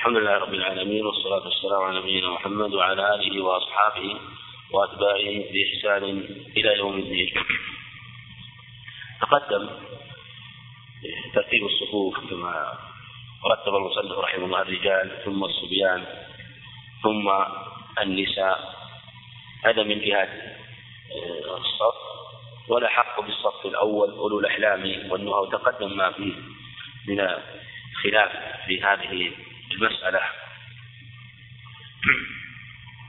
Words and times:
الحمد 0.00 0.16
لله 0.16 0.38
رب 0.38 0.54
العالمين 0.54 1.06
والصلاة 1.06 1.44
والسلام 1.44 1.82
على 1.82 1.98
نبينا 1.98 2.30
محمد 2.30 2.74
وعلى 2.74 3.14
آله 3.14 3.44
وأصحابه 3.44 4.16
وأتباعه 4.72 5.44
بإحسان 5.52 6.04
إلى 6.56 6.76
يوم 6.76 6.98
الدين. 6.98 7.34
تقدم 9.20 9.70
ترتيب 11.34 11.66
الصفوف 11.66 12.30
كما 12.30 12.78
رتب 13.52 13.74
المصنف 13.74 14.18
رحمه 14.18 14.44
الله 14.44 14.62
الرجال 14.62 15.22
ثم 15.24 15.44
الصبيان 15.44 16.04
ثم 17.02 17.30
النساء. 18.02 18.74
هذا 19.64 19.82
من 19.82 20.00
جهة 20.00 20.28
آه، 21.12 21.56
الصف. 21.56 21.98
ولا 22.68 22.88
حق 22.88 23.20
بالصف 23.20 23.66
الأول 23.66 24.10
أولو 24.10 24.40
الأحلام 24.40 25.10
والنهى. 25.10 25.40
وتقدم 25.40 25.96
ما 25.96 26.12
فيه 26.12 26.34
من 27.08 27.28
خلاف 28.02 28.30
في 28.66 28.82
هذه 28.82 29.32
المسألة 29.72 30.20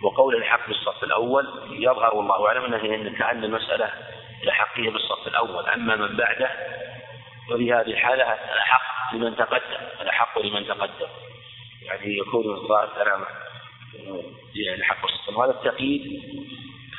وقول 0.04 0.36
الحق 0.36 0.68
بالصف 0.68 1.04
الأول 1.04 1.48
يظهر 1.70 2.16
والله 2.16 2.48
أعلم 2.48 2.64
أنه 2.66 2.96
أن 2.96 3.16
كأن 3.16 3.44
المسألة 3.44 3.92
لحقية 4.44 4.90
بالصف 4.90 5.28
الأول. 5.28 5.66
أما 5.70 5.96
من 5.96 6.18
بعده 6.18 6.52
وفي 7.50 7.74
هذه 7.74 7.88
الحالة 7.88 8.24
الأحق 8.24 9.16
لمن 9.16 9.36
تقدم 9.36 9.86
الأحق 10.02 10.40
لمن 10.40 10.68
تقدم. 10.68 11.08
يعني 11.82 12.18
يكون 12.18 12.56
الظاهر 12.56 12.90
كلامه 13.04 13.26
يعني 14.56 14.84
حق 14.84 15.06
الصف 15.06 15.38
وهذا 15.38 15.52
التقييد 15.52 16.22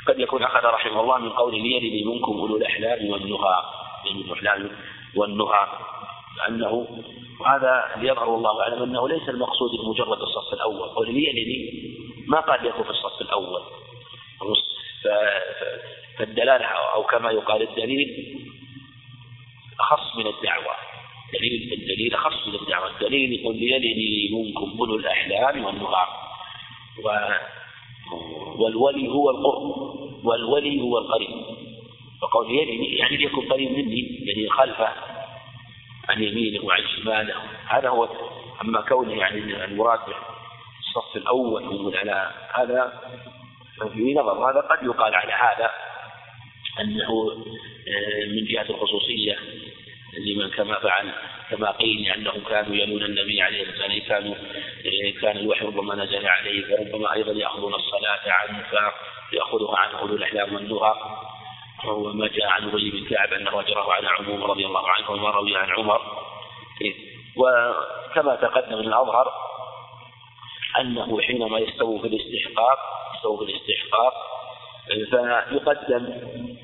قد 0.06 0.20
يكون 0.20 0.42
أخذ 0.42 0.65
رحمه 0.65 1.01
الله 1.01 1.19
من 1.19 1.31
قول 1.31 1.55
ليلد 1.55 2.06
منكم 2.06 2.33
أولو 2.33 2.56
الأحلام 2.56 3.11
والنهى 3.11 3.62
الأحلام 4.06 4.70
والنهى. 5.17 5.67
لأنه 6.38 6.86
وهذا 7.41 7.84
ليظهر 7.96 8.34
الله 8.34 8.62
أعلم 8.62 8.82
أنه 8.82 9.09
ليس 9.09 9.28
المقصود 9.28 9.70
بمجرد 9.70 10.18
الصف 10.18 10.52
الأول. 10.52 10.88
قول 10.88 11.14
ليلد 11.14 11.72
ما 12.28 12.41
قال 12.41 12.66
يكون 12.66 12.84
في 12.84 12.91
الصف 12.91 13.20
الأول؟ 13.20 13.62
فالدلالة 16.19 16.64
أو 16.64 17.02
كما 17.02 17.30
يقال 17.30 17.62
الدليل 17.62 18.39
أخص 19.80 20.16
من 20.16 20.27
الدعوة. 20.27 20.74
دليل 21.39 21.72
الدليل 21.72 22.14
أخص 22.14 22.48
من 22.48 22.55
الدعوة. 22.55 22.91
الدليل 22.91 23.41
يقول 23.41 23.56
ليلني 23.56 24.28
منكم 24.33 24.78
أولو 24.78 24.96
الأحلام 24.96 25.64
والنهار. 25.64 26.08
و 27.05 27.08
والولي 28.62 29.08
هو 29.08 29.30
القرب. 29.30 29.94
والولي 30.24 30.80
هو 30.80 30.98
القريب. 30.98 31.30
وقول 32.22 32.50
يلني 32.50 32.96
يعني 32.96 33.17
ليكن 33.17 33.48
قريب 33.48 33.70
مني 33.70 34.00
يعني 34.00 34.50
خلفه. 34.50 35.11
عن 36.08 36.22
يمينه 36.22 36.64
وعن 36.64 36.83
شماله. 36.97 37.34
هذا 37.67 37.89
هو 37.89 38.08
أما 38.62 38.81
كونه 38.81 39.14
يعني 39.14 39.64
المراد 39.64 40.00
الصف 40.81 41.17
الأول 41.17 41.97
على 41.97 42.31
هذا 42.55 43.00
في 43.92 44.14
نظر. 44.14 44.50
هذا 44.50 44.61
قد 44.61 44.86
يقال 44.86 45.14
على 45.14 45.33
هذا 45.33 45.70
أنه 46.80 47.45
آه، 47.89 48.27
من 48.27 48.45
جهة 48.45 48.67
الخصوصية 48.70 49.39
لمن 50.19 50.50
كما 50.50 50.78
فعل 50.78 51.12
كما 51.50 51.70
قيل 51.70 52.08
أنهم 52.08 52.41
كانوا 52.48 52.77
يلون 52.77 53.03
النبي 53.03 53.42
عليه 53.42 53.62
الصلاة 53.62 53.95
والسلام 53.95 54.08
كانوا 54.08 54.34
آه، 54.34 55.20
كان 55.20 55.36
الوحي 55.36 55.67
ربما 55.67 55.95
نزل 55.95 56.27
عليه 56.27 56.75
وربما 56.75 57.12
أيضا 57.12 57.33
يأخذون 57.33 57.75
الصلاة 57.75 58.20
عنه 58.27 58.64
فيأخذها 59.30 59.78
عنه 59.78 59.98
أولو 59.98 60.17
الأحلام 60.17 60.55
والنهى 60.55 60.95
وما 61.84 62.28
جاء 62.28 62.47
عن 62.47 62.69
أبي 62.69 62.91
بن 62.91 63.05
كعب 63.08 63.33
أنه 63.33 63.61
أجره 63.61 63.92
على 63.92 64.08
عموم 64.08 64.44
رضي 64.44 64.66
الله 64.66 64.91
عنه 64.91 65.11
وما 65.11 65.30
روي 65.30 65.56
عن 65.56 65.70
عمر. 65.70 66.00
وكما 67.36 68.36
تقدم 68.36 68.78
من 68.78 68.86
الأظهر 68.89 69.33
أنه 70.80 71.20
حينما 71.20 71.58
يستوي 71.58 72.00
في 72.00 72.06
الاستحقاق 72.06 72.78
يستوي 73.14 73.47
في 73.47 73.52
الاستحقاق 73.52 74.14
فيقدم 75.11 76.05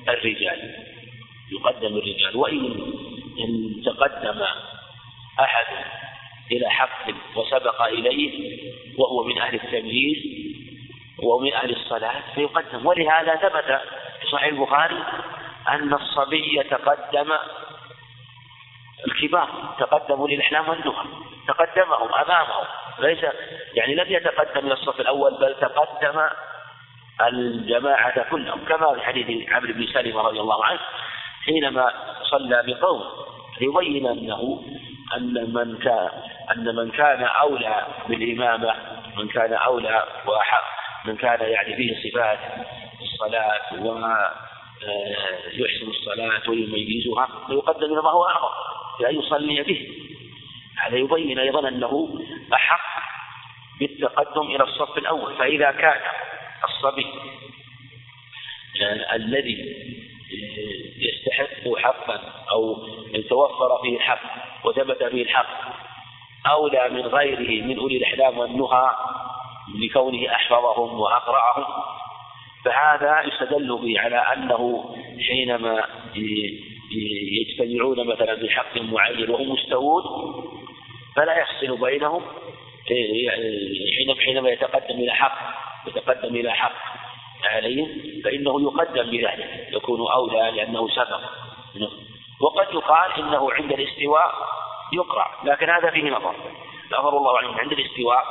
الرجال. 0.09 0.75
يقدم 1.53 1.97
الرجال. 1.97 2.37
وإن 2.37 2.93
إن 3.39 3.83
تقدم 3.85 4.43
أحد 5.41 5.85
إلى 6.53 6.71
حق 6.71 7.09
وسبق 7.37 7.83
إليه 7.83 8.59
وهو 8.99 9.25
من 9.25 9.39
أهل 9.39 9.55
التمييز 9.55 10.19
ومن 11.23 11.53
أهل 11.53 11.77
الصلاة 11.77 12.23
فيقدم. 12.35 12.87
ولهذا 12.87 13.37
ثبت 13.37 13.81
في 14.21 14.27
صحيح 14.33 14.47
البخاري 14.47 15.05
أن 15.69 15.95
الصبي 15.95 16.63
تقدم 16.71 17.33
الكبار 19.07 19.49
تقدموا 19.79 20.29
للإحلام 20.29 20.69
والنهى 20.69 21.05
تقدمهم 21.49 22.15
أمامهم 22.15 22.65
ليس 22.99 23.19
يعني 23.75 23.95
لم 23.95 24.07
يتقدم 24.09 24.67
إلى 24.67 24.73
الصف 24.75 25.01
الأول 25.01 25.35
بل 25.35 25.55
تقدم 25.61 26.29
الجماعة 27.21 28.31
كلهم 28.31 28.65
كما 28.65 28.95
في 28.95 29.01
حديث 29.01 29.53
عمرو 29.53 29.73
بن 29.73 29.87
سلمة 29.87 30.23
رضي 30.23 30.41
الله 30.41 30.65
عنه 30.65 30.81
حينما 31.45 31.93
صلى 32.23 32.63
بقوم 32.67 33.05
ليبين 33.61 34.07
أنه 34.07 34.63
أن 35.17 35.53
من 35.55 35.79
كان 35.79 36.11
أن 36.51 36.77
من 36.77 36.91
كان 36.91 37.23
أولى 37.23 37.87
بالإمامة 38.09 38.75
من 39.17 39.29
كان 39.29 39.53
أولى 39.53 40.05
وأحق 40.27 40.65
من 41.05 41.17
كان 41.17 41.41
يعني 41.41 41.77
فيه 41.77 42.11
صفات 42.11 42.39
الصلاة 43.03 43.73
ويحسن 45.59 45.87
آه، 45.87 45.91
الصلاة 45.91 46.51
ويميزها 46.51 47.29
فيقدم 47.47 47.93
إلى 47.93 48.01
هو 48.01 48.25
أعظم 48.25 48.49
بأن 49.01 49.19
يصلي 49.19 49.63
به. 49.63 49.89
هذا 50.79 50.97
يبين 50.97 51.39
أيضا 51.39 51.69
أنه 51.69 52.21
أحق 52.55 53.03
بالتقدم 53.81 54.43
إلى 54.43 54.65
الصف 54.65 54.99
الأول 54.99 55.37
فإذا 55.37 55.71
كان 55.71 56.01
الصبي 56.65 57.07
آه، 58.83 59.15
الذي 59.15 59.77
آه، 60.33 60.89
يستحق 60.99 61.79
حقا 61.79 62.21
أو 62.53 62.89
توفر 63.29 63.83
فيه 63.83 63.97
الحق 63.97 64.21
وثبت 64.65 65.05
فيه 65.05 65.23
الحق 65.23 65.79
أولى 66.47 66.89
من 66.89 67.01
غيره 67.01 67.65
من 67.65 67.79
أولي 67.79 67.97
الأحلام 67.97 68.39
والنهى 68.39 68.91
لكونه 69.75 70.33
أحفظهم 70.33 71.01
وأقرأهم 71.01 71.98
فهذا 72.65 73.23
يستدل 73.23 73.79
به 73.79 74.01
على 74.01 74.17
أنه 74.17 74.95
حينما 75.29 75.85
يجتمعون 77.41 78.07
مثلا 78.07 78.37
في 78.37 78.51
حق 78.51 78.79
معين 78.79 79.31
وهم 79.31 79.53
مستوون 79.53 80.03
فلا 81.17 81.33
يحصل 81.33 81.81
بينهم. 81.81 82.23
حينما 84.25 84.51
يتقدم 84.51 84.95
إلى 84.95 85.13
حق 85.13 85.39
يتقدم 85.87 86.37
إلى 86.37 86.53
حق 86.53 86.73
عليهم 87.45 87.89
فإنه 88.25 88.63
يقدم 88.63 89.11
بذلك 89.11 89.69
يكون 89.73 90.13
أولى 90.13 90.51
لأنه 90.57 90.89
سبق. 90.89 91.21
وقد 92.41 92.75
يقال 92.75 93.13
إنه 93.13 93.53
عند 93.53 93.73
الاستواء 93.73 94.35
يقرأ 94.93 95.27
لكن 95.45 95.71
هذا 95.71 95.91
فيه 95.91 96.11
نظر. 96.11 96.35
نظر 96.93 97.17
الله 97.17 97.39
عنه 97.39 97.59
عند 97.59 97.73
الاستواء 97.73 98.25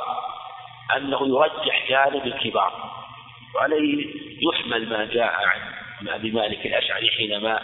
أنه 0.96 1.28
يرجح 1.28 1.88
جانب 1.88 2.26
الكبار. 2.26 2.97
وعليه 3.54 4.06
يحمل 4.52 4.88
ما 4.88 5.04
جاء 5.04 5.32
عن 5.32 6.08
أبي 6.08 6.30
مالك 6.30 6.66
الأشعري 6.66 7.10
حينما 7.10 7.60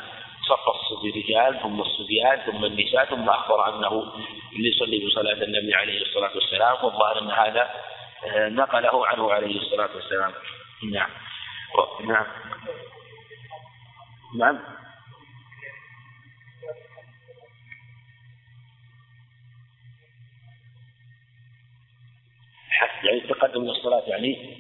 صف 0.49 1.05
الرجال 1.05 1.63
ثم 1.63 1.81
الصبيان 1.81 2.39
ثم 2.47 2.65
النساء 2.65 3.05
ثم 3.05 3.29
أخبر 3.29 3.69
أنه 3.69 4.13
يصلي 4.59 5.07
بصلاة 5.07 5.45
النبي 5.45 5.75
عليه 5.75 6.03
الصلاة 6.03 6.31
والسلام 6.35 6.85
والظاهر 6.85 7.19
أن 7.19 7.31
هذا 7.31 7.71
آه، 8.27 8.49
نقله 8.49 9.07
عنه 9.07 9.33
عليه 9.33 9.57
الصلاة 9.57 9.89
والسلام. 9.95 10.33
نعم. 10.93 11.11
نعم. 12.05 12.27
نعم. 14.39 14.59
يعني 23.05 23.19
التقدم 23.19 23.63
من 23.63 23.71
الصلاة 23.71 24.03
يعني؟ 24.07 24.57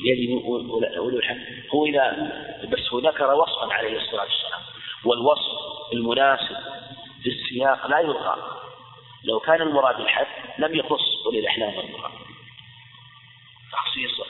يلي 0.00 0.42
أولو 0.98 1.20
هو 1.74 1.86
إذا 1.86 2.32
بس 2.68 2.92
هو 2.92 2.98
ذكر 2.98 3.34
وصفا 3.34 3.74
عليه 3.74 3.96
الصلاة 3.96 4.22
والسلام. 4.22 4.60
والوصف 5.04 5.52
المناسب 5.92 6.56
للسياق 7.26 7.86
لا 7.86 7.98
يلغى 7.98 8.36
لو 9.24 9.40
كان 9.40 9.62
المراد 9.62 10.00
الحد 10.00 10.26
لم 10.58 10.74
يخص 10.74 11.26
أولي 11.26 11.38
الأحلام 11.38 11.74
والنهى. 11.76 12.10
تخصيص 13.72 14.20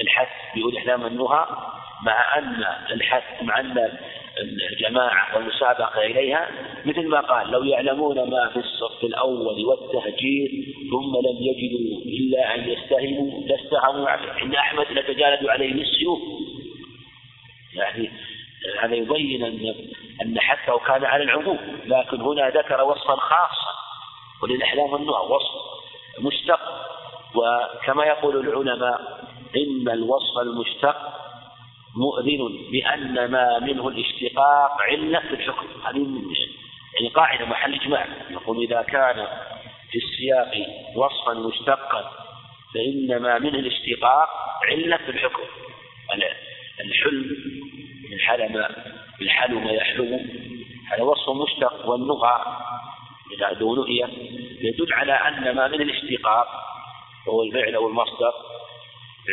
الحد 0.00 0.54
بأولي 0.54 0.72
الأحلام 0.72 1.02
والنهى 1.02 1.46
مع 2.02 2.38
أن 2.38 2.64
الحد 2.92 3.44
مع 3.44 3.60
أن 3.60 3.98
الجماعة 4.72 5.36
والمسابقة 5.36 6.02
إليها 6.02 6.48
مثل 6.84 7.08
ما 7.08 7.20
قال 7.20 7.50
لو 7.50 7.64
يعلمون 7.64 8.30
ما 8.30 8.48
في 8.48 8.56
الصف 8.56 9.04
الأول 9.04 9.64
والتهجير 9.64 10.50
ثم 10.90 11.16
لم 11.16 11.36
يجدوا 11.40 12.02
إلا 12.04 12.54
أن 12.54 12.70
يستهموا 12.70 13.40
لاستهموا 13.40 14.08
عند 14.10 14.54
أحمد 14.54 14.86
لتجالدوا 14.90 15.50
عليه 15.50 15.74
بالسيوف 15.74 16.18
يعني 17.74 18.10
هذا 18.80 18.94
يبين 18.94 19.44
أن 19.44 19.74
أن 20.22 20.40
حثه 20.40 20.78
كان 20.78 21.04
على 21.04 21.22
العموم. 21.22 21.58
لكن 21.86 22.20
هنا 22.20 22.48
ذكر 22.48 22.84
وصفا 22.84 23.16
خاصا 23.16 23.76
وللأحلام 24.42 24.92
والنهى 24.92 25.26
وصف 25.30 25.52
مشتق. 26.20 26.60
وكما 27.34 28.04
يقول 28.04 28.36
العلماء 28.36 29.00
إن 29.56 29.88
الوصف 29.88 30.38
المشتق 30.42 30.96
مؤذن 31.96 32.70
بأن 32.72 33.30
ما 33.30 33.58
منه 33.58 33.88
الاشتقاق 33.88 34.82
علة 34.82 35.20
في 35.20 35.34
الحكم 35.34 35.66
هذه 35.86 36.06
يعني 36.94 37.08
قاعدة 37.14 37.44
محل 37.44 37.74
إجماع. 37.74 38.06
يقول 38.30 38.64
إذا 38.64 38.82
كان 38.82 39.26
في 39.90 39.98
السياق 39.98 40.52
وصفا 40.96 41.34
مشتقا 41.34 42.12
فإن 42.74 43.22
ما 43.22 43.38
منه 43.38 43.58
الاشتقاق 43.58 44.28
علة 44.70 44.96
في 44.96 45.10
الحكم. 45.10 45.42
الحلم 46.80 47.36
من 48.10 48.18
حلم 48.18 48.66
الحلم 49.22 49.68
يحلم. 49.68 50.30
هذا 50.90 51.02
وصف 51.02 51.30
مشتق 51.30 51.88
والنهى 51.88 52.44
إذا 53.36 53.52
دونهية 53.52 54.08
يدل 54.60 54.92
على 54.92 55.12
أن 55.12 55.54
ما 55.54 55.68
من 55.68 55.80
الاشتقاق 55.80 56.48
وهو 57.26 57.42
الفعل 57.42 57.74
أو 57.74 57.88
المصدر 57.88 58.32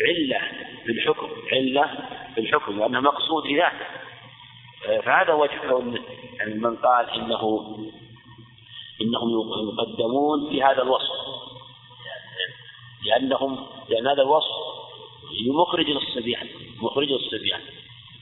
علة 0.07 0.41
في 0.85 0.91
الحكم. 0.91 1.29
علة 1.51 2.12
في 2.35 2.41
الحكم 2.41 2.79
وأنه 2.79 2.99
مقصود 2.99 3.47
لذاته 3.47 3.85
فهذا 5.01 5.33
وجه 5.33 5.59
كون 5.69 5.99
من 6.47 6.75
قال 6.75 7.09
إنه 7.09 7.75
إنهم 9.01 9.29
يقدمون 9.29 10.49
في 10.49 10.63
هذا 10.63 10.81
الوصف. 10.81 11.13
لأنهم 13.05 13.65
لأن 13.89 14.07
هذا 14.07 14.21
الوصف 14.21 14.51
مخرج 15.47 15.89
للصبيان 15.89 16.47
مخرج 16.81 17.11
للصبيان. 17.11 17.59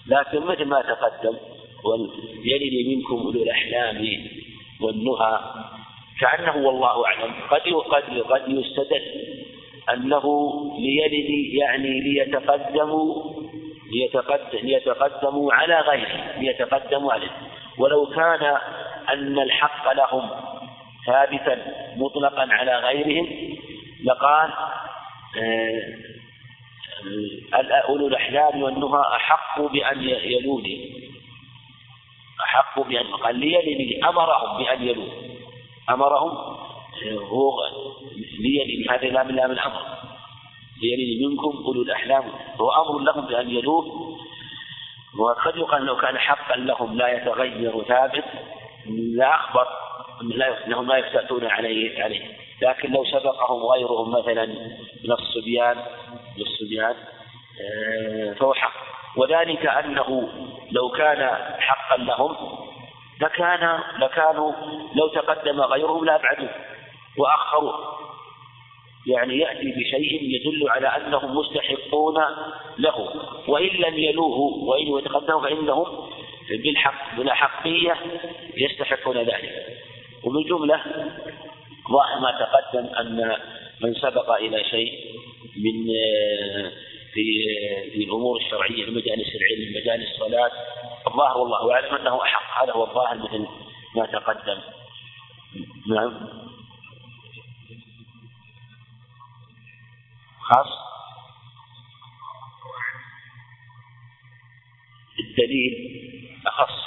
لكن 0.07 0.45
مثل 0.45 0.65
ما 0.65 0.81
تقدم 0.81 1.37
وليلد 1.83 2.87
منكم 2.87 3.13
أولو 3.13 3.43
الأحلام 3.43 4.27
والنهى 4.81 5.39
كأنه 6.19 6.67
والله 6.67 7.05
أعلم. 7.05 7.33
قد 7.51 7.61
قد 7.61 8.19
قد 8.19 8.49
يستدل 8.49 9.41
أنه 9.93 10.25
ليلد 10.79 11.29
يعني 11.53 11.99
ليتقدموا 12.01 12.01
ليتقدم 12.01 13.30
ليتقدموا 14.63 15.53
على 15.53 15.79
غيره 15.79 16.38
ليتقدموا 16.38 17.13
عليه. 17.13 17.31
ولو 17.77 18.05
كان 18.05 18.57
أن 19.13 19.39
الحق 19.39 19.93
لهم 19.93 20.29
ثابتا 21.05 21.57
مطلقا 21.95 22.47
على 22.53 22.75
غيرهم 22.79 23.57
لقال 24.03 24.49
آه، 25.38 25.81
أولو 27.89 28.07
الأحلام 28.07 28.63
والنهى 28.63 29.01
أحق 29.15 29.61
بأن 29.61 30.03
يلوني. 30.03 31.01
أحق 32.43 32.79
بأن 32.79 33.05
قال 33.05 33.35
ليلني 33.35 34.09
أمرهم 34.09 34.63
بأن 34.63 34.83
يلوني 34.83 35.31
أمرهم 35.89 36.31
هو 37.09 37.53
ليلي 38.39 38.89
هذا 38.89 39.07
لا 39.07 39.23
من 39.23 39.35
لا 39.35 39.47
ليلي 40.81 41.27
منكم 41.27 41.63
أولو 41.65 41.81
الأحلام. 41.81 42.23
هو 42.61 42.71
أمر 42.71 42.99
لهم 42.99 43.25
بأن 43.25 43.49
يلوه. 43.49 44.17
وقد 45.19 45.57
يقال 45.57 45.85
لو 45.85 45.95
كان 45.95 46.17
حقا 46.17 46.57
لهم 46.57 46.97
لا 46.97 47.07
يتغير 47.07 47.83
ثابت. 47.83 48.25
لا 48.89 49.35
أخبر. 49.35 49.67
أنهم 50.67 50.87
لا 50.87 50.97
يفتأتون 50.97 51.45
عليه 51.45 52.03
عليه. 52.03 52.21
لكن 52.61 52.91
لو 52.91 53.05
سبقهم 53.05 53.63
غيرهم 53.63 54.11
مثلا 54.11 54.45
من 55.03 55.11
الصبيان 55.11 55.77
من 56.37 56.41
الصبيان 56.41 56.95
آه، 57.61 58.33
فهو 58.33 58.53
حق. 58.53 58.73
وذلك 59.17 59.65
أنه 59.65 60.29
لو 60.71 60.89
كان 60.89 61.29
حقا 61.59 61.97
لهم 61.97 62.35
لكان 63.21 63.79
لكانوا 63.99 64.51
لو 64.95 65.07
تقدم 65.07 65.61
غيرهم 65.61 66.05
لأبعدوه 66.05 66.49
وأخروه. 67.17 68.01
يعني 69.07 69.39
يأتي 69.39 69.71
بشيء 69.71 70.24
يدل 70.24 70.69
على 70.69 70.88
أنهم 70.88 71.38
مستحقون 71.38 72.15
له. 72.77 73.13
وإن 73.48 73.69
لم 73.69 74.00
يلوه 74.00 74.38
وإن 74.39 74.98
يتقدموا 74.98 75.42
فإنهم 75.42 76.09
بالحق 76.50 77.18
بالأحقية 77.18 77.98
يستحقون 78.57 79.18
ذلك. 79.18 79.77
ومن 80.24 80.44
جملة 80.44 80.83
ظاهر 81.92 82.19
ما 82.19 82.31
تقدم 82.31 82.86
أن 83.00 83.38
من 83.81 83.94
سبق 83.94 84.31
إلى 84.31 84.63
شيء 84.63 84.92
من 85.57 85.88
في 87.13 87.24
في 87.92 88.03
الأمور 88.03 88.38
الشرعية 88.38 88.86
في 88.86 88.92
مجالس 88.92 89.36
العلم 89.36 89.81
مجالس 89.81 90.12
الصلاة 90.12 90.51
الظاهر 91.07 91.38
والله 91.38 91.74
أعلم 91.74 91.95
أنه 91.95 92.21
أحق. 92.21 92.63
هذا 92.63 92.74
هو 92.74 92.83
الظاهر 92.83 93.18
مثل 93.18 93.48
ما 93.95 94.06
تقدم. 94.06 94.57
نعم. 95.88 96.13
خاص 100.51 100.68
الدليل 105.19 106.01
أخص. 106.48 106.86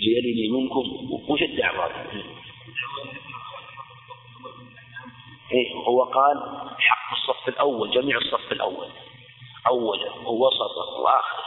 ليلني 0.00 0.48
منكم 0.48 0.82
وش 1.28 1.42
الدعوة؟ 1.42 1.86
إيه 5.52 5.74
هو 5.74 6.04
قال 6.04 6.68
حق 6.78 7.12
الصف 7.12 7.48
الأول 7.48 7.90
جميع 7.90 8.18
الصف 8.18 8.52
الأول. 8.52 8.88
أولا 9.66 10.12
ووسطا 10.12 11.00
وآخر. 11.00 11.42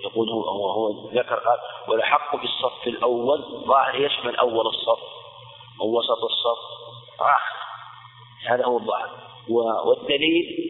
يقول 0.00 0.28
هو 0.28 0.70
هو, 0.70 1.10
ذكر 1.10 1.34
قال 1.34 1.58
والحق 1.88 2.36
بالصف 2.36 2.86
الأول 2.86 3.64
ظاهر 3.66 3.94
يشمل 3.94 4.36
أول 4.36 4.66
الصف. 4.66 5.17
ووسط 5.80 6.24
الصف 6.24 6.58
آخر 7.20 7.58
هذا 8.48 8.64
هو 8.64 8.78
الظاهر. 8.78 9.28
والدليل 9.48 10.68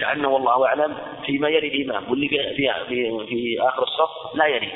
كأنه 0.00 0.28
والله 0.28 0.66
أعلم 0.66 0.98
فيما 1.26 1.48
يلي 1.48 1.68
الإمام 1.68 2.10
واللي 2.10 2.28
في 2.28 2.54
في 2.54 3.26
في 3.26 3.56
آخر 3.60 3.82
الصف 3.82 4.34
لا 4.34 4.46
يلي. 4.46 4.70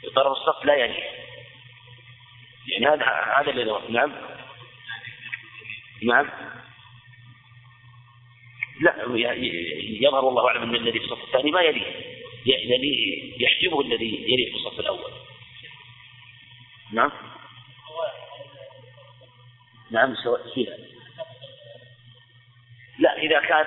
في 0.00 0.10
طرف 0.10 0.32
الصف 0.32 0.64
لا 0.64 0.74
يلي. 0.74 1.22
يعني 2.68 2.86
هذا 2.86 3.04
هذا 3.36 3.50
اللي 3.50 3.80
نعم. 3.88 4.12
نعم. 6.02 6.28
لا 8.80 9.32
يظهر 10.00 10.24
والله 10.24 10.48
أعلم 10.48 10.62
أن 10.62 10.74
الذي 10.74 10.98
في 10.98 11.04
الصف 11.04 11.24
الثاني 11.24 11.50
ما 11.50 11.60
يليه 11.60 11.86
الذي 12.46 13.34
يحجبه 13.40 13.80
الذي 13.80 14.24
يليه 14.28 14.50
في 14.50 14.56
الصف 14.56 14.80
الأول. 14.80 15.12
نعم. 16.92 17.10
نعم 19.92 20.14
سواء 20.24 20.40
فيها. 20.54 20.76
لا 22.98 23.18
إذا 23.18 23.40
كان 23.40 23.66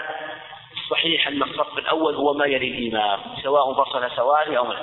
صحيح 0.90 1.28
أن 1.28 1.44
الصف 1.44 1.78
الأول 1.78 2.16
هو 2.16 2.34
ما 2.34 2.46
يلي 2.46 2.68
الإمام 2.68 3.20
سواء 3.44 3.84
فصل 3.84 4.16
سواري 4.16 4.58
أو 4.58 4.64
من 4.64 4.76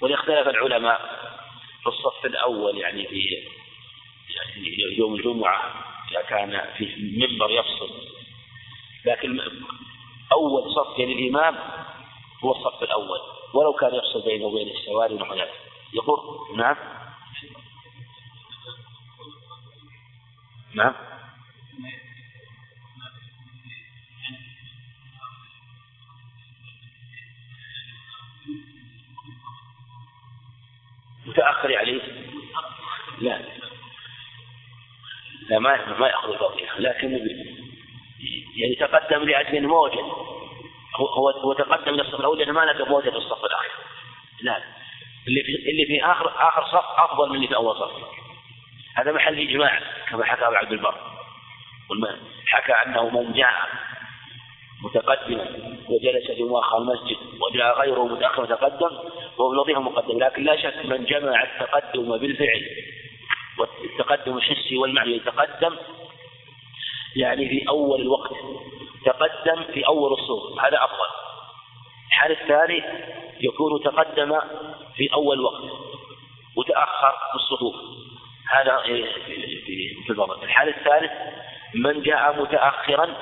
وليختلف 0.00 0.48
العلماء 0.48 1.00
في 1.82 1.86
الصف 1.86 2.26
الأول 2.26 2.78
يعني 2.78 3.06
في 3.06 3.20
يعني 4.36 4.96
يوم 4.98 5.14
الجمعة 5.14 5.84
إذا 6.10 6.22
كان 6.22 6.64
في 6.76 7.16
منبر 7.16 7.50
يفصل. 7.50 7.90
لكن 9.04 9.40
أول 10.32 10.74
صف 10.74 10.98
للإمام 10.98 11.58
هو 12.44 12.50
الصف 12.50 12.82
الأول 12.82 13.18
ولو 13.54 13.72
كان 13.72 13.94
يفصل 13.94 14.22
بينه 14.24 14.46
وبين 14.46 14.68
السواري 14.68 15.14
ونحو 15.14 15.34
ذلك. 15.34 15.52
يقول 15.94 16.18
نعم؟ 16.56 16.76
نعم. 20.74 20.94
متأخر 31.26 31.76
عليه 31.76 32.02
لا. 33.18 33.40
لا 35.48 35.58
ما 35.58 35.98
ما 35.98 36.06
يأخذ 36.06 36.32
الفضيلة 36.32 36.78
لكن 36.78 37.10
يعني 38.56 38.74
تقدم 38.80 39.22
لأجل 39.22 39.66
موجد. 39.66 40.04
هو 40.96 41.30
هو 41.30 41.52
تقدم 41.52 41.94
للصف 41.94 42.20
الأول 42.20 42.38
لأنه 42.38 42.52
ما 42.52 42.60
لقى 42.60 42.88
موجد 42.88 43.10
في 43.10 43.16
الصف 43.16 43.44
الآخر. 43.44 43.70
لا. 44.42 44.62
اللي 45.28 45.42
في 45.42 45.70
اللي 45.70 45.86
في 45.86 46.04
آخر 46.04 46.48
آخر 46.48 46.64
صف 46.66 46.84
أفضل 46.98 47.28
من 47.28 47.36
اللي 47.36 47.48
في 47.48 47.54
أول 47.54 47.76
صف. 47.76 48.21
هذا 48.94 49.12
محل 49.12 49.38
إجماع 49.38 49.80
كما 50.08 50.24
حكى 50.24 50.46
أبو 50.46 50.54
عبد 50.54 50.72
البر. 50.72 50.94
حكى 52.46 52.72
أنه 52.72 53.08
من 53.10 53.32
جاء 53.32 53.68
متقدما 54.82 55.46
وجلس 55.88 56.30
في 56.30 56.42
مؤخر 56.42 56.78
المسجد 56.78 57.16
وجاء 57.40 57.80
غيره 57.80 58.06
متأخر 58.06 58.42
وتقدم 58.42 58.98
وهو 59.38 59.50
بنظيفه 59.50 59.80
مقدم 59.80 60.18
لكن 60.18 60.44
لا 60.44 60.56
شك 60.56 60.86
من 60.86 61.04
جمع 61.04 61.42
التقدم 61.42 62.18
بالفعل 62.18 62.66
والتقدم 63.58 64.36
الحسي 64.36 64.76
والمعنوي 64.76 65.16
يتقدم 65.16 65.76
يعني 67.16 67.48
في 67.48 67.68
أول 67.68 68.00
الوقت 68.00 68.36
تقدم 69.04 69.62
في 69.74 69.86
أول 69.86 70.12
الصف 70.12 70.64
هذا 70.64 70.84
أفضل. 70.84 71.10
الحال 72.08 72.32
الثاني 72.32 72.82
يكون 73.40 73.82
تقدم 73.82 74.38
في 74.96 75.12
أول 75.14 75.40
وقت 75.40 75.62
وتأخر 76.56 77.12
في 77.30 77.34
الصفوف. 77.34 77.74
هذا 78.52 78.82
في 80.06 80.10
الفضل 80.10 80.42
الحال 80.42 80.68
الثالث 80.68 81.12
من 81.74 82.02
جاء 82.02 82.42
متأخرا 82.42 83.16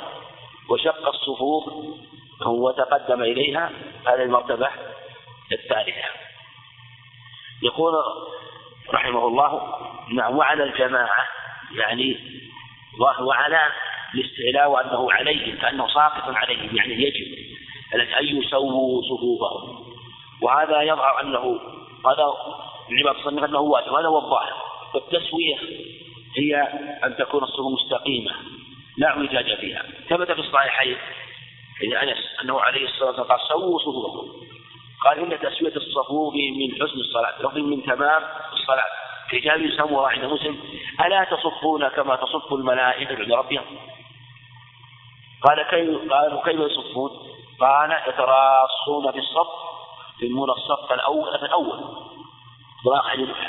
وشق 0.70 1.08
الصفوف 1.08 1.64
وتقدم 2.46 3.22
إليها 3.22 3.70
هذه 4.06 4.22
المرتبة 4.22 4.68
الثالثة. 5.52 6.08
يقول 7.62 7.94
رحمه 8.90 9.26
الله 9.26 9.74
نعم 10.12 10.38
وعلى 10.38 10.64
الجماعة 10.64 11.26
يعني 11.74 12.18
وعلى 13.20 13.72
الاستعلاء 14.14 14.70
وأنه 14.70 15.12
عليهم 15.12 15.58
كأنه 15.58 15.88
ساقط 15.88 16.36
عليهم 16.36 16.76
يعني 16.76 16.94
يجب 16.94 17.50
أن 17.94 18.26
يسووا 18.38 19.02
صفوفهم. 19.02 19.94
وهذا 20.42 20.82
يظهر 20.82 21.20
أنه 21.20 21.60
هذا 22.06 22.34
العباد 22.90 23.16
الصنف 23.16 23.44
أنه 23.44 23.60
واجب 23.60 23.92
هذا 23.92 24.08
هو 24.08 24.18
الظاهر. 24.18 24.69
والتسوية 24.94 25.58
هي 26.38 26.56
أن 27.04 27.16
تكون 27.16 27.42
الصفوف 27.42 27.72
مستقيمة 27.72 28.32
لا 28.96 29.08
اعوجاج 29.08 29.56
فيها. 29.56 29.82
ثبت 30.08 30.32
في 30.32 30.40
الصحيحين 30.40 30.96
عند 31.82 31.94
أنس 31.94 32.18
أنه 32.42 32.60
عليه 32.60 32.84
الصلاة 32.84 33.06
والسلام 33.06 33.28
قال 33.28 33.40
سووا 33.48 33.78
صفوفكم. 33.78 34.46
قال 35.04 35.18
إن 35.18 35.40
تسوية 35.40 35.76
الصفوف 35.76 36.34
من 36.34 36.74
حسن 36.74 37.00
الصلاة 37.00 37.42
لفظ 37.42 37.58
من 37.58 37.82
تمام 37.82 38.22
الصلاة. 38.52 38.84
رجال 39.34 39.72
يسموا 39.72 40.08
عند 40.08 40.24
مسلم 40.24 40.58
ألا 41.06 41.24
تصفون 41.24 41.88
كما 41.88 42.16
تصف 42.16 42.52
الملائكة 42.52 43.16
عند 43.16 43.32
ربهم؟ 43.32 43.64
قال 45.42 45.62
كيف 45.70 46.12
قالوا 46.12 46.44
كيف 46.44 46.60
يصفون؟ 46.60 47.10
قال 47.60 47.90
يتراصون 48.08 49.12
في 49.12 49.18
الصف 49.18 49.48
يلمون 50.22 50.50
الصف 50.50 50.92
الأول 50.92 51.34
الأول. 51.34 51.80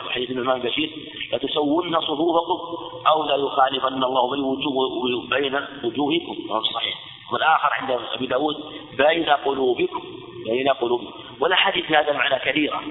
حديث 0.09 0.29
الإمام 0.29 0.59
بشير 0.59 0.89
لتسون 1.33 2.01
صفوفكم 2.01 2.59
أو 3.07 3.23
لا 3.23 3.35
يخالفن 3.35 4.03
الله 4.03 4.31
بين 4.31 5.29
بين 5.29 5.55
وجوهكم. 5.83 6.61
صحيح. 6.73 6.95
والآخر 7.33 7.69
عند 7.73 7.91
أبي 7.91 8.27
داود 8.27 8.55
بين 8.97 9.29
قلوبكم. 9.29 10.01
بين 10.45 10.69
قلوبكم. 10.69 11.13
والأحاديث 11.39 11.85
في 11.85 11.95
هذا 11.95 12.11
المعنى 12.11 12.39
كثيرة 12.39 12.81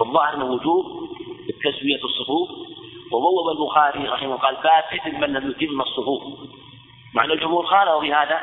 والظاهر 0.00 0.34
أنه 0.34 0.44
وجوب 0.44 0.86
تسوية 1.64 2.04
الصفوف. 2.04 2.50
وبوب 3.12 3.48
البخاري 3.48 4.08
رحمه 4.08 4.36
قال 4.36 4.56
باب 4.56 5.14
من 5.14 5.32
لم 5.32 5.50
يتم 5.50 5.80
الصفوف. 5.80 6.22
مع 7.14 7.24
أن 7.24 7.30
الجمهور 7.30 7.66
خالفوا 7.66 8.00
في 8.00 8.12
هذا 8.12 8.40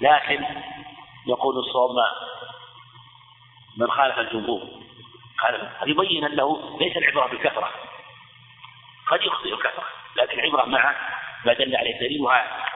لكن 0.00 0.44
يقول 1.26 1.58
الصواب 1.58 1.90
من 3.76 3.90
خالف 3.90 4.18
الجمهور. 4.18 4.85
هذا 5.48 5.76
يبين 5.86 6.24
أنه 6.24 6.78
ليس 6.80 6.96
العبرة 6.96 7.26
بالكثرة. 7.26 7.70
قد 9.06 9.22
يخطئ 9.22 9.54
الكثرة 9.54 9.84
لكن 10.16 10.40
العبرة 10.40 10.64
مع 10.64 10.94
ما 11.44 11.52
دل 11.52 11.76
عليه 11.76 11.94
الدليل 11.94 12.26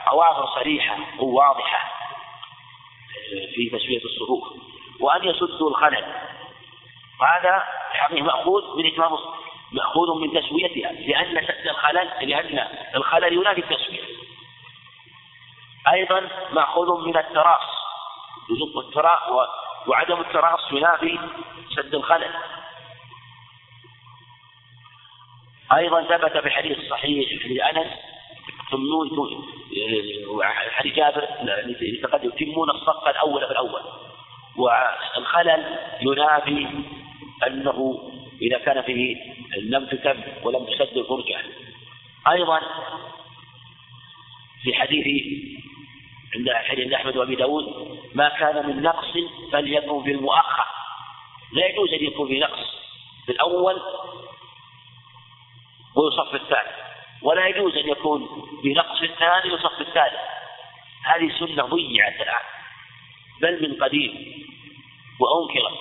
أواصر 0.09 0.47
صريحة 0.55 0.97
وواضحة 1.19 1.91
في 3.55 3.71
تسوية 3.73 4.05
الصفوف 4.05 4.45
وأن 5.01 5.25
يسدوا 5.25 5.71
الخلل. 5.71 6.05
وهذا 7.21 7.65
الحقيقة 7.91 8.23
مأخوذ 8.23 8.79
من 8.79 8.87
إتمام 8.87 9.19
مأخوذ 9.73 10.21
من 10.21 10.43
تسويتها 10.43 10.93
لأن 10.93 11.47
سد 11.47 11.67
الخلل 11.69 12.29
لأن 12.29 12.69
الخلل 12.95 13.33
ينافي 13.33 13.61
التسوية. 13.61 14.03
أيضا 15.93 16.29
مأخوذ 16.53 17.07
من 17.07 17.17
التراص 17.17 17.63
وعدم 19.87 20.21
التراص 20.21 20.73
ينافي 20.73 21.19
سد 21.77 21.95
الخلل. 21.95 22.35
أيضا 25.77 26.03
ثبت 26.03 26.39
في 26.39 26.51
حديث 26.51 26.79
صحيح 26.91 27.47
لأنس 27.47 27.87
تمنون 28.71 29.11
حديث 30.71 30.95
جابر 30.95 31.29
يتقدم 31.81 32.31
يتمون 32.41 32.71
الصف 32.71 33.09
الأول 33.09 33.47
في 33.47 33.51
الأول. 33.51 33.81
والخلل 34.57 35.79
ينافي 36.01 36.67
أنه 37.47 38.11
إذا 38.43 38.59
كان 38.59 38.83
فيه 38.83 39.17
لم 39.63 39.87
تتم 39.87 40.23
ولم 40.43 40.65
تسد 40.65 40.97
الفرجة. 40.97 41.39
أيضا 42.29 42.61
في 44.63 44.75
حديث 44.75 45.07
عند 46.35 46.51
حديث 46.51 46.93
أحمد 46.93 47.17
وأبي 47.17 47.35
داود 47.35 47.99
ما 48.15 48.29
كان 48.29 48.67
من 48.67 48.83
نقص 48.83 49.13
فليكن 49.53 50.03
في 50.03 50.11
المؤخر 50.11 50.65
لا 51.53 51.67
يجوز 51.67 51.93
أن 51.93 52.05
يكون 52.05 52.29
في 52.29 52.39
نقص 52.39 52.67
في 53.27 53.33
الأول 53.33 53.81
ويصف 56.01 56.35
الثاني 56.35 56.73
ولا 57.23 57.47
يجوز 57.47 57.77
أن 57.77 57.89
يكون 57.89 58.49
بنقص 58.65 58.99
في 58.99 59.05
الثاني 59.05 59.53
ويصف 59.53 59.81
الثالث. 59.81 60.21
هذه 61.05 61.33
سنة 61.39 61.63
ضيعت 61.63 62.21
الآن. 62.21 62.45
بل 63.43 63.69
من 63.69 63.83
قديم 63.83 64.45
وأنكرت 65.21 65.79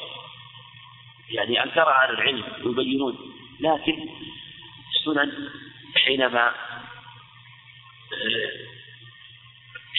يعني 1.29 1.63
أنكرها 1.63 2.03
أهل 2.03 2.13
العلم 2.13 2.43
يبينون. 2.65 3.17
لكن 3.59 4.09
السنن 4.95 5.49
حينما 6.05 6.53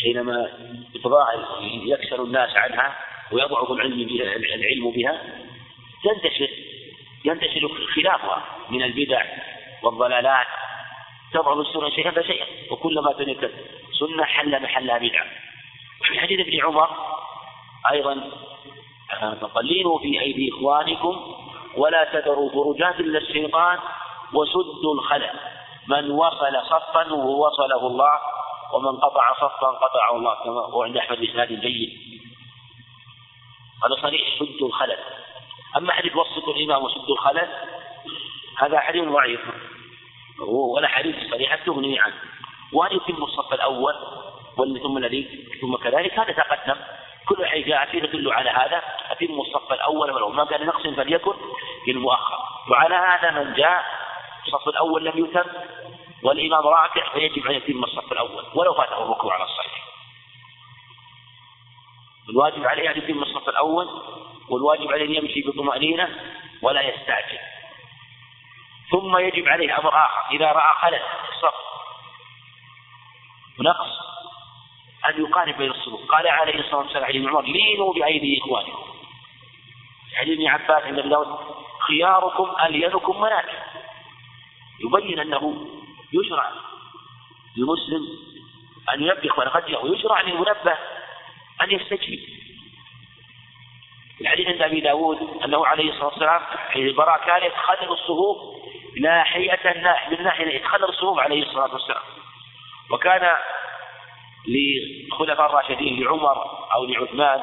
حينما 0.02 0.50
يتضاعف 0.94 1.46
يكسر 1.62 2.22
الناس 2.22 2.56
عنها 2.56 2.96
ويضعف 3.32 3.70
العلم 3.70 4.04
بها 4.06 4.36
العلم 4.36 4.90
بها 4.90 5.38
تنتشر 6.04 6.50
ينتشر 7.24 7.68
خلافها 7.94 8.44
من 8.70 8.82
البدع. 8.82 9.24
والضلالات. 9.82 10.46
تضعف 11.32 11.58
السنة 11.58 11.90
شيئا 11.90 12.10
فشيئا 12.10 12.46
وكلما 12.72 13.12
تنكت 13.12 13.54
سنة 13.98 14.24
حل 14.24 14.62
محلها 14.62 14.98
بدعة. 14.98 15.26
وفي 16.00 16.20
حديث 16.20 16.40
ابن 16.40 16.66
عمر 16.66 16.90
أيضا 17.90 18.30
فقللوا 19.40 19.98
في 19.98 20.20
أيدي 20.20 20.50
إخوانكم 20.52 21.34
ولا 21.76 22.04
تذروا 22.04 22.50
فرجات 22.50 23.00
إلا 23.00 23.18
الشيطان 23.18 23.78
وسدوا 24.34 24.94
الخلل. 24.94 25.30
من 25.86 26.10
وصل 26.10 26.66
صفا 26.66 27.12
ووصله 27.12 27.86
الله 27.86 28.18
ومن 28.72 28.98
قطع 28.98 29.34
صفا 29.34 29.66
قطعه 29.66 30.16
الله 30.16 30.34
كما 30.34 30.60
هو 30.60 30.82
عند 30.82 30.96
أحمد 30.96 31.18
بإسناد 31.18 31.60
جيد. 31.60 31.90
هذا 33.84 34.02
صريح 34.02 34.38
سدوا 34.38 34.68
الخلل. 34.68 34.98
أما 35.76 35.92
حديث 35.92 36.16
وسطوا 36.16 36.54
الإمام 36.54 36.84
وسدوا 36.84 37.14
الخلل 37.14 37.48
هذا 38.58 38.80
حديث 38.80 39.04
ضعيف. 39.04 39.40
ولا 40.48 40.88
حديث 40.88 41.30
صريحة 41.30 41.56
تغني 41.56 42.00
عنه. 42.00 42.14
وأن 42.72 42.96
يتم 42.96 43.22
الصف 43.22 43.52
الأول 43.54 43.94
ثم 44.56 44.96
الذي؟ 44.96 45.48
ثم 45.60 45.76
كذلك؟ 45.76 46.18
هذا 46.18 46.32
تقدم. 46.32 46.76
كل 47.28 47.46
حي 47.46 47.62
جاء 47.62 47.86
فيه 47.86 48.00
تدل 48.00 48.32
على 48.32 48.50
هذا. 48.50 48.82
أتم 49.10 49.40
الصف 49.40 49.72
الأول 49.72 50.10
والأول 50.10 50.34
ما 50.34 50.44
كان 50.44 50.66
نقص 50.66 50.86
فليكن 50.86 51.34
للمؤخر. 51.88 52.38
وعلى 52.70 52.94
هذا 52.94 53.30
من 53.30 53.54
جاء 53.54 53.84
الصف 54.46 54.68
الأول 54.68 55.04
لم 55.04 55.24
يتم 55.24 55.50
والإمام 56.22 56.66
راكع 56.66 57.12
فيجب 57.12 57.46
أن 57.46 57.54
يتم 57.54 57.84
الصف 57.84 58.12
الأول 58.12 58.44
ولو 58.54 58.74
فاته 58.74 59.02
الركوع 59.02 59.34
على 59.34 59.44
الصحيح. 59.44 59.84
الواجب 62.30 62.66
عليه 62.66 62.90
أن 62.90 62.98
يتم 62.98 63.22
الصف 63.22 63.48
الأول 63.48 63.88
والواجب 64.48 64.92
عليه 64.92 65.04
أن 65.04 65.14
يمشي 65.14 65.42
بطمأنينة 65.42 66.08
ولا 66.62 66.80
يستعجل. 66.80 67.38
ثم 68.90 69.16
يجب 69.16 69.48
عليه 69.48 69.78
أمر 69.78 70.04
آخر. 70.04 70.30
إذا 70.30 70.52
رأى 70.52 70.72
خلل 70.80 71.00
في 71.00 71.32
الصف 71.32 71.54
ونقص 73.58 74.10
أن 75.08 75.20
يقارب 75.24 75.56
بين 75.56 75.70
الصفوف 75.70 76.10
قال 76.10 76.28
عليه 76.28 76.60
الصلاة 76.60 76.80
والسلام 76.80 77.04
علي 77.04 77.18
بن 77.18 77.28
عمر 77.28 77.42
لينوا 77.42 77.94
بأيدي 77.94 78.40
إخوانكم. 78.40 78.78
حديث 80.14 80.38
ابن 80.38 80.46
عباس 80.46 80.82
عند 80.84 80.98
ابن 80.98 81.38
خياركم 81.80 82.52
ألينكم 82.66 83.20
مناكب 83.20 83.58
يبين 84.80 85.18
أنه 85.18 85.66
يشرع 86.12 86.50
للمسلم 87.56 88.08
أن 88.94 89.02
ينبه 89.02 89.30
ولقد 89.38 89.74
ويشرع 89.82 90.20
للمنبه 90.20 90.78
أن 91.62 91.70
يستجيب. 91.70 92.20
الحديث 94.20 94.46
عند 94.46 94.62
أبي 94.62 94.80
داود 94.80 95.42
أنه 95.44 95.66
عليه 95.66 95.90
الصلاة 95.90 96.06
والسلام 96.06 96.42
حين 96.68 96.86
البراء 96.86 97.26
كان 97.26 97.42
يتخلل 97.46 97.92
الصفوف 97.92 98.59
ناحية 98.96 99.60
من 100.10 100.22
ناحية 100.22 100.56
يتخلل 100.56 100.84
الصفوف 100.84 101.18
عليه 101.18 101.42
الصلاة 101.42 101.72
والسلام. 101.72 102.02
وكان 102.90 103.32
لخلفاء 104.48 105.46
الراشدين 105.46 106.04
لعمر 106.04 106.68
أو 106.74 106.84
لعثمان 106.84 107.40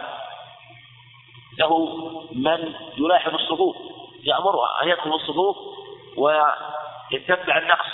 له 1.60 1.88
من 2.32 2.75
يلاحظ 2.98 3.34
الصفوف 3.34 3.75
يأمرها 4.24 4.84
أن 4.84 4.88
يدخل 4.88 5.13
الصفوف 5.13 5.58
ويتبع 6.18 7.58
النقص. 7.58 7.88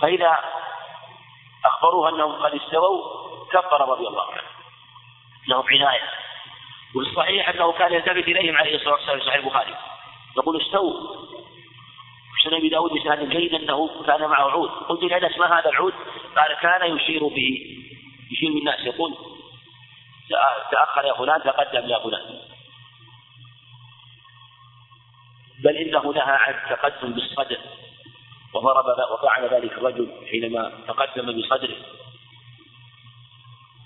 فإذا 0.00 0.38
أخبروه 1.64 2.08
أنهم 2.08 2.32
قد 2.32 2.54
استووا 2.54 3.02
كبر 3.52 3.88
رضي 3.88 4.08
الله 4.08 4.32
عنه. 4.32 4.42
لهم 5.48 5.64
عناية. 5.68 6.10
والصحيح 6.96 7.48
أنه 7.48 7.72
كان 7.72 7.92
يلتفت 7.92 8.28
إليهم 8.28 8.56
عليه 8.56 8.74
الصلاة 8.74 8.94
والسلام 8.94 9.18
في 9.18 9.24
صحيح 9.24 9.44
البخاري. 9.44 9.74
يقول 10.36 10.62
استووا. 10.62 11.22
سنن 12.44 12.54
أبي 12.54 12.68
داود 12.68 12.92
بسند 12.92 13.28
جيد 13.28 13.54
أنه 13.54 14.04
كان 14.06 14.20
معه 14.20 14.50
عود. 14.50 14.68
قلت 14.68 15.02
لانس 15.02 15.38
ما 15.38 15.58
هذا 15.58 15.70
العود؟ 15.70 15.94
قال 16.36 16.56
كان 16.62 16.96
يشير 16.96 17.26
به 17.26 17.78
يشير 18.32 18.52
بالناس 18.52 18.80
يقول 18.80 19.14
تأخر 20.70 21.04
يا 21.04 21.12
فلان 21.12 21.42
تقدم 21.42 21.88
يا 21.88 21.98
فلان. 21.98 22.40
بل 25.64 25.76
إنه 25.76 26.12
نهى 26.12 26.22
عن 26.22 26.54
التقدم 26.54 27.12
بالصدر 27.12 27.58
وضرب 28.54 28.84
وفعل 29.12 29.48
ذلك 29.48 29.72
الرجل 29.72 30.26
حينما 30.30 30.72
تقدم 30.88 31.40
بصدره. 31.40 31.76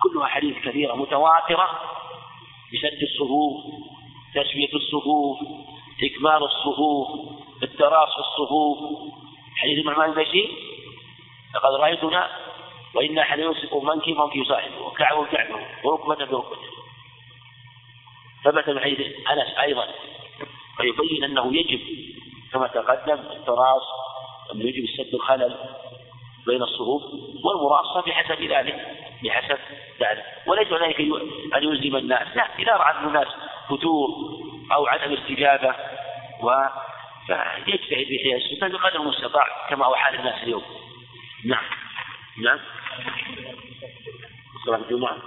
كلها 0.02 0.26
حديث 0.26 0.56
كثيرة 0.58 0.94
متواترة 0.94 1.68
بسد 2.72 3.02
الصفوف 3.02 3.64
تسوية 4.34 4.74
الصفوف 4.74 5.38
إكمال 6.04 6.42
الصفوف 6.42 7.08
التراص 7.62 8.08
في 8.14 8.18
الصفوف 8.18 8.78
حديث 9.56 9.78
النعمان 9.78 10.10
البشير؟ 10.10 10.50
لقد 11.54 11.74
رأيتنا 11.80 12.30
وإن 12.94 13.18
أحد 13.18 13.38
يمسك 13.38 13.74
منكي 13.74 14.12
منكي 14.12 14.44
صاحبه 14.44 14.80
وكعبه 14.80 15.26
كعبه 15.26 15.60
وركبة 15.84 16.14
بركبته 16.14 16.58
ثبت 18.44 18.68
من 18.68 18.80
حديث 18.80 19.00
أنس 19.30 19.58
أيضا 19.60 19.86
فيبين 20.76 21.24
أنه 21.24 21.56
يجب 21.56 21.80
كما 22.52 22.66
تقدم 22.66 23.20
التراص 23.20 23.82
أنه 24.52 24.64
يجب 24.64 24.84
السد 24.84 25.14
الخلل 25.14 25.56
بين 26.46 26.62
الصفوف 26.62 27.02
والمراصة 27.44 28.00
بحسب 28.00 28.42
ذلك 28.42 28.96
بحسب 29.24 29.58
ذلك. 30.00 30.24
وليس 30.46 30.68
ذلك 30.68 31.00
أن 31.54 31.62
يلزم 31.62 31.96
الناس. 31.96 32.36
لا 32.36 32.48
إذا 32.58 32.72
رأى 32.72 33.06
الناس 33.06 33.28
فتور 33.68 34.08
أو 34.72 34.86
عدم 34.86 35.12
استجابة 35.12 35.74
و 36.42 36.50
فيجتهد 37.26 38.06
في 38.06 38.18
حياة 38.18 38.36
السنة 38.36 38.68
بقدر 38.68 39.00
المستطاع 39.00 39.68
كما 39.70 39.86
هو 39.86 39.94
حال 39.94 40.14
الناس 40.14 40.42
اليوم. 40.42 40.64
نعم. 41.44 41.64
نعم. 42.38 42.58
صلاة 44.66 44.78
الجمعة. 44.78 45.18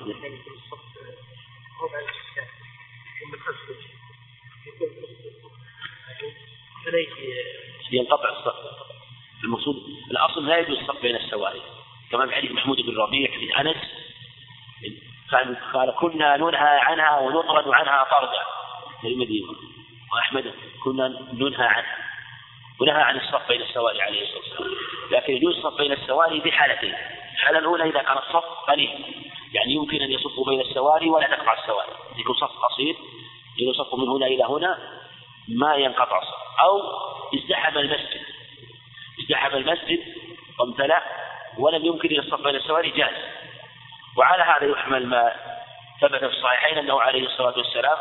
ينقطع 7.92 8.30
الصف. 8.30 8.56
المقصود 9.44 9.76
الأصل 10.12 10.48
لا 10.48 10.58
يجوز 10.58 10.78
الصف 10.78 11.02
بين 11.02 11.16
السواري 11.16 11.62
كما 12.12 12.28
في 12.28 12.36
حديث 12.36 12.52
محمود 12.52 12.82
بن 12.82 12.98
ربيع 12.98 13.32
في 13.32 13.62
أنس. 13.62 13.78
قال 15.74 15.96
كنا 16.00 16.38
ننهى 16.38 16.80
عنها 16.80 17.20
ونطرد 17.20 17.68
عنها 17.68 18.04
طردا. 18.04 18.44
في 19.02 19.08
المدينة. 19.08 19.79
وأحمد 20.14 20.54
كنا 20.84 21.08
ننهى 21.34 21.68
عنها 21.68 21.98
ونهى 22.82 23.02
عن 23.02 23.18
الصف 23.18 23.48
بين 23.48 23.62
السواري 23.62 24.02
عليه 24.02 24.24
الصلاة 24.24 24.40
والسلام. 24.40 24.72
لكن 25.12 25.34
يجوز 25.34 25.56
الصف 25.58 25.78
بين 25.78 25.92
السواري 25.92 26.40
بحالتين 26.40 26.96
الحالة 27.34 27.60
الأولى 27.60 27.84
إذا 27.84 28.02
كان 28.02 28.18
الصف 28.18 28.46
قليل 28.68 28.90
يعني 29.54 29.74
يمكن 29.74 30.02
أن 30.02 30.12
يصفوا 30.12 30.46
بين 30.46 30.62
السواري 30.62 31.10
ولا 31.10 31.28
تقطع 31.28 31.54
السواري. 31.54 31.92
يكون 32.18 32.36
صف 32.36 32.58
قصير 32.58 32.96
يصف 33.60 33.96
من 33.96 34.08
هنا 34.08 34.26
إلى 34.28 34.44
هنا 34.44 34.78
ما 35.48 35.76
ينقطع 35.76 36.18
الصف. 36.18 36.60
أو 36.62 36.82
ازدحم 37.36 37.78
المسجد 37.78 38.22
ازدحم 39.24 39.56
المسجد 39.56 40.00
وامتلأ 40.60 41.04
ولم 41.58 41.86
يمكن 41.86 42.10
أن 42.10 42.20
الصف 42.20 42.42
بين 42.42 42.56
السواري 42.56 42.90
جاز. 42.90 43.16
وعلى 44.18 44.44
هذا 44.44 44.72
يحمل 44.72 45.08
ما 45.08 45.34
ثبت 46.02 46.20
في 46.20 46.26
الصحيحين 46.26 46.78
أنه 46.78 47.02
عليه 47.02 47.26
الصلاة 47.26 47.58
والسلام 47.58 47.98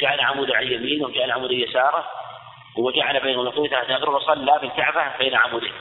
جعل 0.00 0.20
عمودا 0.20 0.56
عن 0.56 0.66
يمينه 0.66 1.06
وجعل 1.06 1.30
عمودا 1.30 1.54
يساره 1.54 2.04
وجعل 2.76 3.20
بين 3.20 3.40
النقيض 3.40 3.70
تحت 3.70 4.08
وصلى 4.08 4.58
بالكعبة 4.62 5.16
بين 5.18 5.34
عمودين. 5.34 5.72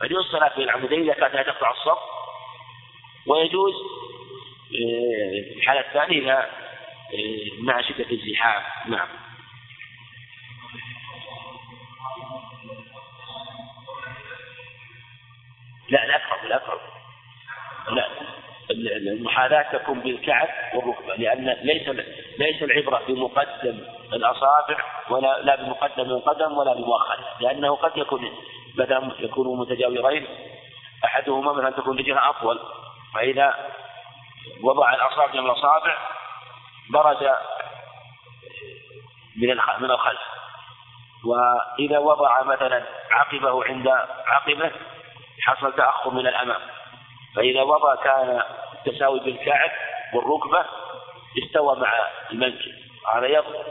فيجوز 0.00 0.24
الصلاة 0.24 0.56
بين 0.56 0.64
العمودين 0.64 1.02
إذا 1.02 1.12
كانت 1.12 1.34
لا 1.34 1.42
تقطع 1.42 1.70
الصف. 1.70 1.98
ويجوز 3.26 3.74
آه، 3.74 5.52
في 5.52 5.58
الحالة 5.58 5.80
الثانية 5.80 6.20
إذا 6.20 6.38
آه، 6.38 7.62
مع 7.62 7.80
شدة 7.80 8.10
الزحام. 8.10 8.62
نعم. 8.86 9.08
لا 15.88 16.04
الأقرب 16.04 16.44
الأقرب 16.44 16.80
لا. 17.88 18.08
المحاذاة 18.70 19.62
تكون 19.72 20.00
بالكعب 20.00 20.48
والركبة 20.74 21.14
لأن 21.14 21.56
ليس 21.62 21.88
ليس 22.38 22.62
العبرة 22.62 23.02
بمقدم 23.08 23.80
الأصابع 24.12 24.76
ولا 25.10 25.42
لا 25.42 25.56
بمقدم 25.56 26.10
القدم 26.10 26.58
ولا 26.58 26.74
بمؤخر 26.74 27.18
لأنه 27.40 27.74
قد 27.74 27.96
يكون 27.96 28.30
بدل 28.76 29.12
يكونوا 29.18 29.56
متجاورين 29.56 30.26
أحدهما 31.04 31.52
مثلا 31.52 31.70
تكون 31.70 31.98
رجلها 31.98 32.30
أطول 32.30 32.58
فإذا 33.14 33.54
وضع 34.62 34.94
الأصابع 34.94 35.40
من 35.40 35.46
الأصابع 35.46 35.96
برز 36.90 37.22
من 39.36 39.56
من 39.78 39.90
الخلف. 39.90 40.20
وإذا 41.24 41.98
وضع 41.98 42.42
مثلا 42.42 42.84
عقبه 43.10 43.64
عند 43.64 43.88
عقبه 44.26 44.72
حصل 45.40 45.72
تأخر 45.72 46.10
من 46.10 46.26
الأمام. 46.26 46.60
فإذا 47.36 47.62
وضع 47.62 47.94
كان 47.94 48.42
التساوي 48.72 49.20
بالكعب 49.20 49.70
والركبة 50.14 50.64
استوى 51.44 51.76
مع 51.76 51.92
المنكب 52.30 52.74
هذا 53.14 53.26
يضرب 53.26 53.64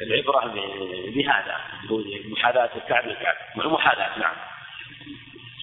العبرة 0.00 0.52
بهذا 1.14 1.60
محاذاة 2.24 2.70
الكعب 2.76 3.04
بالكعب 3.04 3.36
محاذاة 3.56 4.18
نعم. 4.18 4.34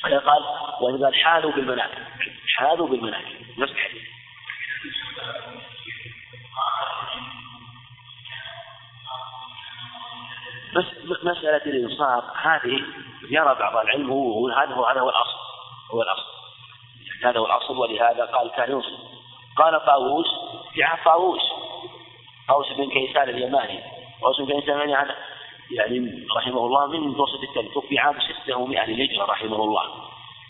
قال 0.03 0.43
وإذا 0.81 1.11
حالوا 1.11 1.51
بالمناكب. 1.51 2.03
حالوا 2.55 2.87
بالمناكب. 2.87 3.35
نفس 3.57 3.71
الحديث. 3.71 4.01
مسألة 11.23 11.65
الإنصاف 11.65 12.23
هذه 12.37 12.81
يرى 13.29 13.55
بعض 13.59 13.77
العلم 13.77 14.09
هو 14.09 14.49
هذا 14.49 14.73
هو 14.73 14.85
هذا 14.85 14.99
هو 14.99 15.09
الأصل. 15.09 15.37
هو 15.93 16.01
الأصل. 16.01 16.29
هذا 17.23 17.39
هو 17.39 17.45
الأصل 17.45 17.77
ولهذا 17.77 18.25
قال 18.25 18.51
كان 18.51 18.71
ينصف 18.71 18.99
قال 19.57 19.85
طاووس 19.85 20.27
في 20.73 20.83
عهد 20.83 21.03
طاووس. 21.05 21.41
طاووس 22.47 22.71
بن 22.71 22.89
كيسان 22.89 23.29
اليماني. 23.29 23.79
طاووس 24.21 24.41
بن 24.41 24.59
كيسان 24.59 24.81
اليماني 24.81 25.13
يعني 25.71 26.27
رحمه 26.37 26.65
الله 26.65 26.87
من 26.87 26.99
متوسط 26.99 27.43
التاريخ. 27.43 27.79
في 27.79 27.99
عام 27.99 28.15
600 28.43 28.85
للهجرة 28.85 29.25
رحمه 29.25 29.63
الله. 29.63 29.83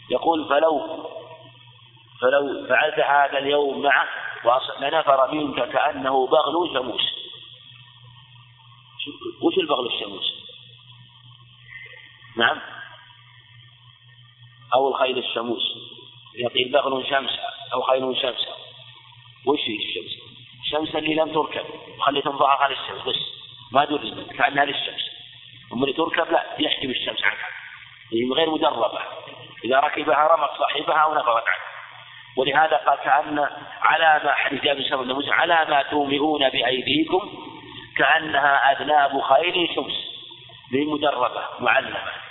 يقول 0.09 0.49
فلو 0.49 0.79
فلو 2.21 2.67
فعلت 2.69 2.99
هذا 2.99 3.37
اليوم 3.37 3.81
معه 3.81 4.07
لنفر 4.81 5.31
منك 5.31 5.69
كأنه 5.69 6.27
بغل 6.27 6.69
شموس 6.73 7.01
وش 9.41 9.57
البغل 9.57 9.87
الشموس؟ 9.87 10.33
نعم. 12.37 12.61
أو 14.73 14.87
الخيل 14.87 15.17
الشموس. 15.17 15.77
يقيل 16.35 16.71
بغل 16.71 17.05
شمس 17.09 17.39
أو 17.73 17.81
خيل 17.81 18.17
شمس. 18.21 18.47
وش 19.45 19.59
هي 19.59 19.75
الشمس؟ 19.75 20.19
الشمس 20.65 20.95
اللي 20.95 21.15
لم 21.15 21.33
تركب. 21.33 21.65
وخلي 21.97 22.21
تنضعها 22.21 22.63
على 22.63 22.73
الشمس 22.73 23.07
بس. 23.07 23.21
ما 23.71 23.85
درجت 23.85 24.33
كأنها 24.33 24.65
للشمس 24.65 25.09
أما 25.73 25.83
اللي 25.83 25.93
تركب 25.93 26.31
لا 26.31 26.45
يحجب 26.59 26.89
الشمس 26.89 27.23
عنها. 27.23 27.47
هي 28.13 28.31
غير 28.35 28.49
مدربة. 28.49 28.99
إذا 29.65 29.79
ركبها 29.79 30.27
رمت 30.27 30.49
صاحبها 30.59 30.97
أو 30.97 31.13
نفرت 31.13 31.47
عنه 31.47 31.69
ولهذا 32.37 32.77
قال 32.77 32.99
كأن 32.99 33.49
على 33.81 34.21
ما 34.25 34.33
حديث 34.33 34.61
جابر 34.61 35.03
بن 35.03 35.29
على 35.29 35.65
ما 35.69 35.81
تومئون 35.81 36.49
بأيديكم 36.49 37.29
كأنها 37.97 38.71
أذناب 38.71 39.21
خيل 39.21 39.69
شمس. 39.75 40.09
مدربة 40.71 41.43
معلمة. 41.59 42.28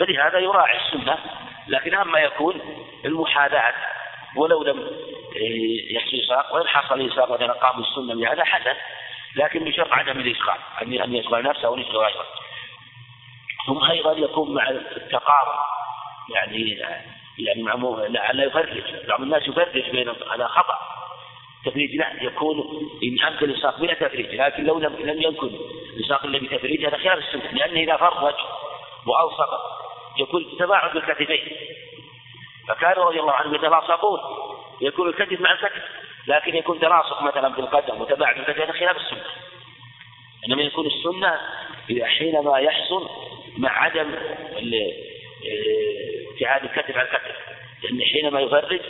فلهذا 0.00 0.38
يراعي 0.38 0.76
السنة 0.76 1.18
لكن 1.68 1.94
أما 1.94 2.18
يكون 2.18 2.60
المحاذاة 3.04 3.74
ولو 4.36 4.62
لم 4.62 4.90
يحصل 5.90 6.26
ساق 6.28 6.54
وإن 6.54 6.68
حصل 6.68 7.08
إساق 7.08 7.32
مثلا 7.32 7.52
قام 7.52 7.80
السنة 7.80 8.14
بهذا 8.14 8.44
حسن 8.44 8.74
لكن 9.36 9.64
بشرط 9.64 9.92
عدم 9.92 10.20
الإشغال 10.20 10.58
أن 10.82 11.14
يشغل 11.14 11.42
نفسه 11.42 11.66
أو 11.66 11.76
يشغل 11.76 11.96
غيره 11.96 12.24
ثم 13.66 13.84
أيضا 13.90 14.12
يكون 14.12 14.54
مع 14.54 14.68
التقارب 14.68 15.58
يعني 16.34 16.78
يعني 17.38 17.62
مع 17.62 17.74
لا 18.32 18.44
يفرج 18.44 19.06
بعض 19.08 19.20
الناس 19.20 19.48
يفرج 19.48 19.90
بين 19.90 20.08
هذا 20.08 20.46
خطأ. 20.46 20.78
تفريج 21.64 21.96
لا 21.96 22.22
يكون 22.22 22.58
إن 23.02 23.26
أمكن 23.26 23.50
الإساق 23.50 23.80
بلا 23.80 23.94
تفريج 23.94 24.34
لكن 24.34 24.64
لو 24.64 24.78
لم 24.78 24.96
لم 24.96 25.22
يمكن 25.22 25.50
الإساق 25.96 26.24
إلا 26.24 26.38
بتفريج 26.38 26.86
هذا 26.86 26.98
خلاف 26.98 27.18
السنة 27.18 27.52
لأنه 27.52 27.80
إذا 27.80 27.96
فرج 27.96 28.34
وألصق 29.06 29.80
يكون 30.18 30.46
تباعد 30.58 30.94
بالكتفين 30.94 31.56
فكانوا 32.68 33.04
رضي 33.04 33.20
الله 33.20 33.32
عنهم 33.32 33.54
يتلاصقون. 33.54 34.20
يكون 34.80 35.08
الكتف 35.08 35.40
مع 35.40 35.52
الكتف 35.52 35.82
لكن 36.26 36.56
يكون 36.56 36.80
تلاصق 36.80 37.22
مثلا 37.22 37.52
في 37.52 37.60
القدم 37.60 38.00
وتباعد 38.00 38.38
الكتف 38.38 38.60
هذا 38.60 38.72
خلاف 38.72 38.96
السنة. 38.96 39.24
إنما 40.48 40.62
يكون 40.62 40.86
السنة 40.86 41.40
إذا 41.90 42.06
حينما 42.06 42.58
يحصل 42.58 43.08
مع 43.58 43.70
عدم 43.70 44.14
ابتعاد 46.32 46.64
الكتف 46.64 46.96
عن 46.96 47.04
الكتف 47.06 47.36
لأن 47.82 48.02
حينما 48.02 48.40
يفرج 48.40 48.80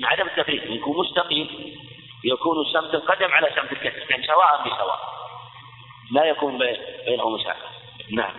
مع 0.00 0.08
عدم 0.08 0.26
التفريق 0.26 0.72
يكون 0.72 0.98
مستقيم 0.98 1.76
يكون 2.24 2.64
سمت 2.72 2.94
القدم 2.94 3.32
على 3.32 3.50
سمت 3.56 3.72
الكتف 3.72 4.10
يعني 4.10 4.26
سواء 4.26 4.62
بسواء. 4.62 5.00
لا 6.12 6.24
يكون 6.24 6.58
بينهم 7.06 7.34
مسافة. 7.34 7.68
نعم. 8.10 8.34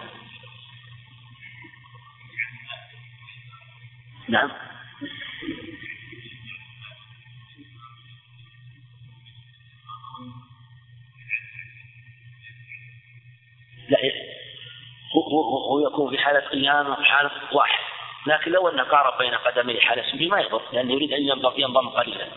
نعم. 4.29 4.51
لا 13.89 13.99
هو, 15.15 15.41
هو 15.71 15.87
يكون 15.87 16.11
في 16.11 16.17
حالة 16.17 16.39
قيام 16.39 16.89
وفي 16.89 17.03
حالة 17.03 17.31
واحد. 17.51 17.83
لكن 18.27 18.51
لو 18.51 18.69
أنه 18.69 18.83
قارب 18.83 19.17
بين 19.17 19.33
قدمي 19.35 19.81
حالة 19.81 20.11
سجود 20.11 20.27
ما 20.27 20.39
يضر 20.39 20.61
لأنه 20.73 20.93
يريد 20.93 21.13
أن 21.13 21.21
ينضم 21.57 21.89
قليلا. 21.89 22.27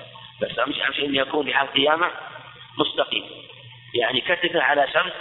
بس 0.43 0.59
أهم 0.59 0.73
شيء 0.73 1.09
أن 1.09 1.15
يكون 1.15 1.47
في 1.47 1.55
حال 1.55 1.73
قيامة 1.73 2.11
مستقيم. 2.79 3.25
يعني 3.95 4.21
كتفه 4.21 4.63
على 4.63 4.87
سمت 4.93 5.15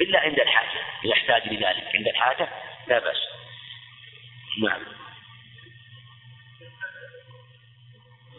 إلا 0.00 0.20
عند 0.20 0.40
الحاجة. 0.40 0.80
إذا 1.04 1.12
احتاج 1.12 1.52
لذلك. 1.52 1.88
عند 1.94 2.08
الحاجة 2.08 2.48
لا 2.88 2.98
بأس. 2.98 3.18
نعم. 4.62 4.99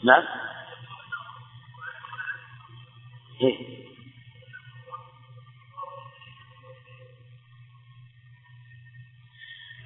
نعم. 0.03 0.23
إيه؟ 3.41 3.81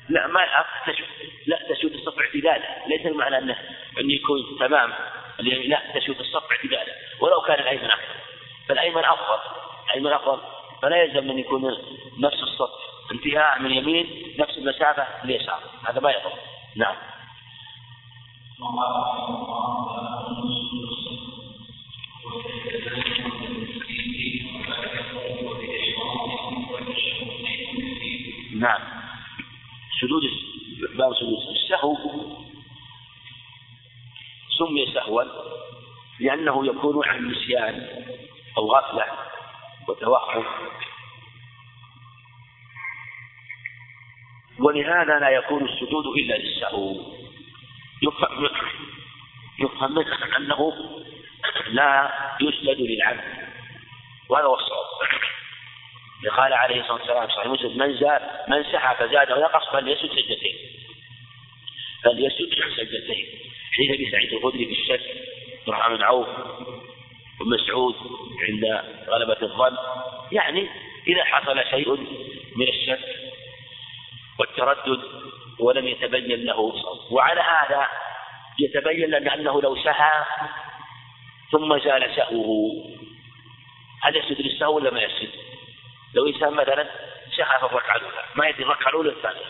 لا 0.09 0.27
ما 0.27 0.41
تشوف 0.87 1.07
لا 1.47 1.59
تشوف 1.69 1.91
الصف 1.91 2.19
اعتدالا 2.19 2.87
ليس 2.87 3.05
المعنى 3.05 3.37
انه 3.37 3.57
انه 3.99 4.13
يكون 4.13 4.57
تمام. 4.59 4.93
لا 5.39 5.81
تشوف 5.95 6.19
الصف 6.19 6.51
اعتدالا 6.51 6.93
ولو 7.19 7.41
كان 7.41 7.59
الأيمن 7.59 7.91
أكثر 7.91 8.15
فالأيمن 8.67 9.05
أفضل. 9.05 9.39
الأيمن 9.85 10.13
أفضل. 10.13 10.39
فلا 10.81 11.03
يلزم 11.03 11.29
أن 11.29 11.39
يكون 11.39 11.77
نفس 12.19 12.43
الصف 12.43 12.69
انتهاء 13.11 13.59
من 13.59 13.65
اليمين 13.65 14.35
نفس 14.39 14.57
المسافة 14.57 15.07
اليسار 15.23 15.59
هذا 15.87 15.99
ما 15.99 16.11
يضر. 16.11 16.33
نعم. 16.75 16.95
نعم. 18.59 18.75
سجود 30.01 30.23
باب 30.97 31.15
سجود 31.15 31.39
السهو 31.51 31.97
سمي 34.57 34.93
سهوا 34.93 35.23
لأنه 36.19 36.67
يكون 36.67 37.07
عن 37.07 37.27
نسيان 37.27 37.87
أو 38.57 38.71
غفلة 38.71 39.05
وتوهم 39.87 40.45
ولهذا 44.59 45.19
لا 45.19 45.29
يكون 45.29 45.63
السجود 45.63 46.05
إلا 46.05 46.37
للسهو. 46.37 47.24
يفهم 48.07 48.49
يفهم 49.59 49.95
منه 49.95 50.37
أنه 50.37 50.73
لا 51.67 52.13
يسجد 52.41 52.79
للعبد 52.79 53.23
وهذا 54.29 54.45
هو 54.45 54.55
الصواب. 54.55 54.85
قال 56.37 56.53
عليه 56.53 56.81
الصلاة 56.81 56.93
والسلام 56.93 57.29
صحيح 57.29 57.47
مسلم 57.47 57.77
من 57.77 57.97
زاد 57.97 58.21
من 58.47 58.63
سحى 58.63 58.95
فزاد 58.95 59.31
ونقص 59.31 59.69
فليسجد 59.71 60.09
سجدتين. 60.09 60.55
فليسجد 62.03 62.49
سجدتين. 62.77 63.25
حديث 63.73 63.91
أبي 63.91 64.11
سعيد 64.11 64.33
الخدري 64.33 64.65
في 64.65 64.71
الشك 64.71 65.01
عبد 65.67 65.97
بن 65.97 66.03
عوف 66.03 66.27
ومسعود 67.41 67.95
عند 68.49 68.83
غلبة 69.07 69.37
الظن. 69.41 69.77
يعني 70.31 70.69
إذا 71.07 71.23
حصل 71.23 71.63
شيء 71.69 71.89
من 72.55 72.67
الشك 72.67 72.99
والتردد 74.39 75.01
ولم 75.59 75.87
يتبين 75.87 76.45
له. 76.45 76.73
وعلى 77.11 77.41
هذا 77.41 77.87
يتبين 78.59 79.09
لنا 79.09 79.33
أنه 79.33 79.61
لو 79.61 79.75
سهى 79.75 80.25
ثم 81.51 81.79
زال 81.79 82.15
سهوه. 82.15 82.71
هل 84.01 84.15
يسجد 84.15 84.41
للسهو 84.41 84.75
ولا 84.75 84.91
ما 84.91 85.01
يسجد؟ 85.01 85.29
لو 86.13 86.27
إنسان 86.27 86.53
مثلا 86.53 86.87
سهى 87.37 87.59
في 87.59 87.65
الركعة 87.65 87.95
الأولى. 87.95 88.23
ما 88.35 88.47
يدري 88.47 88.63
الركعة 88.63 88.89
الأولى 88.89 89.09
الثانية. 89.09 89.45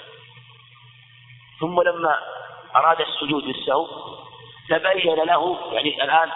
ثم 1.59 1.81
لما 1.81 2.19
أراد 2.75 3.01
السجود 3.01 3.43
للسهو 3.43 3.87
تبين 4.69 5.15
له 5.15 5.73
يعني 5.73 6.03
الآن 6.03 6.31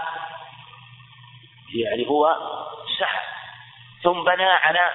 يعني 1.76 2.08
هو 2.08 2.38
سهى 3.00 3.20
ثم 4.04 4.24
بنى 4.24 4.44
على 4.44 4.92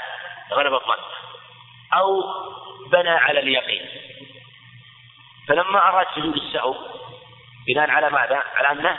غلب 0.52 0.74
الظن 0.74 1.02
أو 1.92 2.22
بنى 2.90 3.10
على 3.10 3.40
اليقين. 3.40 4.03
فلما 5.48 5.88
أراد 5.88 6.06
سجود 6.14 6.36
السهو 6.36 6.76
بناء 7.66 7.90
على 7.90 8.10
ماذا؟ 8.10 8.42
على 8.54 8.70
أنه 8.70 8.98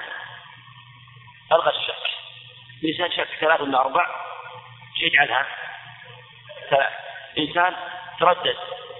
ألغى 1.51 1.69
الشك 1.69 2.05
الإنسان 2.83 3.11
شك 3.11 3.29
ثلاث 3.39 3.61
ولا 3.61 3.79
أربع 3.81 4.07
يجعلها؟ 4.97 5.47
ثلاث 6.69 6.93
إنسان 7.37 7.75
تردد. 8.19 8.57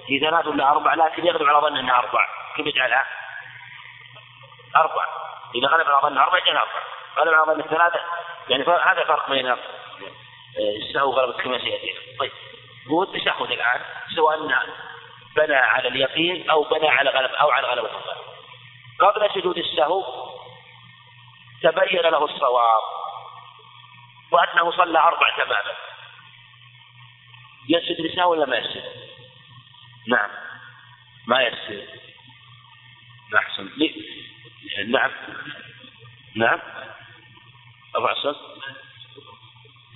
في 0.07 0.19
ثلاث 0.19 0.47
ولا 0.47 0.71
أربع 0.71 0.93
لكن 0.93 1.25
يغلب 1.25 1.49
على 1.49 1.67
ظن 1.67 1.77
أنها 1.77 1.97
أربع. 1.97 2.27
كيف 2.55 2.67
يجعلها؟ 2.67 3.05
أربع. 4.75 5.05
إذا 5.55 5.67
غلب 5.67 5.89
على 5.89 6.01
ظن 6.01 6.17
أربع 6.17 6.37
يجعلها 6.37 6.61
أربع. 6.61 6.83
غلب 7.17 7.33
على 7.33 7.45
ظن 7.45 7.59
الثلاثة 7.59 7.99
يعني 8.49 8.63
هذا 8.63 9.03
فرق 9.03 9.29
بين 9.29 9.55
السهو 10.57 11.09
وغلبة 11.09 11.43
كما 11.43 11.57
سيأتي. 11.59 12.17
طيب 12.19 12.31
هو 12.91 13.03
التشهد 13.03 13.51
الآن 13.51 13.81
سواء 14.15 14.37
بنى 15.35 15.55
على 15.55 15.87
اليقين 15.87 16.49
أو 16.49 16.63
بنى 16.63 16.87
على 16.87 17.09
غلبة 17.09 17.37
أو 17.37 17.49
على 17.49 17.67
غلبة 17.67 17.87
الظن 17.87 18.25
قبل 18.99 19.41
سجود 19.41 19.57
السهو 19.57 20.03
تبين 21.63 22.01
له 22.01 22.25
الصواب 22.25 22.81
وأنه 24.31 24.71
صلى 24.71 24.99
أربع 24.99 25.37
تماما. 25.37 25.75
يسجد 27.69 28.01
لسهو 28.01 28.31
ولا 28.31 28.45
ما 28.45 28.57
يسجد؟ 28.57 28.83
نعم. 30.07 30.29
ما 31.27 31.41
يسجد. 31.41 31.87
أحسن. 33.35 33.69
نعم. 34.87 35.11
نعم. 36.35 36.59
أبو 37.95 38.07
عصر 38.07 38.35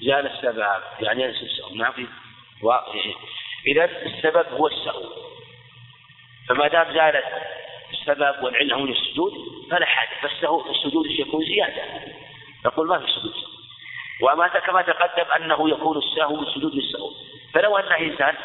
زال 0.02 0.28
السبب 0.28 0.82
يعني 1.00 1.24
ينسى 1.24 1.46
في 1.96 2.08
و... 2.62 2.72
إذا 3.68 3.86
السبب 3.86 4.46
هو 4.54 4.68
السهو. 4.68 5.04
فما 6.50 6.68
دام 6.68 6.94
زالت 6.94 7.26
السبب 7.92 8.44
والعلة 8.44 8.78
من 8.78 8.92
السجود 8.92 9.34
فلا 9.72 9.86
حاجة. 9.86 10.22
فالسهو 10.22 10.72
السجود 10.72 11.06
يكون 11.06 11.46
زيادة. 11.46 11.84
نقول 12.66 12.88
ما 12.88 13.00
في 13.00 13.12
سجود. 13.12 13.34
وما 14.22 14.48
كما 14.48 14.82
تقدم 14.82 15.32
أنه 15.32 15.70
يكون 15.70 15.98
السهو 15.98 16.36
بالسجود 16.36 16.76
للسهو. 16.76 17.12
فلو 17.54 17.78
أن 17.78 17.92
إنسان 17.92 18.36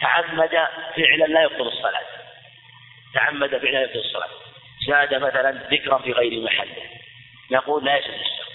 تعمد 0.00 0.68
فعلا 0.96 1.24
لا 1.24 1.42
يبطل 1.42 1.68
الصلاة. 1.68 2.06
تعمد 3.14 3.50
فعلا 3.50 3.70
لا 3.70 3.82
يبطل 3.82 3.98
الصلاة. 3.98 4.28
زاد 4.86 5.14
مثلا 5.14 5.50
ذكرا 5.50 5.98
في 5.98 6.12
غير 6.12 6.44
محله 6.44 6.90
نقول 7.50 7.84
لا 7.84 7.96
يجوز 7.96 8.14
السهو. 8.14 8.50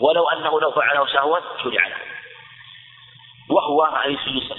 ولو 0.00 0.28
أنه 0.28 0.60
لو 0.60 0.70
فعله 0.70 1.06
سهوا 1.06 1.38
شرع 1.62 1.86
له. 1.86 2.17
وهو 3.50 4.04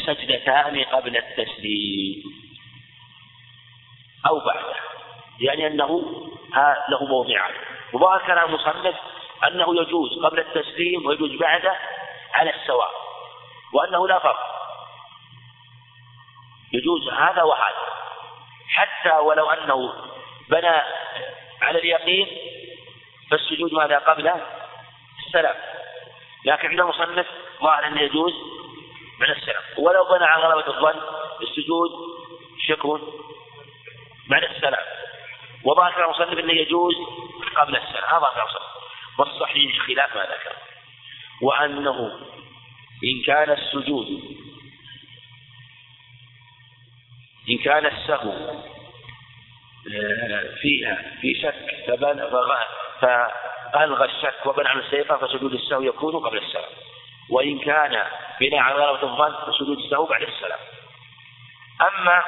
سجدتان 0.06 0.84
قبل 0.84 1.18
التسليم. 1.18 2.24
أو 4.28 4.40
بعده 4.40 4.76
يعني 5.42 5.68
أنه 5.68 6.02
له 6.90 7.06
موضعان. 7.06 7.54
وظاهر 7.94 8.28
كلام 8.28 8.50
المصنف 8.50 8.96
أنه 9.48 9.82
يجوز 9.82 10.26
قبل 10.26 10.40
التسليم 10.40 11.06
ويجوز 11.06 11.40
بعده 11.40 11.76
على 12.34 12.56
السواء. 12.56 12.92
وأنه 13.74 14.08
لا 14.08 14.20
فرق. 14.20 14.40
يجوز 16.74 17.10
هذا 17.10 17.44
وهذا. 17.44 17.90
حتى 18.70 19.18
ولو 19.18 19.50
أنه 19.50 19.94
بنى 20.50 20.82
على 21.62 21.80
اليقين 21.80 22.28
فالسجود 23.32 23.74
ماذا 23.74 23.98
قبل 23.98 24.32
السلام. 25.28 25.56
لكن 26.46 26.68
عند 26.68 26.80
المصنف 26.80 27.28
ظاهر 27.62 27.88
أنه 27.88 28.02
يجوز 28.02 28.34
بعد 29.20 29.30
السلام 29.30 29.64
ولو 29.78 30.04
بنى 30.04 30.26
على 30.26 30.44
غلبة 30.44 30.68
الظن 30.68 31.02
السجود 31.42 31.92
شكر 32.68 33.02
بعد 34.30 34.44
السلام 34.44 34.86
وظاهر 35.64 36.06
المصنف 36.06 36.40
إنه 36.40 36.54
يجوز 36.54 36.96
قبل 37.56 37.76
السلام 37.76 38.04
هذا 38.04 38.20
ظاهر 38.20 38.42
المصنف. 38.42 38.70
والصحيح 39.20 39.80
خلاف 39.80 40.16
ما 40.16 40.22
ذكر. 40.22 40.56
وأنه 41.42 42.20
إن 43.04 43.24
كان 43.26 43.52
السجود 43.52 44.08
إن 47.50 47.58
كان 47.58 47.86
السهو 47.86 48.32
آه، 49.94 50.56
فيها 50.62 51.16
في 51.22 51.36
شك 51.42 51.86
فألغى 53.02 54.06
الشك 54.06 54.46
وبنى 54.46 54.68
عن 54.68 54.80
السيقة 54.80 55.18
فسجود 55.18 55.54
السهو 55.54 55.82
يكون 55.82 56.16
قبل 56.16 56.38
السلام 56.38 56.70
وإن 57.30 57.60
كان 57.60 58.04
بناء 58.40 58.60
على 58.60 58.76
غلبة 58.76 59.04
الظن 59.04 59.52
فسجود 59.52 59.78
السهو 59.78 60.06
بعد 60.06 60.22
السلام. 60.22 60.60
أما 61.82 62.24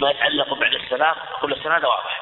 ما 0.00 0.10
يتعلق 0.10 0.54
بعد 0.54 0.74
السلام 0.74 1.14
قبل 1.42 1.52
السلام 1.52 1.84
واضح. 1.84 2.20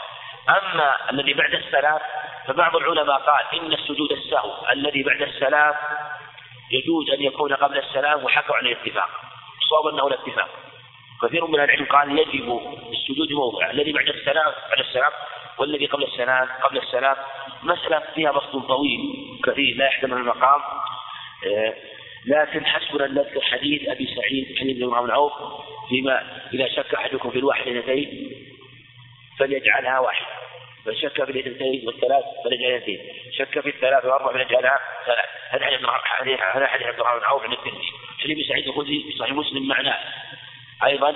أما 0.49 1.11
الذي 1.11 1.35
بعد 1.35 1.55
السلام 1.55 1.99
فبعض 2.47 2.77
العلماء 2.77 3.19
قال 3.19 3.61
إن 3.61 3.73
السجود 3.73 4.13
السهو 4.13 4.71
الذي 4.73 5.03
بعد 5.03 5.23
السلام 5.23 5.75
يجوز 6.71 7.11
أن 7.11 7.23
يكون 7.23 7.55
قبل 7.55 7.79
السلام 7.79 8.25
وحكوا 8.25 8.57
على 8.57 8.73
الاتفاق. 8.73 9.09
الصواب 9.63 9.95
أنه 9.95 10.07
الاتفاق 10.07 10.49
كثير 11.23 11.47
من 11.47 11.61
العلم 11.61 11.85
قال 11.85 12.19
يجب 12.19 12.61
السجود 12.93 13.33
موضع. 13.33 13.71
الذي 13.71 13.93
بعد 13.93 14.09
السلام 14.09 14.53
بعد 14.71 14.79
السلام 14.79 15.13
والذي 15.59 15.87
قبل 15.87 16.03
السلام 16.03 16.49
قبل 16.63 16.79
السلام. 16.79 17.17
مسألة 17.63 18.03
فيها 18.15 18.33
بسط 18.33 18.57
طويل 18.57 19.01
كثير 19.45 19.77
لا 19.77 19.87
يحتمل 19.87 20.13
المقام. 20.13 20.61
لكن 22.27 22.67
حسبنا 22.67 23.07
أن 23.07 23.15
نذكر 23.15 23.41
حديث 23.41 23.89
أبي 23.89 24.15
سعيد 24.17 24.59
حديث 24.59 24.77
بن 24.77 25.11
عوف 25.11 25.33
فيما 25.89 26.41
إذا 26.55 26.69
شك 26.69 26.95
أحدكم 26.95 27.31
في 27.31 27.39
الواحد 27.39 27.69
اثنتين 27.69 28.33
فليجعلها 29.39 29.99
واحدة. 29.99 30.27
فان 30.85 30.97
شك 30.97 31.25
في 31.25 31.31
الاثنتين 31.31 31.87
والثلاث 31.87 32.25
فليجعلها 32.45 32.77
اثنتين. 32.77 33.01
شك 33.33 33.61
في 33.61 33.69
الثلاث 33.69 34.05
والأربع 34.05 34.33
فليجعلها 34.33 34.79
ثلاث. 35.07 35.29
هذا 35.51 35.65
حديث 36.05 36.41
هذا 36.55 36.67
حديث 36.67 36.87
عبد 36.87 37.01
الرحمن 37.01 37.25
عوف 37.25 37.43
عن 37.43 37.53
الترمذي؟ 37.53 37.87
حديث 38.19 38.37
ابي 38.37 38.45
سعيد 38.45 38.67
الخدري 38.67 39.03
في 39.03 39.19
صحيح 39.19 39.33
مسلم 39.33 39.69
معناه 39.69 39.99
أيضا 40.85 41.15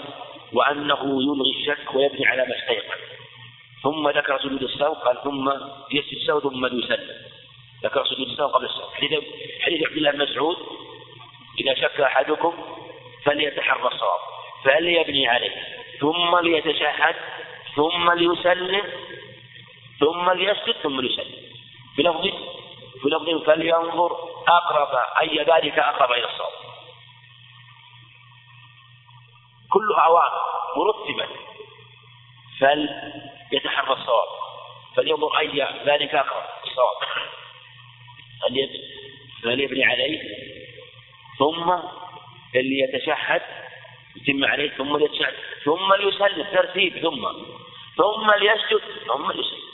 وأنه 0.52 1.22
يلغي 1.22 1.50
الشك 1.60 1.94
ويبني 1.94 2.26
على 2.26 2.46
ما 2.46 2.58
استيقن 2.58 2.96
ثم 3.82 4.08
ذكر 4.08 4.38
سجود 4.38 4.62
السهو 4.62 4.94
قال 4.94 5.22
ثم 5.24 5.50
يسجد 5.92 6.16
السهو 6.16 6.40
ثم 6.40 6.66
يسلم. 6.66 7.35
ذكر 7.86 8.06
سجود 8.06 8.28
السهو 8.28 8.48
قبل 8.48 8.64
السهو 8.64 8.90
حديث 8.90 9.12
حديث 9.60 9.86
عبد 9.86 9.96
الله 9.96 10.10
بن 10.10 10.22
مسعود 10.22 10.56
إذا 11.60 11.74
شك 11.74 12.00
أحدكم 12.00 12.54
فليتحرى 13.24 13.88
الصواب 13.88 14.20
فليبني 14.64 15.28
عليه 15.28 15.54
ثم 16.00 16.38
ليتشهد 16.38 17.16
ثم 17.76 18.12
ليسلم 18.12 18.82
ثم 20.00 20.30
ليسجد 20.30 20.74
ثم 20.82 21.00
ليسلم. 21.00 21.46
في 21.96 22.02
لفظ 22.02 22.22
في 23.02 23.08
لفظ 23.08 23.44
فلينظر 23.46 24.12
أقرب 24.48 24.98
أي 25.20 25.38
ذلك 25.38 25.78
أقرب 25.78 26.12
إلى 26.12 26.24
الصواب. 26.24 26.52
كلها 29.70 30.00
أوامر 30.00 30.40
مرتبة. 30.76 31.26
فليتحرى 32.60 33.92
الصواب 33.92 34.28
فلينظر 34.96 35.38
أي 35.38 35.68
ذلك 35.84 36.14
أقرب 36.14 36.44
الصواب. 36.64 36.96
فليبني 39.42 39.84
عليه 39.84 40.20
ثم 41.38 41.74
ليتشهد 42.54 43.42
يتم 44.16 44.44
عليه 44.44 44.70
ثم 44.70 44.96
ليتشهد 44.96 45.34
ثم 45.64 45.94
ليسلم 45.94 46.46
ترتيب 46.52 46.98
ثم 46.98 47.28
ثم 47.96 48.30
ليسجد 48.30 48.80
ثم 49.06 49.30
ليسلم 49.32 49.66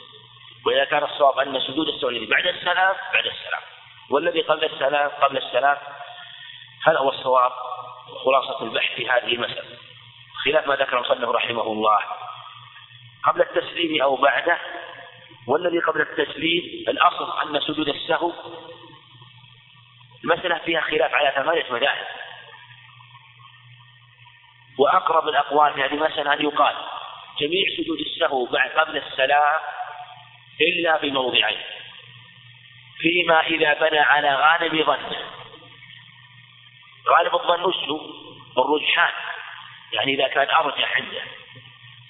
وإذا 0.67 0.85
كان 0.85 1.03
الصواب 1.03 1.39
أن 1.39 1.61
سجود 1.61 1.89
السهو 1.89 2.11
بعد 2.11 2.47
السلام 2.47 2.95
بعد 3.15 3.27
السلام. 3.27 3.63
والذي 4.11 4.41
قبل 4.41 4.65
السلام 4.65 5.09
قبل 5.09 5.37
السلام 5.37 5.77
هذا 6.87 6.99
هو 6.99 7.09
الصواب 7.09 7.53
خلاصة 8.25 8.63
البحث 8.63 8.95
في 8.95 9.11
هذه 9.11 9.35
المسألة. 9.35 9.79
خلاف 10.45 10.67
ما 10.67 10.75
ذكر 10.75 10.97
المصنف 10.97 11.29
رحمه 11.29 11.63
الله. 11.63 11.99
قبل 13.25 13.41
التسليم 13.41 14.03
أو 14.03 14.17
بعده 14.17 14.59
والذي 15.47 15.79
قبل 15.79 16.01
التسليم 16.01 16.85
الأصل 16.89 17.41
أن 17.43 17.61
سجود 17.61 17.89
السهو 17.89 18.33
المسألة 20.25 20.59
فيها 20.59 20.81
خلاف 20.81 21.15
على 21.15 21.33
ثمانية 21.37 21.73
مذاهب 21.73 22.07
وأقرب 24.79 25.29
الأقوال 25.29 25.75
في 25.75 25.83
هذه 25.83 25.95
المسألة 25.95 26.33
أن 26.33 26.43
يقال 26.43 26.75
جميع 27.41 27.65
سجود 27.77 27.99
السهو 27.99 28.45
بعد 28.45 28.71
قبل 28.71 28.97
السلام 28.97 29.61
إلا 30.61 30.99
بموضعين. 30.99 31.61
فيما 32.99 33.41
إذا 33.41 33.89
بنى 33.89 33.99
على 33.99 34.35
غالب 34.35 34.87
ظنه. 34.87 35.17
غالب 37.09 37.35
الظن 37.35 37.65
وش 37.65 37.77
الرجحان. 38.59 39.13
يعني 39.93 40.15
إذا 40.15 40.29
كان 40.29 40.51
أرجح 40.51 40.97
عنده. 40.97 41.23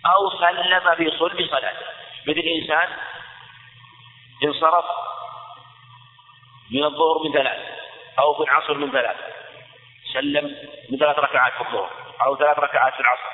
أو 0.06 0.30
سلم 0.38 0.94
في 0.94 1.18
صلب 1.18 1.46
صلاته. 1.46 1.86
مثل 2.26 2.40
إنسان 2.60 2.88
انصرف 4.44 4.84
من 6.70 6.84
الظهر 6.84 7.22
من 7.24 7.32
ثلاث 7.32 7.58
أو 8.18 8.34
في 8.34 8.42
العصر 8.42 8.74
من 8.74 8.90
ثلاث. 8.92 9.16
سلم 10.12 10.56
من 10.90 10.98
ثلاث 10.98 11.18
ركعات 11.18 11.52
في 11.52 11.60
الظهر 11.60 11.90
أو 12.26 12.36
ثلاث 12.36 12.58
ركعات 12.58 12.94
في 12.94 13.00
العصر 13.00 13.30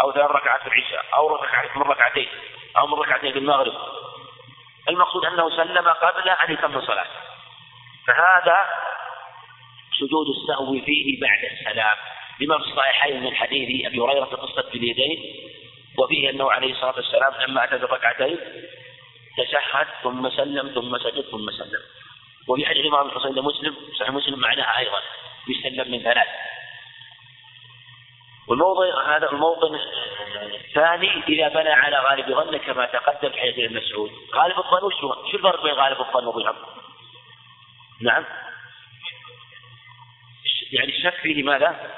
أو 0.00 0.12
ثلاث 0.12 0.30
ركعات 0.30 0.60
في 0.60 0.66
العشاء 0.66 1.04
أو 1.14 1.36
ركعات 1.36 1.76
من 1.76 1.82
ركعتين 1.82 2.28
أو 2.76 2.86
من 2.86 2.94
ركعتين 2.94 3.32
في 3.32 3.38
المغرب. 3.38 3.74
المقصود 4.88 5.24
أنه 5.24 5.50
سلم 5.56 5.88
قبل 5.88 6.28
أن 6.28 6.52
يكمل 6.52 6.86
صلاته. 6.86 7.20
فهذا 8.06 8.66
سجود 9.98 10.26
السهو 10.28 10.84
فيه 10.84 11.20
بعد 11.20 11.44
السلام. 11.44 11.96
لما 12.40 12.58
في 12.58 12.64
الصحيحين 12.64 13.22
من 13.22 13.36
حديث 13.36 13.86
أبي 13.86 14.00
هريرة 14.00 14.24
في 14.24 14.36
قصة 14.36 14.68
اليدين 14.74 15.18
وفيه 15.98 16.30
أنه 16.30 16.52
عليه 16.52 16.72
الصلاة 16.72 16.94
والسلام 16.96 17.34
لما 17.40 17.64
أتى 17.64 17.78
بركعتين 17.78 18.38
تشهد 19.38 19.86
ثم 20.02 20.30
سلم 20.30 20.68
ثم 20.68 20.98
سجد 20.98 21.24
ثم 21.30 21.50
سلم. 21.50 21.82
وفي 22.48 22.66
حديث 22.66 22.80
الإمام 22.80 23.06
الحسين 23.06 23.44
مسلم 23.44 23.76
صحيح 23.98 24.10
مسلم 24.10 24.38
معناها 24.38 24.78
أيضا 24.78 25.00
يسلم 25.48 25.92
من 25.92 26.02
ثلاث. 26.02 26.28
والموضع 28.48 29.16
هذا 29.16 29.30
الموطن 29.32 29.80
الثاني 30.54 31.22
إذا 31.28 31.48
بنى 31.48 31.72
على 31.72 31.98
غالب 31.98 32.26
ظنه 32.26 32.58
كما 32.58 32.86
تقدم 32.86 33.28
في 33.28 33.40
حديث 33.40 33.58
ابن 33.58 33.76
مسعود. 33.76 34.10
غالب 34.34 34.58
الظن 34.58 34.84
وش 34.84 34.94
شو 35.30 35.36
الفرق 35.36 35.62
بين 35.62 35.74
غالب 35.74 36.00
الظن 36.00 36.26
والظن؟ 36.26 36.56
نعم. 38.00 38.24
يعني 40.72 40.96
الشك 40.96 41.14
فيه 41.14 41.42
ماذا؟ 41.42 41.90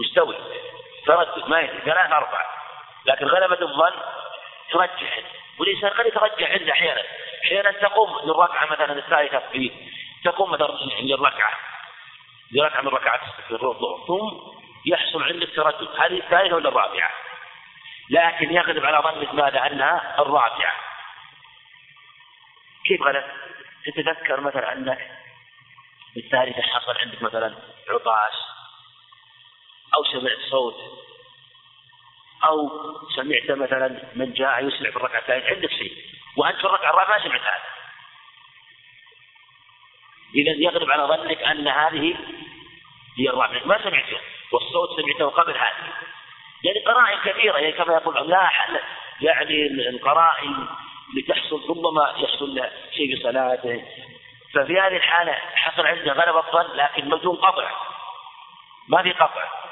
مستوي. 0.00 0.36
تردد 1.06 1.48
ما 1.48 1.66
ثلاث 1.66 2.12
أربعة. 2.12 2.46
لكن 3.06 3.26
غلبة 3.26 3.62
الظن 3.62 3.92
ترجح. 4.72 5.35
والإنسان 5.58 5.90
قد 5.90 6.06
يترجح 6.06 6.50
عنده 6.50 6.72
أحيانا 6.72 7.02
أحيانا 7.44 7.70
تقوم 7.72 8.10
للركعة 8.24 8.66
مثلا 8.66 8.92
الثالثة 8.92 9.38
في 9.52 9.72
تقوم 10.24 10.50
مثلا 10.50 10.66
للركعة 11.00 11.58
لركعة 12.52 12.82
من 12.82 12.88
ركعات 12.88 13.20
الظهر 13.50 14.06
ثم 14.06 14.56
يحصل 14.86 15.22
عندك 15.22 15.48
تردد 15.56 15.88
هذه 16.00 16.18
الثالثة 16.18 16.54
ولا 16.54 16.68
الرابعة؟ 16.68 17.10
لكن 18.10 18.52
يغلب 18.52 18.84
على 18.84 18.98
ظنك 18.98 19.34
ماذا؟ 19.34 19.66
أنها 19.66 20.22
الرابعة 20.22 20.74
كيف 22.86 23.02
غلب؟ 23.02 23.24
تتذكر 23.84 24.40
مثلا 24.40 24.72
أنك 24.72 25.10
الثالثة 26.16 26.62
حصل 26.62 26.96
عندك 26.98 27.22
مثلا 27.22 27.54
عطاس 27.88 28.32
أو 29.94 30.04
سمعت 30.04 30.38
صوت 30.50 31.05
أو 32.44 32.70
سمعت 33.16 33.50
مثلا 33.50 34.02
من 34.14 34.32
جاء 34.32 34.64
يسمع 34.64 34.90
في 34.90 34.96
الركعة 34.96 35.18
الثالثة 35.18 35.48
عندك 35.48 35.70
شيء. 35.70 35.92
وأنت 36.36 36.56
في 36.56 36.64
الركعة 36.64 36.90
الرابعة 36.90 37.18
ما 37.18 37.24
سمعت 37.24 37.40
هذا. 37.40 37.62
إذا 40.34 40.52
يغلب 40.58 40.90
على 40.90 41.02
ظنك 41.02 41.42
أن 41.42 41.68
هذه 41.68 42.16
هي 43.18 43.28
الرابعة. 43.28 43.66
ما 43.66 43.82
سمعت 43.82 44.20
والصوت 44.52 45.00
سمعته 45.00 45.26
قبل 45.26 45.52
هذه. 45.52 45.92
يعني 46.64 46.84
قرائن 46.86 47.18
كثيرة 47.24 47.58
يعني 47.58 47.72
كما 47.72 47.94
يقول 47.94 48.30
لا 48.30 48.46
حل 48.46 48.80
يعني 49.20 49.66
القرائن 49.88 50.68
لتحصل 51.16 51.70
ربما 51.70 52.14
يحصل 52.16 52.70
شيء 52.96 53.16
في 53.16 53.22
صلاته. 53.22 53.84
ففي 54.54 54.80
هذه 54.80 54.96
الحالة 54.96 55.32
حصل 55.32 55.86
عنده 55.86 56.12
غلبة 56.12 56.38
الظن 56.38 56.76
لكن 56.76 57.08
بدون 57.08 57.36
قطع. 57.36 57.70
ما 58.88 59.02
في 59.02 59.12
قطع. 59.12 59.66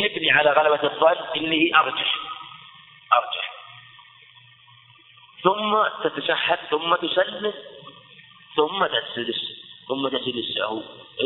ابني 0.00 0.30
على 0.30 0.50
غلبة 0.50 0.82
الظن 0.82 1.16
اللي 1.36 1.62
هي 1.62 1.76
أرجح. 1.76 2.14
أرجح. 3.12 3.52
ثم 5.42 5.76
تتشهد 6.04 6.58
ثم 6.70 6.94
تسلم 6.94 7.54
ثم 8.56 8.86
تسجد 8.86 9.34
ثم 9.88 10.08
تسجد 10.08 10.34
السهو 10.34 10.82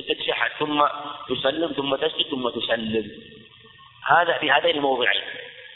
تتشهد 0.09 0.51
ثم 0.59 0.87
تسلم 1.29 1.73
ثم 1.73 1.97
تسجد 1.97 2.31
ثم 2.31 2.49
تسلم. 2.49 3.11
هذا 4.07 4.39
في 4.39 4.51
هذين 4.51 4.77
الموضعين. 4.77 5.23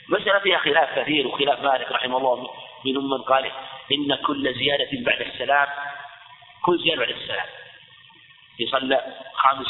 مسألة 0.09 0.38
فيها 0.38 0.59
خلاف 0.59 0.98
كثير 0.98 1.26
وخلاف 1.26 1.61
مالك 1.61 1.92
رحمه 1.92 2.16
الله 2.16 2.50
منهم 2.85 3.11
من 3.11 3.22
قال 3.22 3.50
إن 3.92 4.14
كل 4.14 4.54
زيادة 4.54 4.90
بعد 4.92 5.20
السلام 5.20 5.68
كل 6.62 6.78
زيادة 6.78 7.00
بعد 7.00 7.11
السلام. 7.11 7.46
يصلى 8.59 9.14
خامس 9.35 9.66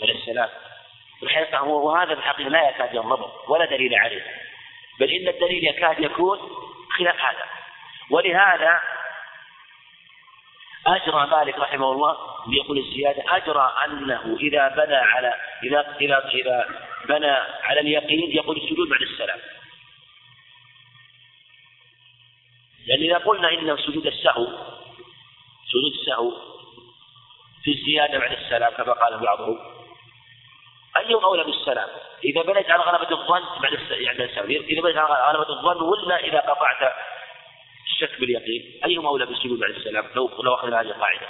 بعد 0.00 0.10
السلام. 0.10 0.50
الحقيقة 1.24 1.58
هو 1.58 1.88
وهذا 1.88 2.12
الحقيقة 2.12 2.48
لا 2.48 2.68
يكاد 2.68 2.94
ينضبط 2.94 3.48
ولا 3.48 3.64
دليل 3.64 3.94
عليه. 3.94 4.26
بل 5.00 5.10
إن 5.10 5.28
الدليل 5.28 5.64
يكاد 5.64 6.00
يكون 6.00 6.38
خلاف 6.98 7.16
هذا. 7.16 7.44
ولهذا 8.10 8.80
أجرى 10.86 11.26
مالك 11.26 11.58
رحمه 11.58 11.92
الله 11.92 12.16
ليقول 12.48 12.78
الزيادة 12.78 13.36
أجرى 13.36 13.72
أنه 13.84 14.36
إذا 14.40 14.68
بنى 14.68 14.96
على 14.96 15.34
إذا 15.62 15.96
إذا 16.00 16.28
إذا 16.28 16.68
بنى 17.08 17.36
على 17.62 17.80
اليقين 17.80 18.30
يقول 18.36 18.56
السجود 18.56 18.88
بعد 18.88 19.02
السلام. 19.02 19.38
لأن 22.86 23.02
إذا 23.02 23.18
قلنا 23.18 23.50
إن 23.50 23.76
سجود 23.76 24.06
السهو 24.06 24.46
سجود 25.72 25.92
السهو 26.00 26.32
في 27.64 27.70
الزيادة 27.70 28.18
بعد 28.18 28.32
السلام 28.32 28.72
كما 28.72 28.92
قال 28.92 29.18
بعضهم 29.18 29.58
أيهم 30.96 31.24
أولى 31.24 31.44
بالسلام؟ 31.44 31.88
إذا 32.24 32.42
بنيت 32.42 32.70
على 32.70 32.82
غلبة 32.82 33.10
الظن 33.10 33.42
بعد 33.62 33.72
يعني 33.90 34.24
السلام 34.24 34.50
إذا 34.50 34.82
بنيت 34.82 34.96
على 34.96 35.38
غلبة 35.38 35.50
الظن 35.50 35.82
ولا 35.82 36.16
إذا 36.16 36.40
قطعت 36.40 36.94
الشك 37.86 38.20
باليقين 38.20 38.80
أيهم 38.84 39.06
أولى 39.06 39.26
بالسجود 39.26 39.58
بعد 39.58 39.70
السلام 39.70 40.06
لو 40.14 40.30
لو 40.42 40.54
أخذنا 40.54 40.80
هذه 40.80 40.86
القاعدة 40.86 41.26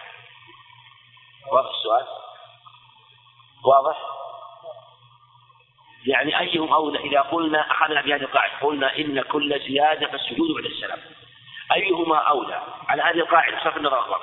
واضح 1.53 1.71
السؤال؟ 1.71 2.07
واضح؟ 3.65 3.97
يعني 6.07 6.41
أيهم 6.41 6.73
أولى 6.73 6.99
إذا 6.99 7.21
قلنا 7.21 7.71
أخذنا 7.71 8.01
بهذه 8.01 8.23
القاعدة 8.23 8.59
قلنا 8.61 8.99
إن 8.99 9.23
كل 9.23 9.61
زيادة 9.61 10.07
فالسجود 10.07 10.55
بعد 10.55 10.65
السلام 10.65 10.99
أيهما 11.73 12.17
أولى 12.17 12.63
على 12.89 13.03
هذه 13.03 13.19
القاعدة 13.19 13.65
صرف 13.65 13.77
النظر 13.77 14.21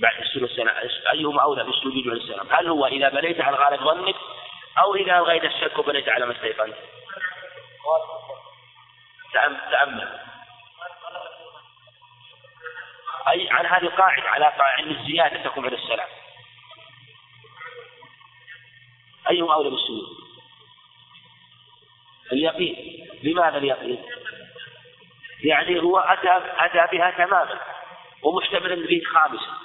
بعد 0.00 0.20
السلام 0.20 0.68
أيهما 1.12 1.42
أولى 1.42 1.64
بالسجود 1.64 2.06
السلام 2.06 2.46
هل 2.50 2.68
هو 2.68 2.86
إذا 2.86 3.08
بنيت 3.08 3.40
على 3.40 3.56
غالب 3.56 3.80
ظنك 3.80 4.16
أو 4.78 4.94
إذا 4.94 5.18
ألغيت 5.18 5.44
الشك 5.44 5.78
وبنيت 5.78 6.08
على 6.08 6.26
ما 6.26 6.32
استيقنت؟ 6.32 6.74
تأمل. 9.70 10.20
أي 13.28 13.48
عن 13.50 13.66
هذه 13.66 13.82
القاعدة 13.82 14.28
على 14.28 14.44
قاعدة 14.44 14.90
الزيادة 14.90 15.42
تكون 15.42 15.64
بعد 15.64 15.72
السلام. 15.72 16.08
أيهما 19.30 19.54
أولى 19.54 19.70
بالسجود 19.70 20.06
اليقين. 22.32 23.08
لماذا 23.22 23.56
اليقين؟ 23.58 24.04
يعني 25.44 25.82
هو 25.82 25.98
أتى 25.98 26.40
أتى 26.58 26.96
بها 26.96 27.10
تماما 27.10 27.60
ومحتملا 28.22 28.86
به 28.86 29.02
خامسا. 29.12 29.63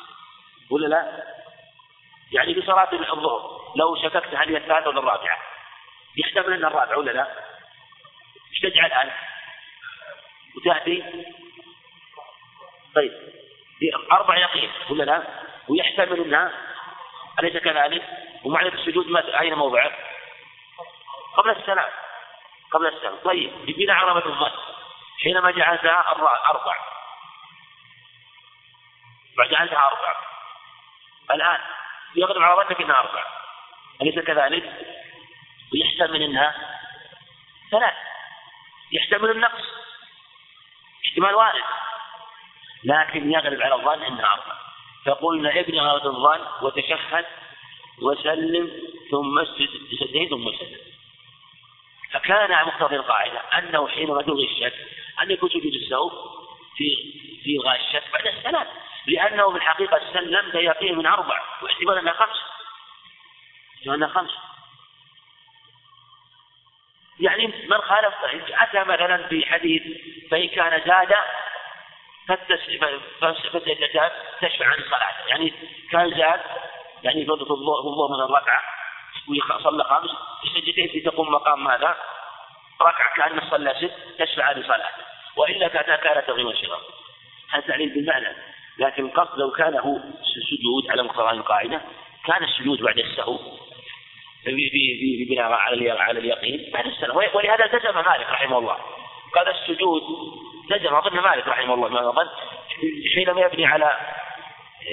ولا 0.72 0.88
لا؟ 0.88 1.24
يعني 2.32 2.54
في 2.54 2.62
صلاة 2.62 2.94
الظهر 2.94 3.74
لو 3.76 3.96
شككت 3.96 4.36
هل 4.36 4.50
هي 4.50 4.58
الثالثة 4.58 4.90
ولا 4.90 5.00
الرابعة 5.00 5.38
يحتمل 6.18 6.54
أنها 6.54 6.70
الرابعة 6.70 6.98
ولا 6.98 7.12
لا؟ 7.12 7.28
إيش 8.52 8.60
تجعل 8.60 8.92
أنت؟ 8.92 9.14
وتأتي 10.58 11.26
طيب 12.96 13.12
أربع 14.12 14.38
يقين 14.38 14.72
ولا 14.90 15.04
لا؟ 15.04 15.24
ويحتمل 15.70 16.20
أنها 16.20 16.52
أليس 17.40 17.58
كذلك؟ 17.58 18.04
ومعنى 18.44 18.68
السجود 18.68 19.08
ما 19.08 19.42
أين 19.42 19.54
موضعه؟ 19.54 19.92
قبل 21.38 21.50
السلام 21.50 21.90
قبل 22.72 22.88
السلام 22.88 23.16
طيب 23.24 23.52
بناء 23.66 23.96
على 23.96 24.12
الظن 24.26 24.52
حينما 25.24 25.52
جعلتها 25.52 26.08
أربع 26.08 26.40
جعلتها 29.52 29.88
أربع 29.88 30.29
الآن 31.32 31.60
يغلب 32.15 32.44
على 32.44 32.63
ظنك 32.63 32.82
أنها 32.82 33.00
أربع 33.00 33.24
أليس 34.02 34.20
كذلك؟ 34.20 34.74
ويحتمل 35.74 36.24
أنها 36.24 36.56
ثلاث 37.72 37.94
يحتمل 38.92 39.30
النقص. 39.32 39.65
احتمال 41.08 41.36
وارد 41.36 41.63
لكن 42.84 43.32
يغلب 43.32 43.62
على 43.62 43.76
الظن 43.76 44.04
أنها 44.04 44.34
أربع 44.34 44.56
فقلنا 45.06 45.60
ابن 45.60 45.80
هذا 45.80 46.06
الظن 46.06 46.42
وتشهد 46.62 47.26
وسلم 48.02 48.72
ثم 49.12 49.39
اسجد. 49.39 49.70
بسجدين 49.92 50.30
ثم 50.30 50.52
سلم 50.52 50.80
فكان 52.12 52.65
مقتضي 52.65 52.96
القاعدة 52.96 53.39
أنه 53.39 53.88
حينما 53.88 54.22
تلغي 54.22 54.46
الشك 54.46 54.74
أن 55.22 55.32
يكون 55.32 55.50
سجود 55.50 55.74
السهو 55.74 56.10
في 56.78 56.96
في 57.44 57.56
إلغاء 57.56 57.80
الشك 57.80 58.04
بعد 58.13 58.28
السلام. 58.28 58.68
لأنه 59.10 59.52
في 59.52 59.58
الحقيقة 59.58 60.02
سلم 60.13 60.52
يقين 60.54 60.98
من 60.98 61.06
أربع 61.06 61.41
واحتمال 61.62 61.98
أنها 61.98 62.13
خمس 62.13 62.38
احتمال 63.78 63.95
أنها 63.95 64.08
خمس 64.08 64.32
يعني 67.19 67.48
من 67.48 67.78
خالف 67.78 68.13
أتى 68.50 68.84
مثلا 68.84 69.28
في 69.28 69.45
حديث 69.45 69.84
فإن 70.32 70.48
كان 70.48 70.82
زاد 70.86 71.15
فالسجدتان 73.22 74.12
تشفع 74.41 74.65
عن 74.65 74.78
صلاته 74.78 75.28
يعني 75.28 75.54
كان 75.91 76.10
زاد 76.10 76.41
يعني 77.04 77.26
فرضة 77.26 77.54
الظهر 77.54 78.17
من 78.17 78.24
الركعة 78.24 78.62
وصلى 79.28 79.84
خمس 79.84 80.10
السجدتين 80.43 81.04
تقوم 81.04 81.32
مقام 81.32 81.63
ماذا؟ 81.63 81.98
ركعة 82.82 83.15
كأنه 83.15 83.50
صلى 83.50 83.74
ست 83.74 84.22
تشفع 84.22 84.52
لصلاته 84.52 85.04
وإلا 85.36 85.67
كانت 85.67 86.28
تغيير 86.28 86.56
شرا 86.56 86.80
هذا 87.52 87.67
تعليل 87.67 87.89
بالمعنى. 87.89 88.36
لكن 88.80 89.06
القصد 89.06 89.39
لو 89.39 89.52
كان 89.52 89.74
هو 89.74 90.00
سجود 90.50 90.92
على 90.92 91.04
مقتضى 91.04 91.30
القاعدة 91.30 91.82
كان 92.26 92.44
السجود 92.44 92.82
بعد 92.82 92.98
السهو. 93.00 93.39
بناء 95.30 95.52
على 95.52 95.92
على 95.92 96.20
اليقين 96.20 96.72
بعد 96.74 96.86
السلام 96.86 97.18
ولهذا 97.34 97.65
التزم 97.65 97.96
مالك 97.96 98.30
رحمه 98.30 98.58
الله. 98.58 98.78
قال 99.36 99.48
السجود 99.48 100.04
التزم 100.72 100.96
أظن 100.96 101.20
مالك 101.20 101.48
رحمه 101.48 101.74
الله 101.74 101.89
ما 101.89 102.10
أظن. 102.10 102.30
حينما 103.15 103.42
يبني 103.42 103.65
على 103.65 103.98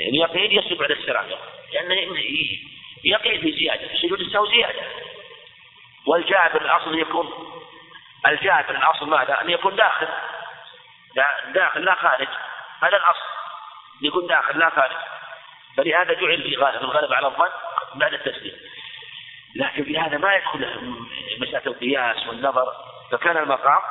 اليقين 0.09 0.53
يسجد 0.53 0.79
بعد 0.79 0.91
السلام 0.91 1.27
لأنه 1.73 1.95
يقين 3.05 3.41
في 3.41 3.53
زيادة 3.53 3.89
سجود 4.03 4.21
السهو 4.21 4.47
زيادة. 4.47 4.83
والجابر 6.07 6.63
الأصل 6.63 6.99
يكون 6.99 7.33
الجابر 8.27 8.71
الأصل 8.71 9.09
ماذا؟ 9.09 9.41
أن 9.41 9.51
يكون 9.51 9.77
داخل. 9.77 10.09
داخل 11.55 11.85
لا 11.85 11.95
خارج. 11.95 12.29
هذا 12.83 12.97
الأصل. 12.97 13.36
يكون 14.03 14.27
داخل 14.27 14.59
لا 14.59 14.71
خارج 14.71 14.97
فلهذا 15.77 16.13
جعل 16.13 16.43
في 16.43 16.57
غالب 16.57 16.83
الغالب 16.83 17.13
على 17.13 17.27
الظن 17.27 17.51
بعد 17.95 18.15
التسليم. 18.15 18.57
لكن 19.57 19.85
في 19.85 19.99
هذا 19.99 20.19
ما 20.19 20.35
يدخل 20.35 20.59
مسألة 21.41 21.67
القياس 21.67 22.27
والنظر 22.27 22.73
فكان 23.11 23.37
المقام 23.37 23.83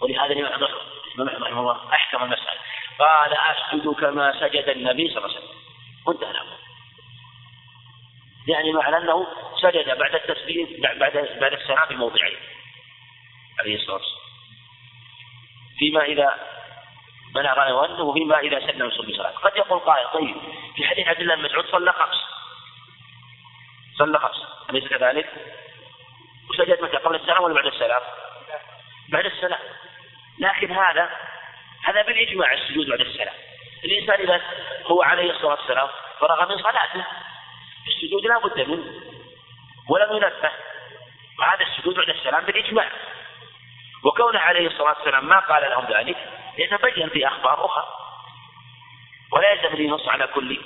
ولهذا 0.00 0.32
الإمام 0.32 0.68
رحمه 1.42 1.60
الله 1.60 1.92
أحكم 1.92 2.22
المسألة. 2.22 2.60
قال 2.98 3.32
أسجد 3.32 3.88
كما 3.88 4.40
سجد 4.40 4.68
النبي 4.68 5.08
صلى 5.08 5.18
الله 5.18 5.36
عليه 5.36 5.38
وسلم. 5.38 5.58
وانتهى 6.06 6.30
الأمر 6.30 6.56
يعني 8.48 8.72
معنى 8.72 8.96
أنه 8.96 9.26
سجد 9.62 9.98
بعد 9.98 10.14
التسليم 10.14 10.80
بعد 10.80 10.98
بعد 11.40 11.52
السلام 11.52 11.88
بموضعين 11.90 12.38
عليه 13.60 13.76
الصلاة 13.76 13.96
والسلام. 13.96 14.20
فيما 15.78 16.04
إذا 16.04 16.59
بلغ 17.34 17.86
ظنه 17.86 18.02
وفيما 18.02 18.38
إذا 18.38 18.60
سلم 18.60 18.88
يصلي 18.88 19.16
صلاة 19.16 19.30
قد 19.30 19.56
يقول 19.56 19.78
قائل 19.78 20.08
طيب 20.08 20.36
في 20.76 20.84
حديث 20.84 21.08
عبد 21.08 21.20
الله 21.20 21.34
بن 21.34 21.44
مسعود 21.44 21.66
صلى 21.66 21.92
خمس. 21.92 22.16
صلى 23.98 24.18
خمس. 24.18 24.42
أليس 24.70 24.88
كذلك؟ 24.88 25.28
وسجد 26.50 26.82
متى؟ 26.82 26.96
قبل 26.96 27.14
السلام 27.14 27.42
ولا 27.42 27.54
بعد 27.54 27.66
السلام؟ 27.66 28.02
بعد 29.08 29.26
السلام. 29.26 29.60
لكن 30.38 30.72
هذا 30.72 31.10
هذا 31.84 32.02
بالإجماع 32.02 32.52
السجود 32.52 32.86
بعد 32.86 33.00
السلام. 33.00 33.34
الإنسان 33.84 34.20
إذا 34.20 34.42
هو 34.86 35.02
عليه 35.02 35.30
الصلاة 35.30 35.54
والسلام 35.54 35.88
فرغ 36.20 36.48
من 36.48 36.62
صلاته. 36.62 37.06
السجود 37.88 38.26
لا 38.26 38.38
بد 38.38 38.68
منه. 38.68 39.00
ولم 39.88 40.12
ينبه 40.12 40.50
وهذا 41.38 41.64
السجود 41.64 41.94
بعد 41.94 42.08
السلام 42.08 42.44
بالإجماع. 42.44 42.88
وكونه 44.04 44.38
عليه 44.38 44.66
الصلاة 44.66 44.96
والسلام 44.98 45.28
ما 45.28 45.38
قال 45.38 45.70
لهم 45.70 45.86
ذلك 45.86 46.39
يتبين 46.58 47.08
في 47.08 47.26
أخبار 47.26 47.64
أخرى. 47.66 47.84
ولا 49.32 49.52
يلزم 49.52 49.76
لي 49.76 49.88
نص 49.88 50.08
على 50.08 50.26
كل 50.26 50.60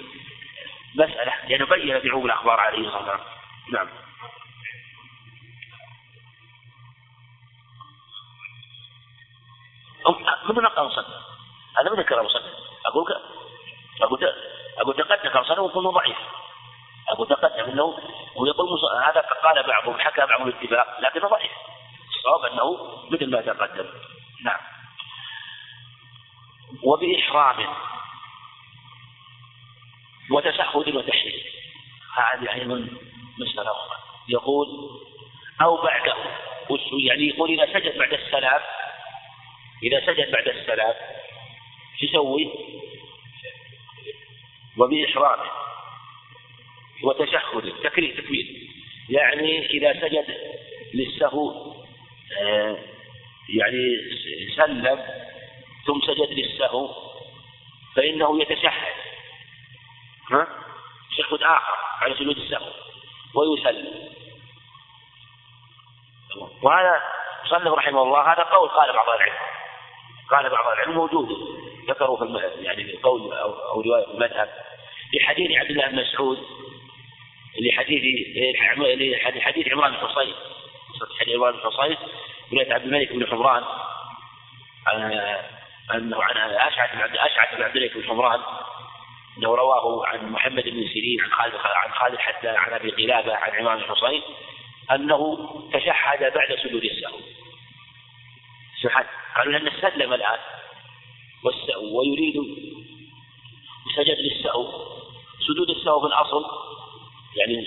مسألة 0.95 1.32
لأنه 1.49 1.66
بين 1.66 2.01
في 2.01 2.11
عموم 2.11 2.26
الأخبار 2.26 2.61
عليه 2.61 2.78
الصلاة 2.78 2.99
والسلام 2.99 3.20
نعم. 3.72 3.89
من 10.49 10.64
مصنف 10.64 11.07
هذا 11.78 11.91
من 11.91 12.01
ذكر 12.01 12.22
مصنف 12.22 12.43
أقول 12.87 13.05
أقول 14.03 14.35
أقول 14.78 14.97
تقدم 14.97 15.41
مصنف 15.41 15.59
ويكون 15.59 15.91
ضعيف. 15.91 16.16
أقول 17.09 17.28
تقدم 17.28 17.64
أنه 17.64 17.99
ويقول 18.37 18.68
هذا 19.05 19.20
قال 19.20 19.66
بعضهم 19.66 19.99
حكى 19.99 20.26
بعضهم 20.26 20.49
الاتفاق 20.49 21.01
لكنه 21.01 21.28
ضعيف. 21.28 21.53
الصواب 22.16 22.53
أنه 22.53 22.99
مثل 23.11 23.30
ما 23.30 23.41
تقدم. 23.41 23.87
نعم. 24.45 24.74
وبإحرام 26.83 27.75
وتشهد 30.31 30.95
وتحليل 30.95 31.45
هذه 32.17 32.55
أيضا 32.55 32.89
مسألة 33.39 33.71
أخرى. 33.71 33.97
يقول 34.29 34.69
أو 35.62 35.77
بعده 35.83 36.15
يعني 36.93 37.29
يقول 37.29 37.61
إذا 37.61 37.81
سجد 37.81 37.99
بعد 37.99 38.12
السلام 38.12 38.61
إذا 39.83 40.07
سجد 40.07 40.31
بعد 40.31 40.49
السلام 40.49 40.95
شو 42.01 42.07
يسوي؟ 42.07 42.53
وبإحرامه 44.79 45.51
وتشهد 47.03 47.73
تكرير 47.85 48.23
تكبير 48.23 48.47
يعني 49.11 49.67
إذا 49.67 49.93
سجد 49.93 50.27
للسهو 50.95 51.75
آه، 52.41 52.79
يعني 53.49 53.97
سلم 54.57 55.01
ثم 55.87 56.01
سجد 56.01 56.30
للسهو 56.30 56.91
فإنه 57.97 58.43
يتشهد. 58.43 58.95
ها؟ 60.30 60.47
تشهد 61.11 61.43
آخر 61.43 61.76
على 62.03 62.14
سجود 62.14 62.37
السهو 62.37 62.70
ويسلم. 63.35 64.09
وهذا 66.62 67.03
صلى 67.45 67.70
رحمه 67.70 68.03
الله 68.03 68.32
هذا 68.32 68.43
قول 68.43 68.68
قال 68.68 68.93
بعض 68.93 69.09
العلم. 69.09 69.39
قال 70.30 70.51
بعض 70.51 70.66
العلم 70.72 70.95
موجود 70.95 71.28
ذكروا 71.89 72.16
في 72.16 72.64
يعني 72.64 72.93
قول 73.03 73.32
أو, 73.32 73.53
أو 73.53 73.80
رواية 73.80 74.05
في 74.05 74.11
المذهب. 74.11 74.49
لحديث 75.14 75.59
عبد 75.59 75.70
الله 75.70 75.87
بن 75.87 75.97
مسعود 75.97 76.39
لحديث 77.61 78.03
لحديث 79.37 79.72
عمران 79.72 79.93
بن 79.93 79.97
حصين 79.97 80.35
حديث 81.20 81.35
عمران 81.37 81.53
بن 81.53 81.61
حصين 81.61 81.97
رواية 82.53 82.74
عبد 82.74 82.85
الملك 82.85 83.12
بن 83.12 83.26
حمران 83.26 83.64
أنه 85.95 86.22
عن 86.22 86.37
أشعث 86.37 86.95
بن 86.95 87.18
أشعث 87.18 87.55
بن 87.57 87.62
عبد 87.62 87.76
الملك 87.76 87.97
بن 87.97 88.05
حمران 88.05 88.41
أنه 89.39 89.49
رواه 89.49 90.07
عن 90.07 90.32
محمد 90.32 90.64
بن 90.64 90.89
سيرين 90.93 91.20
عن 91.20 91.30
خالد 91.30 91.55
عن 91.55 91.93
خالد 91.93 92.16
حتى 92.16 92.49
عن 92.49 92.72
أبي 92.72 92.91
قلابة 92.91 93.35
عن 93.35 93.51
عمران 93.53 93.78
بن 93.78 93.85
حصين 93.85 94.22
أنه 94.91 95.49
تشهد 95.72 96.35
بعد 96.35 96.59
سجود 96.62 96.85
السهو. 96.85 97.18
سبحان 98.82 99.07
قالوا 99.37 99.53
لأنه 99.53 99.72
سلم 99.80 100.12
الآن 100.12 100.39
والسهو 101.45 102.01
ويريد 102.01 102.35
سجد 103.97 104.18
للسهو. 104.18 104.95
سجود 105.49 105.70
السهو 105.70 106.01
في 106.01 106.07
الأصل 106.07 106.45
يعني 107.37 107.66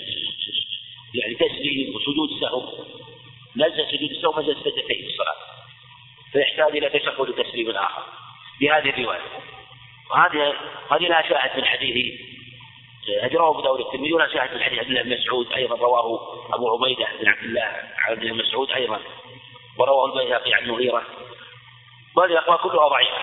يعني 1.14 1.34
تسليم 1.34 1.96
وسجود 1.96 2.40
سهو 2.40 2.84
نزل 3.56 3.86
سجود 3.90 4.10
السهو 4.10 4.32
مجلس 4.32 4.58
سجدتين 4.58 5.02
في 5.02 5.06
الصلاة. 5.06 5.57
فيحتاج 6.32 6.76
إلى 6.76 6.88
تشهد 6.88 7.20
وتسليم 7.20 7.70
آخر 7.70 8.02
بهذه 8.60 8.90
الرواية. 8.90 9.20
وهذه 10.10 10.54
هذه 10.90 11.08
لها 11.08 11.22
شاهد 11.28 11.56
من 11.56 11.64
حديث 11.64 12.20
أجراه 13.08 13.50
أبو 13.50 13.60
داود 13.60 13.80
الترمذي 13.80 14.12
ولا 14.12 14.28
شاهد 14.32 14.54
من 14.54 14.62
حديث 14.62 14.78
عبد 14.78 14.88
الله 14.88 15.02
بن 15.02 15.10
مسعود 15.10 15.52
أيضا 15.52 15.76
رواه 15.76 16.38
أبو 16.54 16.74
عبيدة 16.74 17.06
بن 17.20 17.28
عبد 17.28 17.44
الله 17.44 17.82
عبد 17.98 18.22
الله 18.22 18.32
بن 18.32 18.38
مسعود 18.38 18.70
أيضا 18.70 19.00
ورواه 19.78 20.06
البيهقي 20.06 20.54
عن 20.54 20.68
مغيرة. 20.68 21.02
وهذه 22.16 22.30
الأقوال 22.30 22.58
كلها 22.58 22.88
ضعيفة 22.88 23.18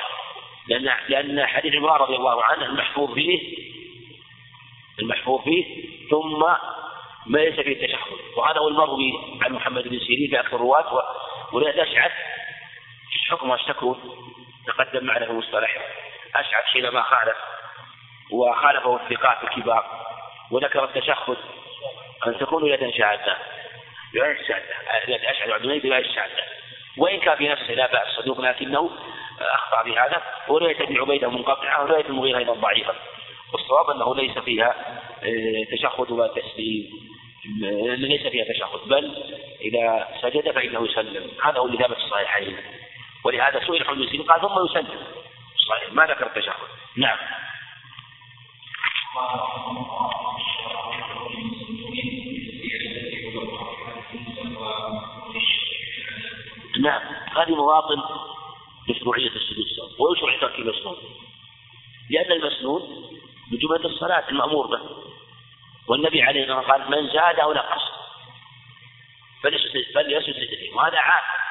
لأن 0.68 0.98
لأن 1.10 1.46
حديث 1.46 1.76
عمران 1.76 2.02
رضي 2.02 2.16
الله 2.16 2.44
عنه 2.44 2.66
المحفوظ 2.66 3.14
فيه 3.14 3.40
المحفوظ 5.00 5.42
فيه 5.42 5.66
ثم 6.10 6.40
ما 7.26 7.38
ليس 7.38 7.60
فيه 7.60 7.74
التشهد 7.74 8.38
وهذا 8.38 8.60
هو 8.60 8.68
المروي 8.68 9.14
عن 9.42 9.54
محمد 9.54 9.88
بن 9.88 10.00
سيرين 10.00 10.30
في 10.30 10.40
أكثر 10.40 10.56
الرواة 10.56 11.04
ولهذا 11.54 11.84
أشعث 11.84 12.12
حكم 13.30 13.52
أشتكوا 13.52 13.96
تقدم 14.68 15.06
معنا 15.06 15.26
في 15.26 15.32
المصطلح 15.32 15.78
أشعث 16.36 16.64
حينما 16.64 17.02
خالف 17.02 17.38
وخالفه 18.32 18.96
الثقات 18.96 19.44
الكبار 19.44 20.06
وذكر 20.52 20.84
التشهد 20.84 21.38
أن 22.28 22.38
تكون 22.40 22.66
يدا 22.66 22.92
رواية 24.16 24.48
شاذة. 24.48 25.32
أشعث 25.32 25.50
عبد 25.50 25.64
الملك 25.64 25.86
رواية 25.86 26.04
شاذة. 26.04 26.44
وإن 26.98 27.20
كان 27.20 27.38
في 27.38 27.48
نفسه 27.50 27.74
لا 27.74 27.92
بأس 27.92 28.08
صدوق 28.08 28.42
لكنه 28.42 28.92
أخطأ 29.42 29.84
بهذا 29.84 30.22
ورواية 30.48 30.84
ابن 30.84 31.02
عبيدة 31.02 31.30
منقطعة 31.30 31.84
ورواية 31.84 32.06
المغيرة 32.06 32.38
أيضا 32.38 32.54
ضعيفة. 32.54 32.94
والصواب 33.54 33.90
أنه 33.90 34.16
ليس 34.16 34.38
فيها 34.38 34.76
آه، 35.24 35.76
تشهد 35.76 36.12
ولا 36.12 36.28
تسليم 36.28 36.90
آه، 37.64 37.96
ليس 37.96 38.28
فيها 38.28 38.46
تشهد 38.54 38.90
بل 38.90 39.34
إذا 39.62 40.08
سجد 40.22 40.52
فإنه 40.52 40.86
يسلم. 40.86 41.32
هذا 41.44 41.60
هو 41.60 41.66
اللي 41.66 41.78
ثابت 41.78 41.98
في 41.98 42.04
الصحيحين 42.04 42.58
ولهذا 43.26 43.60
سئل 43.60 43.86
حول 43.86 44.02
المسلمين 44.02 44.28
قال 44.28 44.42
ثم 44.42 44.66
يسلم. 44.66 45.08
صحيح. 45.70 45.94
ما 45.94 46.06
ذكر 46.06 46.28
التشهد؟ 46.28 46.56
نعم. 46.96 47.18
نعم. 56.80 57.02
هذه 57.38 57.56
مواطن 57.56 58.04
مشروعية 58.90 59.28
السجود 59.28 59.66
السهو 59.66 60.10
ويشرع 60.10 60.40
ترك 60.42 60.60
المسنون. 60.60 60.98
لأن 62.10 62.32
المسنون 62.32 62.82
من 63.52 63.58
جملة 63.58 63.86
الصلاة 63.86 64.30
المأمور 64.30 64.68
به. 64.68 64.82
والنبي 65.88 66.22
عليه 66.22 66.42
الصلاة 66.42 66.58
والسلام 66.58 66.82
قال 66.82 66.92
من 66.92 67.14
زاد 67.14 67.40
أو 67.40 67.54
نقص 67.54 67.82
فليسجد 69.44 70.34
سجدتين 70.34 70.74
وهذا 70.74 70.98
عام. 70.98 71.45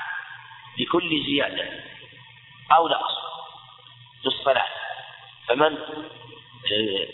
لكل 0.79 1.25
زيادة 1.27 1.69
أو 2.73 2.89
نقص 2.89 3.15
في 4.23 4.27
الصلاة. 4.27 4.69
فمن 5.49 5.79
آه، 6.73 7.07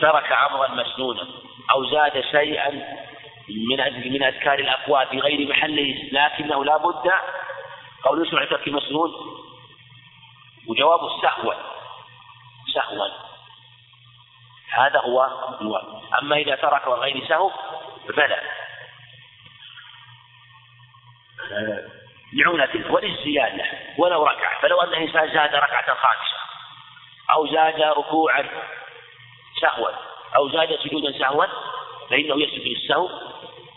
ترك 0.00 0.32
امرا 0.32 0.68
مسنونا 0.68 1.28
أو 1.70 1.90
زاد 1.90 2.24
شيئا 2.30 2.70
من 3.48 4.12
من 4.12 4.22
أذكار 4.22 4.58
الأقوال 4.58 5.06
في 5.06 5.18
غير 5.18 5.48
محله 5.48 6.08
لكنه 6.12 6.64
لا 6.64 6.76
بد 6.76 7.10
قول 8.02 8.26
يسمع 8.26 8.44
ترك 8.44 8.68
مسنون 8.68 9.12
وجوابه 10.66 11.22
سهوا 11.22 11.54
سهوا. 12.74 13.08
هذا 14.70 15.00
هو 15.00 15.26
الواجب 15.60 16.02
أما 16.22 16.36
إذا 16.36 16.54
ترك 16.54 16.88
غير 16.88 17.28
سهو 17.28 17.50
فلا 18.16 18.42
لعونة 22.32 22.92
وللزيادة 22.92 23.64
ولو 23.98 24.24
ركع 24.24 24.60
فلو 24.60 24.80
أن 24.80 24.88
الإنسان 24.88 25.34
زاد 25.34 25.54
ركعة 25.54 25.94
خامسة 25.94 26.36
أو 27.34 27.46
زاد 27.46 27.82
ركوعا 27.82 28.48
سهوا 29.60 29.90
أو 30.36 30.48
زاد 30.48 30.78
سجودا 30.84 31.18
سهوا 31.18 31.46
فإنه 32.10 32.42
يسجد 32.42 32.66
للسهو 32.66 33.10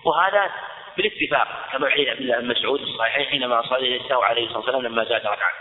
وهذا 0.05 0.51
بالاتفاق 0.97 1.69
كما 1.71 1.89
حين 1.89 2.09
عبد 2.09 2.19
الله 2.21 2.39
بن 2.39 2.47
مسعود 2.47 2.81
الصحيحين 2.81 3.25
حينما 3.25 3.61
صلى 3.61 3.95
السهو 3.95 4.21
عليه 4.21 4.43
الصلاة 4.43 4.59
والسلام 4.59 4.81
لما 4.81 5.03
زاد 5.03 5.25
ركعة 5.25 5.51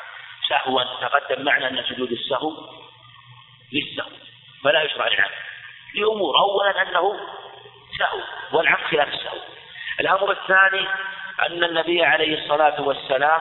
سهوا 0.49 0.83
تقدم 0.83 1.45
معنا 1.45 1.69
أن 1.71 1.85
سجود 1.85 2.13
السهو 2.13 2.53
للسهو 3.73 4.11
فلا 4.65 4.83
يشرع 4.83 5.07
العمل 5.07 5.35
لأمور 5.95 6.39
أولا 6.39 6.83
أنه 6.83 7.21
سهو 7.99 8.21
والعمد 8.53 8.85
خلاف 8.85 9.09
السهو. 9.09 9.39
الأمر 10.01 10.31
الثاني 10.31 10.87
أن 11.47 11.65
النبي 11.65 12.05
عليه 12.05 12.43
الصلاة 12.43 12.81
والسلام 12.81 13.41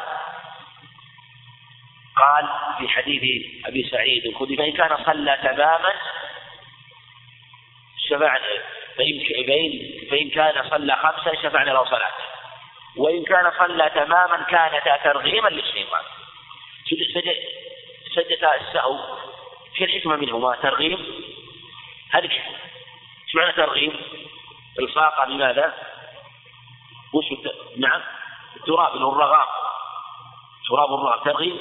قال 2.16 2.47
في 2.78 2.88
حديث 2.88 3.45
أبي 3.66 3.89
سعيد 3.91 4.26
الخدري 4.26 4.58
فإن 4.58 4.72
كان 4.72 4.97
صلى 5.06 5.38
تماما 5.43 5.93
شفعنا 8.10 8.47
فإن 8.97 9.20
فإن 10.12 10.30
كان 10.30 10.70
صلى 10.70 10.95
خمسا 10.95 11.41
شفعنا 11.43 11.72
له 11.72 11.86
صلاته 11.86 12.24
وإن 12.97 13.24
كان 13.24 13.52
صلى 13.60 13.89
تماما 13.89 14.43
كانتا 14.43 14.97
ترغيما 14.97 15.49
للشيطان. 15.49 16.04
سجدتا 18.16 18.56
السهو. 18.56 18.97
في 19.76 19.84
الحكمة 19.84 20.16
منهما؟ 20.16 20.56
ترغيم 20.56 20.97
هذه 22.12 22.24
إيش 22.24 23.36
معنى 23.36 23.52
ترغيم؟ 23.52 24.02
الصاقة 24.80 25.26
لماذا؟ 25.26 25.74
وش 27.14 27.26
نعم 27.78 28.01
التراب 28.55 28.93
اللي 28.93 29.05
هو 29.05 29.12
الرغام 29.12 29.47
تراب 30.70 30.93
الرغام 30.93 31.20
ترغيم 31.24 31.59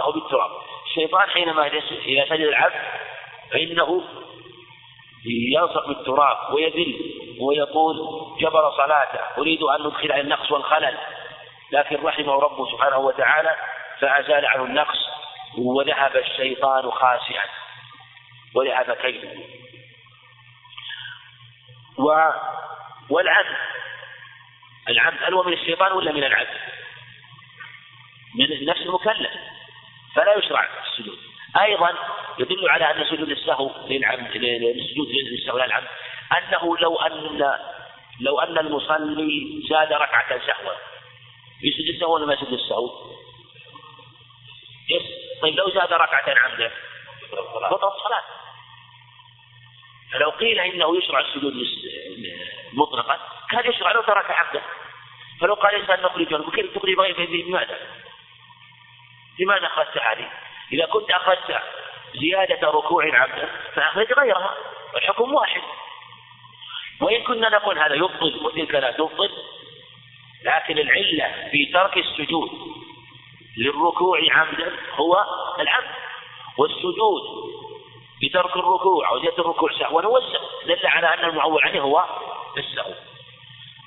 أو 0.00 0.12
بالتراب. 0.12 0.50
الشيطان 0.86 1.30
حينما 1.30 1.66
إذا 1.66 2.24
سجد 2.24 2.40
العبد 2.40 2.82
فإنه 3.52 4.04
يلصق 5.26 5.88
بالتراب 5.88 6.54
ويذل 6.54 7.14
ويقول 7.40 7.96
جبر 8.40 8.70
صلاته 8.70 9.18
أريد 9.38 9.62
أن 9.62 9.86
ندخل 9.86 10.12
على 10.12 10.20
النقص 10.20 10.52
والخلل. 10.52 10.98
لكن 11.72 11.96
رحمه 12.02 12.34
ربه 12.34 12.72
سبحانه 12.72 12.98
وتعالى 12.98 13.56
فأزال 14.00 14.46
عنه 14.46 14.64
النقص 14.64 14.98
وذهب 15.58 16.16
الشيطان 16.16 16.90
خاسئا. 16.90 17.44
وذهب 18.54 18.92
كيده. 18.92 19.30
و 21.98 22.30
والعبد 23.10 23.56
العبد 24.90 25.32
هو 25.32 25.42
من 25.42 25.52
الشيطان 25.52 25.92
ولا 25.92 26.12
من 26.12 26.24
العبد؟ 26.24 26.58
من 28.34 28.66
نفس 28.66 28.80
المكلف. 28.80 29.30
فلا 30.14 30.38
يشرع 30.38 30.68
السجود. 30.86 31.18
أيضا 31.60 31.90
يدل 32.38 32.68
على 32.68 32.90
أن 32.90 33.04
سجود 33.04 33.30
السهو 33.30 33.86
للعمد 33.88 34.36
للسجود 34.36 35.08
للسهو 35.08 35.58
للعمد 35.58 35.88
أنه 36.38 36.78
لو 36.78 36.96
أن 36.96 37.38
لو 38.20 38.40
أن 38.40 38.58
المصلي 38.58 39.62
زاد 39.70 39.92
ركعة 39.92 40.46
سهوا. 40.46 40.72
يسجد 41.62 41.94
السهو 41.94 42.14
ولا 42.14 42.26
ما 42.26 42.34
يسجد 42.34 42.52
السهو؟ 42.52 43.10
طيب 45.42 45.54
لو 45.54 45.70
زاد 45.70 45.92
ركعة 45.92 46.34
عمدا 46.38 46.70
بطلت 47.70 47.94
الصلاة 47.94 48.22
فلو 50.12 50.30
قيل 50.30 50.60
إنه 50.60 50.98
يشرع 50.98 51.20
السجود 51.20 51.52
مطلقا 52.72 53.18
كان 53.50 53.70
يشرع. 53.70 53.92
لو 53.92 54.02
ترك 54.02 54.30
عبده 54.30 54.62
فلو 55.40 55.54
قال 55.54 55.74
الإنسان 55.74 56.02
نخرج 56.02 56.50
كيف 56.54 56.78
تخرج 56.78 56.94
بغير 56.94 57.30
لماذا؟ 57.48 57.78
لماذا 59.38 59.66
أخذت 59.66 59.98
هذه؟ 59.98 60.30
إذا 60.72 60.86
كنت 60.86 61.10
أخذت 61.10 61.62
زيادة 62.14 62.70
ركوع 62.70 63.20
عبدا 63.20 63.48
فأخرج 63.74 64.12
غيرها 64.12 64.54
والحكم 64.94 65.34
واحد. 65.34 65.62
وإن 67.00 67.22
كنا 67.22 67.48
نقول 67.48 67.78
هذا 67.78 67.94
يبطل 67.94 68.40
وتلك 68.44 68.74
لا 68.74 68.90
تبطل 68.90 69.30
لكن 70.44 70.78
العلة 70.78 71.48
في 71.50 71.66
ترك 71.72 71.98
السجود 71.98 72.50
للركوع 73.56 74.20
عمدا 74.30 74.76
هو 74.94 75.24
العمد 75.60 75.94
والسجود 76.58 77.22
بترك 78.22 78.56
الركوع 78.56 79.08
أو 79.08 79.20
زيادة 79.20 79.38
الركوع 79.38 79.70
سهوا 79.78 80.02
هو 80.02 80.16
السهو. 80.16 80.48
دل 80.66 80.86
على 80.86 81.06
أن 81.06 81.24
المعول 81.28 81.62
عليه 81.64 81.80
هو 81.80 82.04
السهو. 82.58 82.94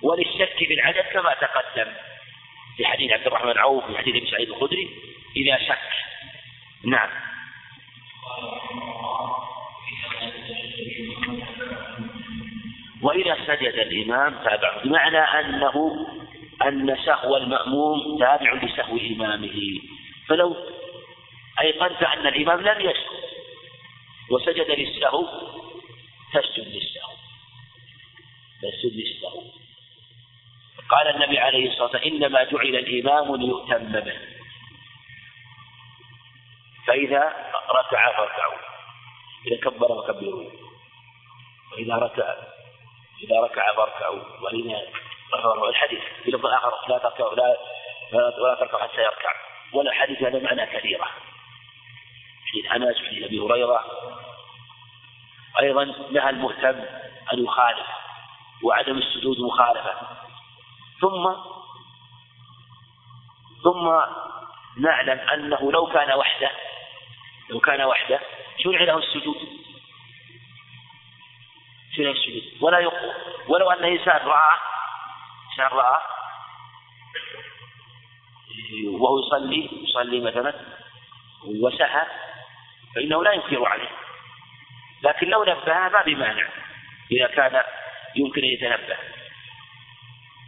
وللشك 0.04 0.58
في 0.58 0.74
العدد 0.74 1.06
كما 1.14 1.34
تقدم. 1.34 1.92
في 2.78 2.86
حديث 2.86 3.12
عبد 3.12 3.28
الرحمن 3.28 3.58
عوف 3.58 3.86
في 3.86 3.98
حديث 3.98 4.16
ابن 4.16 4.28
سعيد 4.28 4.50
الخدري 4.50 4.90
إذا 5.36 5.58
شك. 5.58 5.80
نعم. 6.86 7.10
وإذا 13.02 13.38
سجد 13.48 13.74
الإمام 13.74 14.44
تابعه 14.44 14.84
بمعنى 14.84 15.18
أنه 15.18 16.08
أن 16.66 16.98
سهو 17.06 17.38
المأموم 17.38 18.20
تابع 18.20 18.54
لسهو 18.54 18.98
إمامه. 18.98 19.82
فلو 20.28 20.56
أيقنت 21.62 22.04
أن 22.04 22.28
الإمام 22.28 22.62
لم 22.62 22.82
يسجد 22.82 23.24
وسجد 24.30 24.72
للسهو 24.72 25.28
فاسجد 26.34 26.68
للسهو 26.68 27.14
فاسجد 28.62 28.94
للسهو 28.94 29.63
قال 30.94 31.08
النبي 31.16 31.40
عليه 31.40 31.70
الصلاة 31.70 31.84
والسلام 31.84 32.14
إنما 32.14 32.44
جعل 32.44 32.76
الإمام 32.76 33.36
ليؤتم 33.36 34.00
به. 34.00 34.18
فإذا 36.88 37.20
ركع 37.70 38.18
فاركعوا. 38.18 38.58
إذا 39.48 39.58
كبر 39.58 40.02
فكبروا. 40.02 40.50
وإذا 41.72 41.96
ركع 41.96 42.36
إذا 43.24 43.40
ركع 43.44 43.76
فاركعوا. 43.76 44.24
وإذا 44.42 44.82
الحديث 45.70 46.02
في 46.24 46.32
لفظ 46.32 46.46
آخر 46.46 46.74
لا 46.90 46.98
تركعوا 46.98 47.36
لا 47.36 47.58
ولا 48.14 48.56
تركعوا 48.60 48.84
حتى 48.84 49.02
يركع. 49.02 49.34
ولا 49.74 49.92
حديث 49.92 50.24
هذا 50.24 50.40
معنى 50.40 50.66
كثيرة 50.66 51.08
حديث 52.46 52.72
أنس 52.72 52.98
حديث 53.08 53.24
أبي 53.24 53.40
هريرة. 53.40 53.86
أيضا 55.60 55.84
نهى 56.12 56.30
المهتم 56.30 56.86
أن 57.34 57.44
يخالف 57.44 57.88
وعدم 58.64 58.98
السجود 58.98 59.40
مخالفة. 59.40 60.23
ثم 61.04 61.36
ثم 63.64 63.86
نعلم 64.78 65.20
أنه 65.20 65.72
لو 65.72 65.86
كان 65.86 66.12
وحده 66.12 66.52
لو 67.50 67.60
كان 67.60 67.82
وحده 67.82 68.20
شرع 68.64 68.82
له 68.82 68.98
السجود. 68.98 69.38
شرع 71.98 72.12
السجود. 72.12 72.44
ولا 72.62 72.80
يقوى 72.80 73.14
ولو 73.48 73.72
أن 73.72 73.84
إنسان 73.84 74.28
رآه 74.28 74.58
إنسان 75.52 75.78
رآه 75.78 76.02
وهو 78.88 79.20
يصلي 79.20 79.70
يصلي 79.84 80.22
مثلا 80.22 80.54
وسهى 81.46 82.06
فإنه 82.96 83.24
لا 83.24 83.32
ينكر 83.32 83.66
عليه. 83.66 83.92
لكن 85.04 85.28
لو 85.28 85.44
نبه 85.44 85.90
ما 85.90 86.02
بمانع 86.06 86.48
إذا 87.12 87.28
كان 87.28 87.64
يمكن 88.16 88.42
أن 88.42 88.48
يتنبه. 88.48 89.13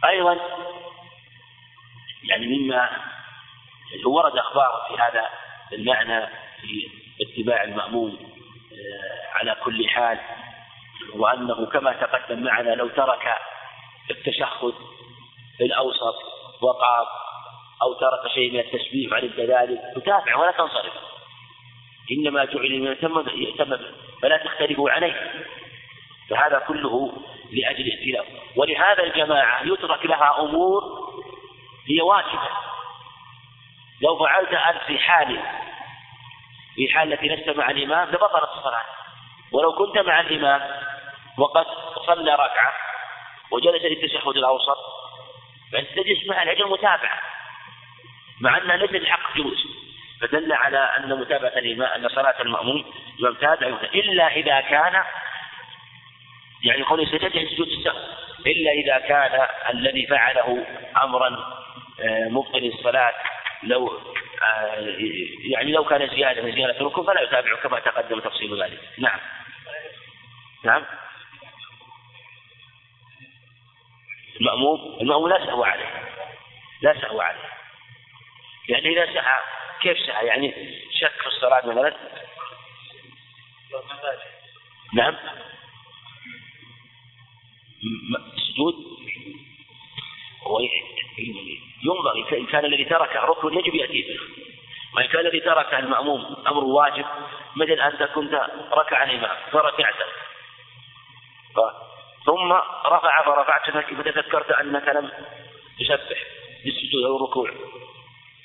أيضا 0.08 0.38
يعني 2.24 2.46
مما 2.46 2.90
ورد 4.06 4.36
أخبار 4.36 4.86
في 4.88 5.02
هذا 5.02 5.28
المعنى 5.72 6.26
في 6.60 6.88
اتباع 7.20 7.64
المأموم 7.64 8.18
آه، 8.72 9.38
على 9.38 9.56
كل 9.64 9.88
حال 9.88 10.18
وأنه 11.14 11.66
كما 11.66 11.92
تقدم 11.92 12.42
معنا 12.42 12.70
لو 12.70 12.88
ترك 12.88 13.38
التشهد 14.10 14.74
الأوسط 15.60 16.16
وقام 16.60 17.06
أو 17.82 17.94
ترك 17.94 18.32
شيء 18.34 18.52
من 18.52 18.58
التسبيح 18.58 19.12
عن 19.12 19.30
ذلك 19.36 19.80
تتابع 19.96 20.36
ولا 20.36 20.50
تنصرف. 20.50 20.92
إنما 22.12 22.44
جعل 22.44 22.80
من 22.80 22.86
يهتم 22.86 23.78
فلا 24.22 24.36
تختلفوا 24.36 24.90
عليه. 24.90 25.44
فهذا 26.30 26.58
كله 26.68 27.12
لأجل 27.52 27.92
اختلاف. 27.92 28.26
ولهذا 28.56 29.02
الجماعة 29.02 29.62
يترك 29.62 30.06
لها 30.06 30.40
أمور 30.40 30.82
هي 31.88 32.00
واجبة. 32.00 32.50
لو 34.02 34.18
فعلت 34.18 34.52
أنت 34.52 34.82
في 34.86 34.98
حال 34.98 35.40
في 36.74 36.88
حال 36.94 37.12
التي 37.12 37.28
لست 37.28 37.56
مع 37.56 37.70
الإمام 37.70 38.08
لبطلت 38.08 38.50
الصلاة. 38.56 38.84
ولو 39.52 39.72
كنت 39.72 39.98
مع 39.98 40.20
الإمام 40.20 40.60
وقد 41.38 41.66
صلى 42.06 42.32
ركعة 42.32 42.72
وجلس 43.50 43.84
للتشهد 43.84 44.36
الأوسط 44.36 44.78
فأنت 45.72 45.88
تجلس 45.88 46.26
مع 46.28 46.42
الأجل 46.42 46.70
متابعة. 46.70 47.20
مع 48.40 48.56
أنها 48.56 48.76
ليس 48.76 48.90
الحق 48.90 49.36
جلوس. 49.36 49.66
فدل 50.20 50.52
على 50.52 50.78
أن 50.78 51.20
متابعة 51.20 51.48
الإمام 51.48 52.04
أن 52.04 52.08
صلاة 52.08 52.40
المأموم 52.40 52.84
تابع. 53.40 53.66
إلا 53.94 54.36
إذا 54.36 54.60
كان 54.60 55.04
يعني 56.66 56.82
قول 56.82 57.06
سجد 57.06 57.34
يعني 57.34 57.48
سجود 57.48 57.68
السهو 57.68 57.98
إلا 58.46 58.70
إذا 58.70 58.98
كان 58.98 59.46
الذي 59.70 60.06
فعله 60.06 60.66
أمرا 61.02 61.28
آه، 62.00 62.28
مبطل 62.28 62.72
الصلاة 62.74 63.12
لو 63.62 64.00
آه، 64.42 64.96
يعني 65.50 65.72
لو 65.72 65.84
كان 65.84 66.08
زيادة 66.08 66.42
من 66.42 66.52
زيادة 66.52 66.84
ركن 66.84 67.04
فلا 67.04 67.22
يتابع 67.22 67.56
كما 67.62 67.80
تقدم 67.80 68.20
تفصيل 68.20 68.62
ذلك. 68.62 68.80
نعم. 68.98 69.18
نعم. 70.64 70.84
المأموم 74.40 74.98
المأموم 75.00 75.28
لا 75.28 75.46
سهو 75.46 75.64
عليه. 75.64 75.90
لا 76.82 77.00
سهو 77.00 77.20
عليه. 77.20 77.50
يعني 78.68 78.88
إذا 78.88 79.14
سعى 79.14 79.40
كيف 79.82 79.98
سعى 80.06 80.26
يعني 80.26 80.54
شك 81.00 81.20
في 81.20 81.26
الصلاة 81.26 81.66
مثلا 81.66 81.96
نعم. 84.94 85.16
سجود؟ 88.36 88.74
ينظر 91.84 92.38
إن 92.38 92.46
كان 92.46 92.64
الذي 92.64 92.84
تركه 92.84 93.20
ركن 93.20 93.58
يجب 93.58 93.74
يأتي 93.74 94.02
به 94.02 94.18
وإن 94.94 95.06
كان 95.06 95.20
الذي 95.20 95.40
تركه 95.40 95.78
المأموم 95.78 96.36
أمر 96.46 96.64
واجب 96.64 97.04
مثل 97.56 97.72
أنت 97.72 98.02
كنت 98.02 98.50
ركع 98.72 99.04
الإمام 99.04 99.36
فركعت. 99.52 99.94
ثم 102.26 102.52
رفع 102.86 103.24
فرفعت 103.24 103.70
فتذكرت 103.70 104.50
أنك 104.50 104.88
لم 104.88 105.10
تسبح 105.80 106.18
بالسجود 106.64 107.04
أو 107.04 107.16
الركوع. 107.16 107.50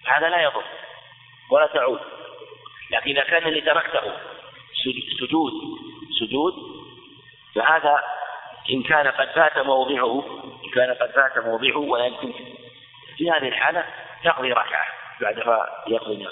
هذا 0.06 0.30
لا 0.30 0.44
يضر 0.44 0.64
ولا 1.50 1.68
تعود. 1.68 2.00
لكن 2.92 3.12
إذا 3.12 3.24
كان 3.24 3.48
اللي 3.48 3.62
تركته 3.62 4.02
سجود 5.20 5.54
سجود 6.20 6.54
فهذا 7.56 8.04
إن 8.70 8.84
كان 8.84 9.07
قد 9.07 9.28
فات 9.28 9.57
موضعه 9.57 10.24
إن 10.64 10.70
كان 10.70 10.93
قد 10.93 11.12
فات 11.12 11.45
موضعه 11.45 11.78
ولا 11.78 12.05
يمكن 12.05 12.34
في 13.18 13.32
هذه 13.32 13.47
الحالة 13.47 13.84
تقضي 14.24 14.51
ركعة 14.51 14.88
بعد 15.22 15.38
يقضي 15.88 16.28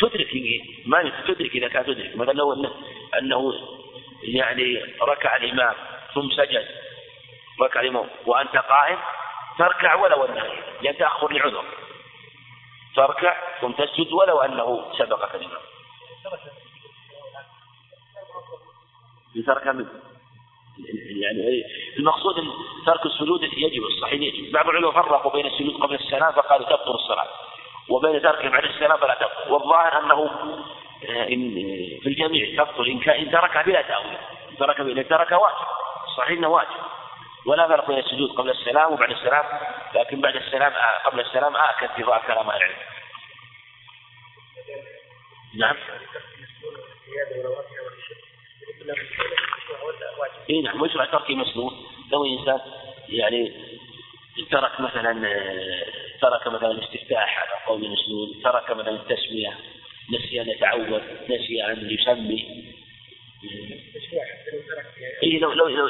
تدرك 0.00 0.28
ما 0.86 1.12
تدرك 1.28 1.54
إذا 1.54 1.68
كان 1.68 1.84
تدرك. 1.84 2.16
مثلا 2.16 2.32
لو 2.32 2.52
أنه, 2.52 2.70
أنه 3.18 3.52
يعني 4.22 4.82
ركع 5.02 5.36
الإمام 5.36 5.74
ثم 6.14 6.30
سجد 6.30 6.66
ركع 7.60 7.80
الإمام 7.80 8.08
وأنت 8.26 8.56
قائم 8.56 8.98
تركع 9.58 9.94
ولو 9.94 10.24
أنه 10.24 10.44
لأن 10.82 10.96
تأخر 10.96 11.32
لعذر. 11.32 11.64
تركع 12.96 13.36
ثم 13.60 13.72
تسجد 13.72 14.12
ولو 14.12 14.40
أنه 14.40 14.92
سبقك 14.98 15.34
الإمام. 15.34 15.62
لترك 19.34 19.66
يعني 21.20 21.64
المقصود 21.98 22.38
إن 22.38 22.50
ترك 22.86 23.06
السجود 23.06 23.42
يجب 23.42 23.82
الصحيح 23.82 24.20
يجب 24.20 24.52
بعض 24.52 24.68
العلماء 24.68 24.92
فرقوا 24.92 25.32
بين 25.32 25.46
السجود 25.46 25.74
قبل 25.74 25.94
السلام 25.94 26.32
فقالوا 26.32 26.66
تبطل 26.66 26.94
الصلاة. 26.94 27.28
وبين 27.88 28.22
تركه 28.22 28.48
بعد 28.48 28.64
السلام 28.64 28.98
فلا 28.98 29.14
تبطل. 29.14 29.52
والظاهر 29.52 30.04
أنه 30.04 30.30
آه، 31.08 31.28
إن 31.28 31.54
في 32.02 32.06
الجميع 32.06 32.64
تبطل. 32.64 32.86
إن, 32.86 33.10
إن 33.10 33.30
ترك 33.30 33.66
بلا 33.66 33.82
تأويل. 33.82 34.18
ترك 34.58 34.80
بلا 34.80 35.02
ترك 35.02 35.32
واجب. 35.32 35.66
صحيح 36.16 36.38
أنه 36.38 36.48
واجب. 36.48 36.80
ولا 37.46 37.68
فرق 37.68 37.88
بين 37.88 37.98
السجود 37.98 38.30
قبل 38.30 38.50
السلام 38.50 38.92
وبعد 38.92 39.10
السلام. 39.10 39.44
لكن 39.94 40.20
بعد 40.20 40.36
السلام 40.36 40.72
آه، 40.72 40.98
قبل 41.04 41.20
السلام 41.20 41.56
آكد 41.56 41.90
في 41.96 42.04
ظاهر 42.04 42.22
كلام 42.26 42.50
العلم. 42.50 42.76
نعم. 45.54 45.76
اي 50.50 50.60
نعم 50.62 50.80
مشروع 50.82 51.04
ترك 51.04 51.30
مسنون 51.30 51.86
لو 52.12 52.24
انسان 52.24 52.60
يعني 53.08 53.52
ترك 54.50 54.80
مثلا 54.80 55.12
ترك 56.20 56.46
مثلا 56.46 56.70
الاستفتاح 56.70 57.38
على 57.38 57.64
قول 57.66 57.90
مسنون 57.90 58.42
ترك 58.44 58.70
مثلا 58.70 58.90
التسمية 58.90 59.58
نسي 60.14 60.40
أن 60.40 60.48
يتعود 60.48 61.02
نسي 61.30 61.64
أن 61.64 61.90
يسمي. 61.90 62.64
اي 65.22 65.38
لو 65.38 65.52
لو 65.52 65.68
لو 65.68 65.88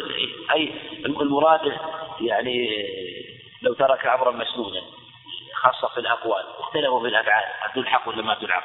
أي 0.54 0.72
المراد 1.00 1.78
يعني 2.20 2.86
لو 3.62 3.74
ترك 3.74 4.06
امرا 4.06 4.30
مسنونا 4.30 4.82
خاصة 5.54 5.88
في 5.94 6.00
الأقوال 6.00 6.44
اختلفوا 6.58 7.00
في 7.00 7.08
الأفعال 7.08 7.44
هل 7.60 7.82
تلحق 7.82 8.08
ولا 8.08 8.22
ما 8.22 8.34
تلحق؟ 8.34 8.64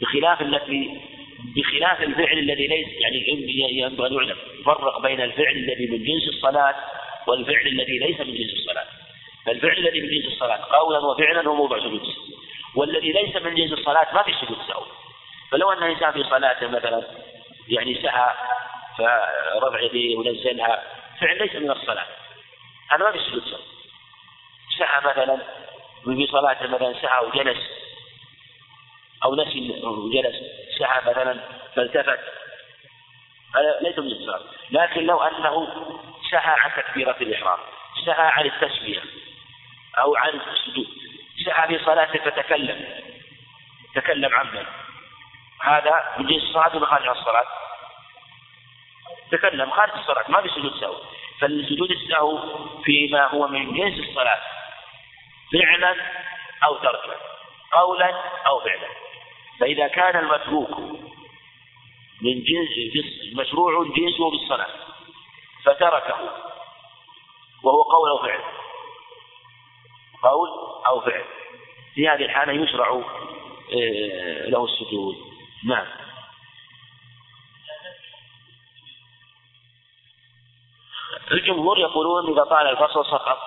بخلاف 0.00 0.42
التي 0.42 1.00
بخلاف 1.56 2.02
الفعل 2.02 2.38
الذي 2.38 2.66
ليس 2.66 2.88
يعني 3.00 3.28
ينبغي 3.78 4.08
أن 4.08 4.14
يعلم. 4.14 4.36
فرق 4.64 5.02
بين 5.02 5.20
الفعل 5.20 5.56
الذي 5.56 5.86
من 5.86 6.04
جنس 6.04 6.28
الصلاة 6.28 6.74
والفعل 7.26 7.66
الذي 7.66 7.98
ليس 7.98 8.20
من 8.20 8.34
جنس 8.34 8.52
الصلاة. 8.52 8.86
فالفعل 9.46 9.78
الذي 9.78 10.00
من 10.00 10.08
جنس 10.08 10.32
الصلاة 10.32 10.56
قولا 10.56 10.98
وفعلا 10.98 11.48
هو 11.48 11.54
موضع 11.54 11.78
سجود 11.78 12.02
والذي 12.74 13.12
ليس 13.12 13.36
من 13.36 13.54
جنس 13.54 13.72
الصلاة 13.72 14.14
ما 14.14 14.22
في 14.22 14.32
سجود 14.32 14.58
سهو 14.68 14.84
فلو 15.50 15.72
أن 15.72 15.82
إنسان 15.82 16.12
في 16.12 16.22
صلاته 16.22 16.68
مثلا 16.68 17.02
يعني 17.68 17.94
سهى 17.94 18.34
فرفع 18.98 19.80
يديه 19.80 20.16
ونزلها 20.16 20.82
فعل 21.20 21.38
ليس 21.38 21.54
من 21.54 21.70
الصلاة. 21.70 22.06
هذا 22.90 23.04
ما 23.04 23.12
في 23.12 23.18
سجود 23.18 23.42
سهو 23.44 23.60
سهى 24.78 25.10
مثلا 25.10 25.38
في 26.04 26.26
صلاته 26.26 26.66
مثلا 26.66 26.92
سهى 26.92 27.26
وجلس 27.26 27.58
أو 29.24 29.34
نسي 29.34 29.80
وجلس 29.82 30.36
سعى 30.78 31.00
مثلا 31.06 31.40
فالتفت. 31.76 32.20
هذا 33.54 33.78
ليس 33.80 33.98
من 33.98 34.12
الصلاة 34.12 34.40
لكن 34.70 35.06
لو 35.06 35.22
أنه 35.22 35.68
سعى 36.30 36.60
عن 36.60 36.70
تكبيرة 36.76 37.16
الإحرام 37.20 37.58
سعى 38.06 38.26
عن 38.32 38.44
التسمية 38.44 39.02
أو 39.98 40.16
عن 40.16 40.28
السجود 40.28 40.86
سعى 41.44 41.68
في 41.68 41.84
صلاته 41.84 42.30
فتكلم 42.30 42.84
تكلم 43.94 44.34
عمدا. 44.34 44.66
هذا 45.62 46.14
من 46.18 46.26
جنس 46.26 46.42
الصلاة 46.42 46.76
ولا 46.76 46.86
خارج 46.86 47.08
الصلاة؟ 47.08 47.46
تكلم 49.32 49.70
خارج 49.70 49.92
الصلاة 49.98 50.24
ما 50.30 50.40
في 50.40 50.48
سجود 50.48 50.80
سهو 50.80 50.96
فالسجود 51.40 51.90
السهو 51.90 52.38
فيما 52.84 53.26
هو 53.26 53.48
من 53.48 53.74
جنس 53.74 54.08
الصلاة 54.08 54.40
فعلا 55.52 55.96
أو 56.64 56.76
تركا 56.76 57.16
قولا 57.72 58.10
أو 58.46 58.60
فعلا. 58.60 58.88
فإذا 59.60 59.88
كان 59.88 60.16
المتروك 60.16 60.70
من 62.22 62.42
جنس 62.44 62.94
مشروع 63.34 63.84
جنسه 63.84 64.30
بالصلاة 64.30 64.70
فتركه 65.64 66.16
وهو 67.62 67.82
قول 67.82 68.10
أو 68.10 68.18
فعل. 68.18 68.40
قول 70.22 70.48
أو 70.86 71.00
فعل. 71.00 71.24
في 71.94 72.08
هذه 72.08 72.24
الحالة 72.24 72.52
يشرع 72.52 72.88
آه، 73.72 74.48
له 74.48 74.64
السجود. 74.64 75.16
نعم. 75.64 75.86
الجمهور 81.32 81.78
يقولون 81.78 82.32
إذا 82.32 82.44
طال 82.44 82.66
الفصل 82.66 83.06
سقط 83.06 83.38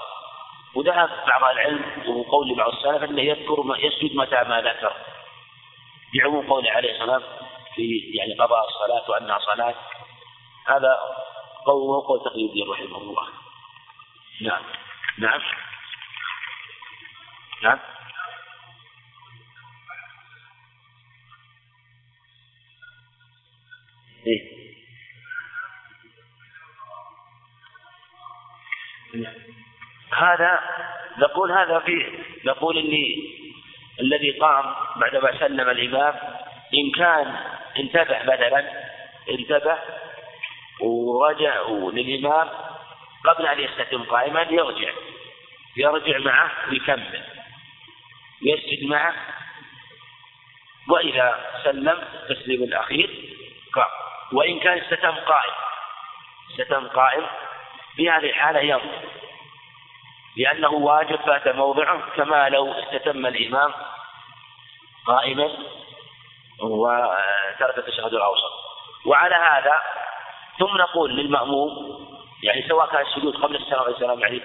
وذهب 0.76 1.09
بعض 1.28 1.51
العلم 1.51 2.03
وهو 2.07 2.22
قول 2.22 2.55
بعض 2.55 2.72
السلف 2.74 3.03
أنه 3.03 3.22
يذكر 3.22 3.76
يسجد 3.80 4.16
متى 4.16 4.43
ما 4.43 4.61
ذكر. 4.61 5.12
بعموم 6.16 6.47
قوله 6.47 6.72
عليه 6.72 6.91
السلام 6.91 7.24
في 7.76 7.99
يعني 8.14 8.34
قضاء 8.34 8.68
الصلاة 8.68 9.11
وأنها 9.11 9.39
صلاة 9.39 9.76
هذا 10.68 10.99
قوله 11.66 12.07
قول 12.07 12.20
تقي 12.20 12.45
الدين 12.45 12.70
رحمه 12.70 12.97
الله. 12.97 13.28
نعم. 14.41 14.64
نعم. 15.18 15.41
نعم. 17.64 17.80
إيه؟ 24.28 24.64
هذا 30.18 30.59
نقول 31.18 31.51
هذا 31.51 31.80
في 31.80 32.20
نقول 32.45 32.78
إني 32.78 33.34
الذي 33.99 34.31
قام 34.31 34.75
بعدما 34.95 35.39
سلم 35.39 35.69
الإمام 35.69 36.15
إن 36.73 36.91
كان 36.95 37.35
انتبه 37.79 38.23
مثلا 38.23 38.83
انتبه 39.29 39.77
ورجع 40.81 41.61
للإمام 41.69 42.49
قبل 43.23 43.47
أن 43.47 43.59
يستتم 43.59 44.03
قائما 44.03 44.41
يرجع. 44.41 44.91
يرجع 45.77 46.17
معه 46.17 46.51
ويكمل 46.69 47.23
يسجد 48.41 48.89
معه. 48.89 49.13
وإذا 50.89 51.45
سلم 51.63 52.01
التسليم 52.13 52.63
الأخير 52.63 53.09
قام. 53.75 53.89
وإن 54.33 54.59
كان 54.59 54.77
استتم 54.77 55.11
قائم. 55.11 55.53
استتم 56.51 56.87
قائم 56.87 57.25
في 57.95 58.09
هذه 58.09 58.29
الحالة 58.29 58.59
يرجع. 58.59 59.01
لأنه 60.38 60.73
واجب 60.73 61.15
فات 61.15 61.47
موضعه 61.47 62.15
كما 62.15 62.49
لو 62.49 62.73
استتم 62.73 63.25
الإمام 63.25 63.73
قائما 65.07 65.49
وترك 66.61 67.77
التشهد 67.77 68.13
الأوسط 68.13 68.53
وعلى 69.05 69.36
هذا 69.36 69.73
ثم 70.59 70.77
نقول 70.77 71.15
للمأموم 71.15 72.03
يعني 72.43 72.67
سواء 72.67 72.88
كان 72.88 73.01
السجود 73.01 73.36
قبل 73.36 73.55
السلام 73.55 73.81
والسلام 73.81 74.19
يعني 74.19 74.41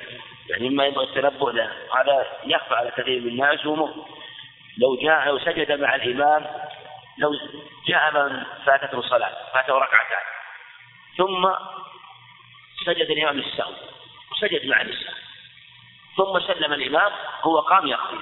يعني 0.50 0.68
مما 0.68 0.86
ينبغي 0.86 1.04
التنبه 1.04 1.52
له 1.52 1.72
هذا 1.96 2.26
يخفى 2.44 2.74
على 2.74 2.90
كثير 2.90 3.20
من 3.20 3.28
الناس 3.28 3.66
لو 4.78 4.96
جاء 5.02 5.26
لو 5.26 5.38
سجد 5.38 5.72
مع 5.72 5.94
الإمام 5.94 6.46
لو 7.18 7.36
جاء 7.86 8.12
من 8.12 8.44
فاتته 8.66 8.98
الصلاة 8.98 9.32
فاته 9.54 9.78
ركعتان 9.78 10.22
ثم 11.16 11.48
سجد 12.86 13.10
الإمام 13.10 13.36
للسهو 13.36 13.72
وسجد 14.32 14.66
مع 14.66 14.80
السهو. 14.80 15.27
ثم 16.18 16.40
سلم 16.40 16.72
الإمام 16.72 17.12
هو 17.42 17.60
قام 17.60 17.86
يقضي. 17.86 18.18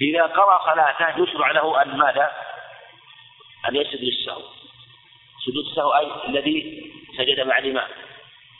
إذا 0.00 0.22
قضى 0.22 0.72
صلاته 0.72 1.22
يشرع 1.22 1.50
له 1.50 1.82
أن 1.82 1.98
ماذا؟ 1.98 2.32
أن 3.68 3.76
يسجد 3.76 4.00
للسهو. 4.00 4.42
سجود 5.46 5.64
السهو 5.70 5.94
أي 5.94 6.28
الذي 6.28 6.92
سجد 7.18 7.40
مع 7.40 7.58
الإمام. 7.58 7.88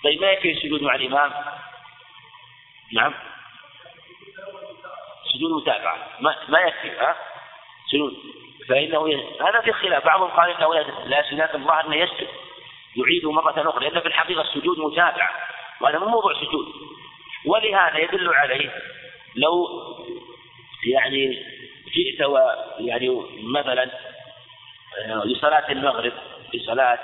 طيب 0.04 0.20
ما 0.20 0.30
يكفي 0.30 0.52
السجود 0.52 0.82
مع 0.82 0.94
الإمام؟ 0.94 1.32
نعم. 2.92 3.14
سجود 5.34 5.62
متابعة. 5.62 6.08
ما, 6.20 6.36
ما 6.48 6.60
يكفي 6.60 6.90
ها؟ 6.90 7.16
سجود. 7.92 8.16
فإنه 8.68 9.10
ي... 9.10 9.40
هذا 9.40 9.60
في 9.60 9.72
خلاف. 9.72 10.04
بعضهم 10.04 10.30
قال 10.30 10.50
إنه 10.50 10.74
لا 10.74 11.20
لكن 11.32 11.58
الظاهر 11.58 11.86
أنه 11.86 11.96
يسجد. 11.96 12.28
يعيده 12.96 13.32
مرة 13.32 13.70
أخرى 13.70 13.88
لأن 13.88 14.00
في 14.00 14.08
الحقيقة 14.08 14.40
السجود 14.40 14.78
متابعة 14.78 15.30
وهذا 15.80 15.98
مو 15.98 16.06
موضوع 16.06 16.32
سجود. 16.34 16.92
ولهذا 17.46 17.98
يدل 17.98 18.34
عليه 18.34 18.70
لو 19.36 19.68
يعني 20.92 21.46
جئت 21.94 22.22
ويعني 22.22 23.22
مثلا 23.54 23.90
آه، 24.98 25.22
لصلاة 25.24 25.72
المغرب 25.72 26.12
لصلاة 26.54 26.98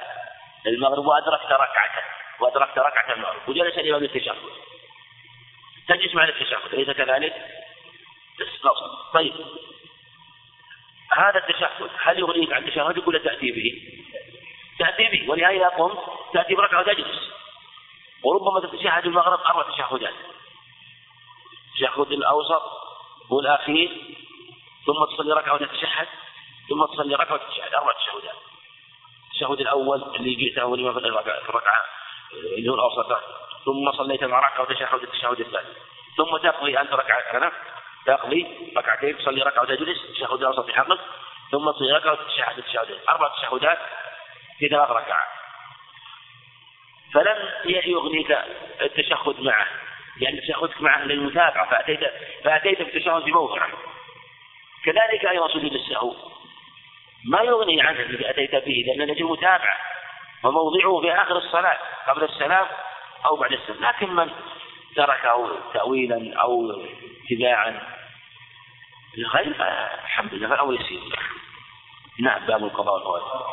المغرب 0.66 1.06
وأدركت 1.06 1.52
ركعة 1.52 1.92
وأدركت 2.40 2.78
ركعة 2.78 3.14
المغرب 3.14 3.48
وجلس 3.48 3.78
الإمام 3.78 4.00
للتشهد. 4.00 4.36
تجلس 5.88 6.14
مع 6.14 6.24
التشهد 6.24 6.74
أليس 6.74 6.90
كذلك؟ 6.90 7.34
طيب. 9.14 9.34
هذا 11.12 11.38
التشهد 11.38 11.90
هل 12.02 12.18
يغنيك 12.18 12.52
عن 12.52 12.66
تشهدك 12.66 13.08
ولا 13.08 13.18
تأتي 13.18 13.50
به؟ 13.52 13.82
تأتي 14.78 15.08
به. 15.08 15.30
ولهذا 15.30 15.68
قمت 15.68 15.98
تأتي 16.32 16.54
بركعة 16.54 16.80
وتجلس. 16.80 17.30
وربما 18.24 18.60
تتشهد 18.60 19.06
المغرب 19.06 19.40
أربع 19.40 19.70
تشهدات 19.70 20.14
التشهد 21.68 22.12
الأوسط 22.12 22.62
والأخير 23.30 24.16
ثم 24.86 25.04
تصلي 25.04 25.32
ركعة 25.32 25.54
وتتشهد 25.54 26.08
ثم 26.68 26.84
تصلي 26.84 27.14
ركعة 27.14 27.34
وتتشهد 27.34 27.74
أربع 27.74 27.92
تشهدات 27.92 28.36
التشهد 29.26 29.60
الأول 29.60 30.02
اللي 30.16 30.34
جئته 30.34 30.64
والإمام 30.64 30.94
في 30.94 30.98
الركعة 31.48 31.84
اللي 32.32 32.70
هو 32.70 32.74
الأوسط. 32.74 33.22
ثم 33.64 33.92
صليت 33.92 34.24
مع 34.24 34.38
ركعة 34.38 34.62
وتشهد 34.62 35.02
التشهد 35.02 35.40
الثاني 35.40 35.68
ثم 36.16 36.36
تقضي 36.36 36.80
أنت 36.80 36.92
ركعة 36.92 37.52
تقضي 38.06 38.72
ركعتين 38.76 39.18
تصلي 39.18 39.42
ركعة 39.42 39.62
وتجلس 39.62 39.98
تشهد 40.12 40.32
الأوسط 40.32 40.66
في 40.66 40.72
حقك 40.72 41.00
ثم 41.52 41.70
تصلي 41.70 41.92
ركعة 41.92 42.12
وتشهد 42.12 42.58
التشهدين 42.58 42.98
أربع 43.08 43.28
تشهدات 43.28 43.78
في 44.58 44.68
ثلاث 44.68 44.90
ركعات. 44.90 45.37
فلم 47.14 47.48
يغنيك 47.64 48.38
التشهد 48.82 49.40
معه 49.40 49.66
لأن 50.20 50.40
تشهدك 50.40 50.82
معه 50.82 51.04
للمتابعة 51.04 51.70
فأتيت 51.70 52.00
فأتيت 52.44 52.82
بالتشهد 52.82 53.22
في 53.22 53.32
موضعه 53.32 53.68
كذلك 54.84 55.24
أيضا 55.30 55.48
سجود 55.48 55.72
السهو 55.72 56.14
ما 57.24 57.40
يغني 57.40 57.82
عنه 57.82 58.00
الذي 58.00 58.30
أتيت 58.30 58.54
به 58.54 58.84
لأن 58.86 59.10
نجي 59.10 59.22
متابعة 59.22 59.76
وموضعه 60.44 61.00
في 61.00 61.22
آخر 61.22 61.36
الصلاة 61.36 61.78
قبل 62.08 62.24
السلام 62.24 62.66
أو 63.26 63.36
بعد 63.36 63.52
السلام. 63.52 63.84
لكن 63.84 64.14
من 64.14 64.30
تركه 64.96 65.58
تأويلا 65.74 66.40
أو 66.40 66.84
اتباعا 67.24 67.82
لغير 69.16 69.54
الحمد 70.04 70.34
لله 70.34 70.48
فالأمر 70.48 70.74
يسير. 70.74 71.00
نعم 72.20 72.46
باب 72.46 72.64
القضاء 72.64 72.94
والفوائد 72.94 73.48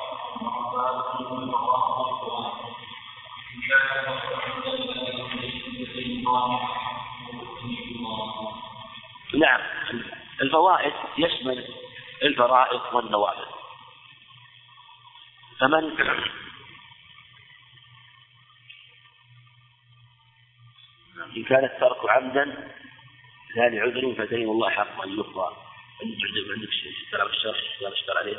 نعم. 9.33 9.61
الفوائد 10.41 10.93
يشمل 11.17 11.67
الفرائض 12.23 12.81
والنوافل 12.93 13.45
فمن 15.59 15.83
إن 21.37 21.43
كان 21.43 21.65
الترك 21.65 22.09
عمدا 22.09 22.45
لا 23.55 23.69
لعذر 23.69 24.15
فدين 24.17 24.49
الله 24.49 24.69
حق 24.69 25.03
أن 25.03 25.17
يقضى 25.17 25.55
عندك 26.01 26.17
عندك 26.51 26.69
كلام 27.11 27.27
الشرح 27.27 27.79
كلام 27.79 27.91
اشكال 27.91 28.17
عليه. 28.17 28.37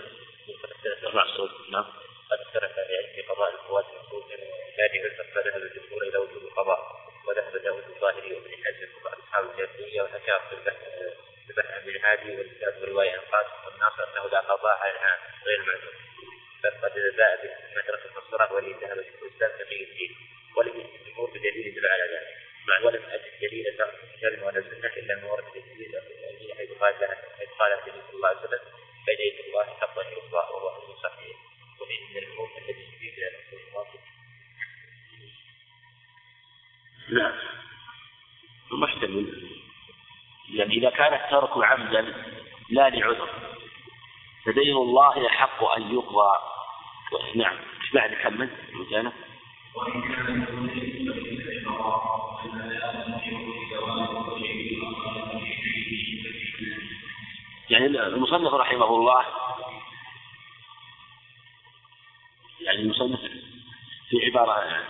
ارفع 1.07 1.22
الصوت 1.22 1.51
نعم. 1.72 1.85
قد 2.31 2.39
ترك 2.55 2.74
لعلم 2.79 3.29
قضاء 3.29 3.55
الفوات 3.55 3.85
لا 4.79 4.87
لعذر 4.87 5.24
فذهب 5.35 5.62
الجمهور 5.62 6.03
إلى 6.03 6.18
وجوب 6.18 6.43
القضاء؟ 6.43 6.81
وذهب 7.29 7.62
داود 7.62 7.85
الظاهري 7.85 8.33
وابن 8.35 8.51
حزم 8.64 8.89
وأصحاب 9.05 9.51
الجاهلية 9.51 10.03
والحكام 10.03 10.41
في 10.49 10.55
البحث 10.55 10.83
في 11.47 11.51
البحث 11.51 11.87
من 11.87 12.05
هذه 12.05 12.39
والكتاب 12.39 12.81
والرواية 12.81 13.11
عن 13.11 13.18
قاسم 13.18 13.66
والناس 13.66 13.93
أنه 14.09 14.29
لا 14.29 14.41
قضاء 14.41 14.79
على 14.79 14.93
العام 14.93 15.18
غير 15.47 15.62
معدوم. 15.62 15.95
فقد 16.62 16.95
جاء 17.16 17.37
ترك 17.87 18.16
الصلاة 18.16 18.53
ولي 18.53 18.72
ذهب 18.72 19.03
شيخ 19.03 19.22
الإسلام 19.22 19.51
تقي 19.59 19.83
الدين. 19.85 20.16
ولم 20.57 20.81
يجد 20.81 21.01
الجمهور 21.01 21.31
بدليل 21.31 21.66
يدل 21.66 21.87
على 21.87 22.03
ذلك. 22.03 22.37
مع 22.68 22.79
ولم 22.81 23.03
أجد 23.03 23.41
دليلا 23.41 23.70
كتاب 24.16 24.43
ولا 24.43 24.61
سنة 24.61 24.93
إلا 24.97 25.14
أن 25.14 25.24
ورد 25.24 25.45
الدليل 25.57 26.57
حيث 26.57 26.70
قال 26.81 26.95
حيث 27.39 27.49
قال 27.59 27.72
النبي 27.72 28.01
صلى 28.07 28.16
الله 28.16 28.29
عليه 28.29 28.39
وسلم 28.39 28.55
الترك 41.87 42.05
عمدا 42.05 42.14
لا 42.70 42.91
لعذر. 42.91 43.28
فدين 44.45 44.76
الله 44.76 45.18
يحق 45.18 45.64
أن 45.64 45.95
يقضى. 45.95 46.39
نعم. 47.34 47.57
إيش 47.82 47.93
بعد 47.93 48.14
كمل 48.14 48.51
مكانه؟ 48.72 49.12
يعني 57.70 57.87
المصنف 57.87 58.55
رحمه 58.55 58.87
الله 58.87 59.24
يعني 62.61 62.80
المصنف 62.80 63.20
في 64.09 64.26
عبارة 64.26 64.87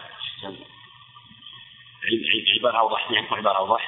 عبارة 2.58 2.78
أوضح 2.78 3.10
نعم 3.10 3.26
عبارة 3.30 3.58
أوضح. 3.58 3.85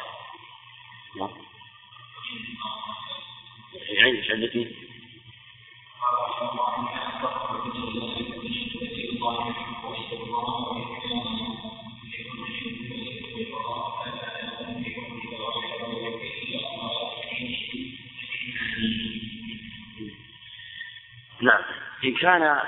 كان 22.28 22.60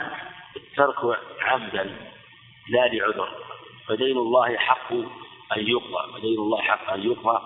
الترك 0.57 1.19
عمدا 1.41 1.85
لا 2.69 2.89
لعذر 2.89 3.29
فدين 3.87 4.17
الله 4.17 4.57
حق 4.57 4.93
أن 5.57 5.69
يقضى 5.69 6.13
فدين 6.13 6.39
الله 6.39 6.63
حق 6.63 6.93
أن 6.93 7.03
يقضى. 7.03 7.43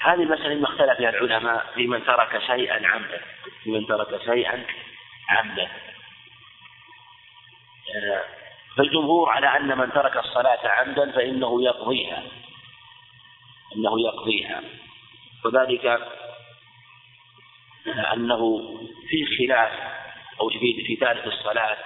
هذه 0.00 0.22
المسألة 0.22 0.54
ما 0.54 0.68
اختلف 0.68 0.96
فيها 0.96 1.10
العلماء 1.10 1.66
في 1.74 1.86
من 1.86 2.04
ترك 2.04 2.42
شيئا 2.46 2.86
عمدا 2.86 3.20
في 3.62 3.70
من 3.70 3.86
ترك 3.86 4.22
شيئا 4.24 4.66
عمدا. 5.28 5.68
فالجمهور 8.76 9.30
على 9.30 9.56
أن 9.56 9.78
من 9.78 9.92
ترك 9.92 10.16
الصلاة 10.16 10.68
عمدا 10.68 11.12
فإنه 11.12 11.62
يقضيها 11.62 12.22
أنه 13.76 14.00
يقضيها. 14.00 14.62
وذلك 15.44 16.00
أنه 18.14 18.60
في 19.08 19.26
خلاف 19.38 19.85
أو 20.46 20.60
في 20.60 20.96
تارك 21.00 21.26
الصلاة 21.26 21.76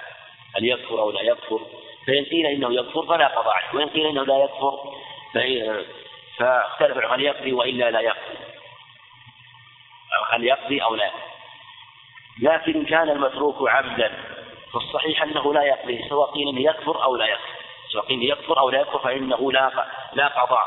هل 0.57 0.65
يكفر 0.65 1.01
أو 1.01 1.11
لا 1.11 1.21
يكفر 1.21 1.61
فإن 2.07 2.25
قيل 2.25 2.47
إنه 2.47 2.75
يكفر 2.75 3.07
فلا 3.07 3.27
قضاء 3.27 3.55
عليه 3.55 3.79
وإن 3.79 3.89
قيل 3.89 4.07
إنه 4.07 4.25
لا 4.25 4.45
يكفر 4.45 4.79
فاختلف 6.39 7.13
هل 7.13 7.21
يقضي 7.21 7.53
وإلا 7.53 7.91
لا 7.91 8.01
يقضي؟ 8.01 8.39
هل 10.31 10.45
يقضي 10.45 10.83
أو 10.83 10.95
لا؟ 10.95 11.11
لكن 12.43 12.85
كان 12.85 13.11
المتروك 13.11 13.69
عمدا 13.69 14.13
فالصحيح 14.73 15.23
أنه 15.23 15.55
لا 15.55 15.63
يقضي 15.63 16.09
سواء 16.09 16.31
قيل 16.31 16.49
إنه 16.49 16.61
يكفر 16.61 17.05
أو 17.05 17.17
لا 17.17 17.27
يكفر. 17.27 17.61
سواء 17.93 18.05
قيل 18.05 18.31
يكفر 18.31 18.59
أو 18.59 18.71
لا 18.71 18.81
يكفر 18.81 18.99
فإنه 18.99 19.53
لا 19.53 19.87
لا 20.13 20.29
قضاء. 20.29 20.65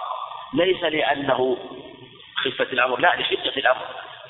ليس 0.54 0.84
لأنه 0.84 1.58
خفة 2.36 2.64
الأمر 2.64 3.00
لا 3.00 3.16
لشدة 3.16 3.54
الأمر 3.58 3.86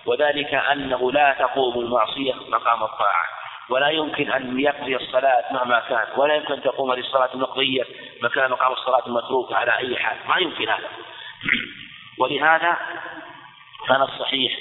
وذلك 0.06 0.54
أنه 0.54 1.12
لا 1.12 1.36
تقوم 1.40 1.80
المعصية 1.80 2.34
مقام 2.34 2.84
الطاعة. 2.84 3.33
ولا 3.70 3.90
يمكن 3.90 4.32
أن 4.32 4.60
يقضي 4.60 4.96
الصلاة 4.96 5.54
مهما 5.54 5.80
كان 5.80 6.08
ولا 6.16 6.36
يمكن 6.36 6.54
أن 6.54 6.62
تقوم 6.62 6.94
للصلاة 6.94 7.34
المقضية 7.34 7.84
مكان 8.22 8.52
مقام 8.52 8.72
الصلاة 8.72 9.08
المتروكة 9.08 9.56
على 9.56 9.78
أي 9.78 9.98
حال. 9.98 10.18
ما 10.28 10.38
يمكن 10.38 10.70
هذا. 10.70 10.90
ولهذا 12.20 12.78
كان 13.88 14.02
الصحيح 14.02 14.60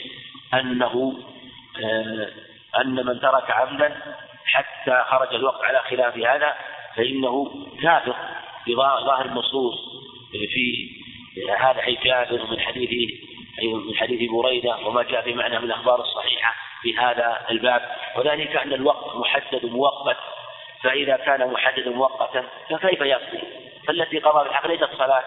أنه 0.54 1.22
آه، 1.84 2.28
أن 2.80 3.06
من 3.06 3.20
ترك 3.20 3.50
عمدا 3.50 4.16
حتى 4.46 5.04
خرج 5.08 5.34
الوقت 5.34 5.64
على 5.64 5.78
خلاف 5.78 6.16
هذا 6.18 6.54
فإنه 6.96 7.66
كافر 7.82 8.16
بظاهر 8.66 9.24
النصوص 9.24 9.78
في 10.30 10.90
هذا 11.58 11.82
حيث 11.82 12.02
جابر 12.04 12.46
من 12.50 12.60
حديث 12.60 12.90
من 13.62 13.96
حديث 13.96 14.30
بريدة 14.30 14.76
وما 14.76 15.02
جاء 15.02 15.22
في 15.22 15.34
معنى 15.34 15.58
من 15.58 15.64
الأخبار 15.64 16.00
الصحيحة 16.00 16.54
في 16.82 16.96
هذا 16.96 17.46
الباب. 17.50 17.96
وذلك 18.16 18.56
أن 18.56 18.72
الوقت 18.72 19.16
محدد 19.16 19.64
مؤقت 19.64 20.16
فإذا 20.82 21.16
كان 21.16 21.52
محددا 21.52 21.90
مؤقتا 21.90 22.44
فكيف 22.70 23.00
يقضي؟ 23.00 23.42
فالتي 23.86 24.18
قضى 24.18 24.44
بالحق 24.44 24.66
ليست 24.66 24.90
صلاة 24.98 25.24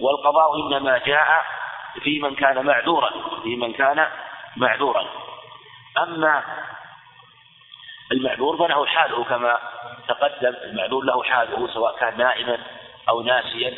والقضاء 0.00 0.66
إنما 0.66 0.98
جاء 0.98 1.44
في 2.02 2.20
من 2.20 2.34
كان 2.34 2.66
معذورا 2.66 3.10
في 3.42 3.56
من 3.56 3.72
كان 3.72 4.08
معذورا 4.56 5.06
أما 5.98 6.44
المعذور 8.12 8.56
فله 8.56 8.86
حاله 8.86 9.24
كما 9.24 9.58
تقدم 10.08 10.54
المعذور 10.64 11.04
له 11.04 11.22
حاله 11.22 11.68
سواء 11.74 11.96
كان 11.98 12.18
نائما 12.18 12.58
أو 13.08 13.22
ناسيا 13.22 13.74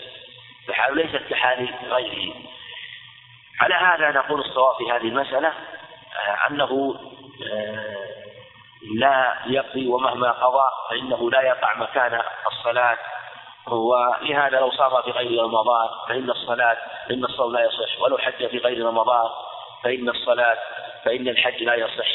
فحاله 0.68 0.94
ليست 0.94 1.22
كحال 1.30 1.74
غيره 1.90 2.34
على 3.60 3.74
هذا 3.74 4.10
نقول 4.10 4.40
الصواب 4.40 4.76
في 4.76 4.92
هذه 4.92 5.08
المسألة 5.08 5.48
آه، 5.48 6.48
أنه 6.50 6.96
لا 8.98 9.34
يقضي 9.46 9.86
ومهما 9.86 10.32
قضى 10.32 10.70
فإنه 10.90 11.30
لا 11.30 11.42
يقع 11.42 11.74
مكان 11.74 12.22
الصلاة. 12.52 12.98
ولهذا 13.66 14.60
لو 14.60 14.70
صام 14.70 15.02
في 15.02 15.10
غير 15.10 15.42
رمضان 15.42 15.88
فإن 16.08 16.30
الصلاة 16.30 16.76
فإن 17.08 17.24
الصوم 17.24 17.52
لا 17.52 17.64
يصح. 17.64 18.00
ولو 18.00 18.18
حج 18.18 18.46
في 18.46 18.58
غير 18.58 18.86
رمضان 18.86 19.30
فإن 19.84 20.08
الصلاة 20.08 20.58
فإن 21.04 21.28
الحج 21.28 21.62
لا 21.62 21.74
يصح. 21.74 22.08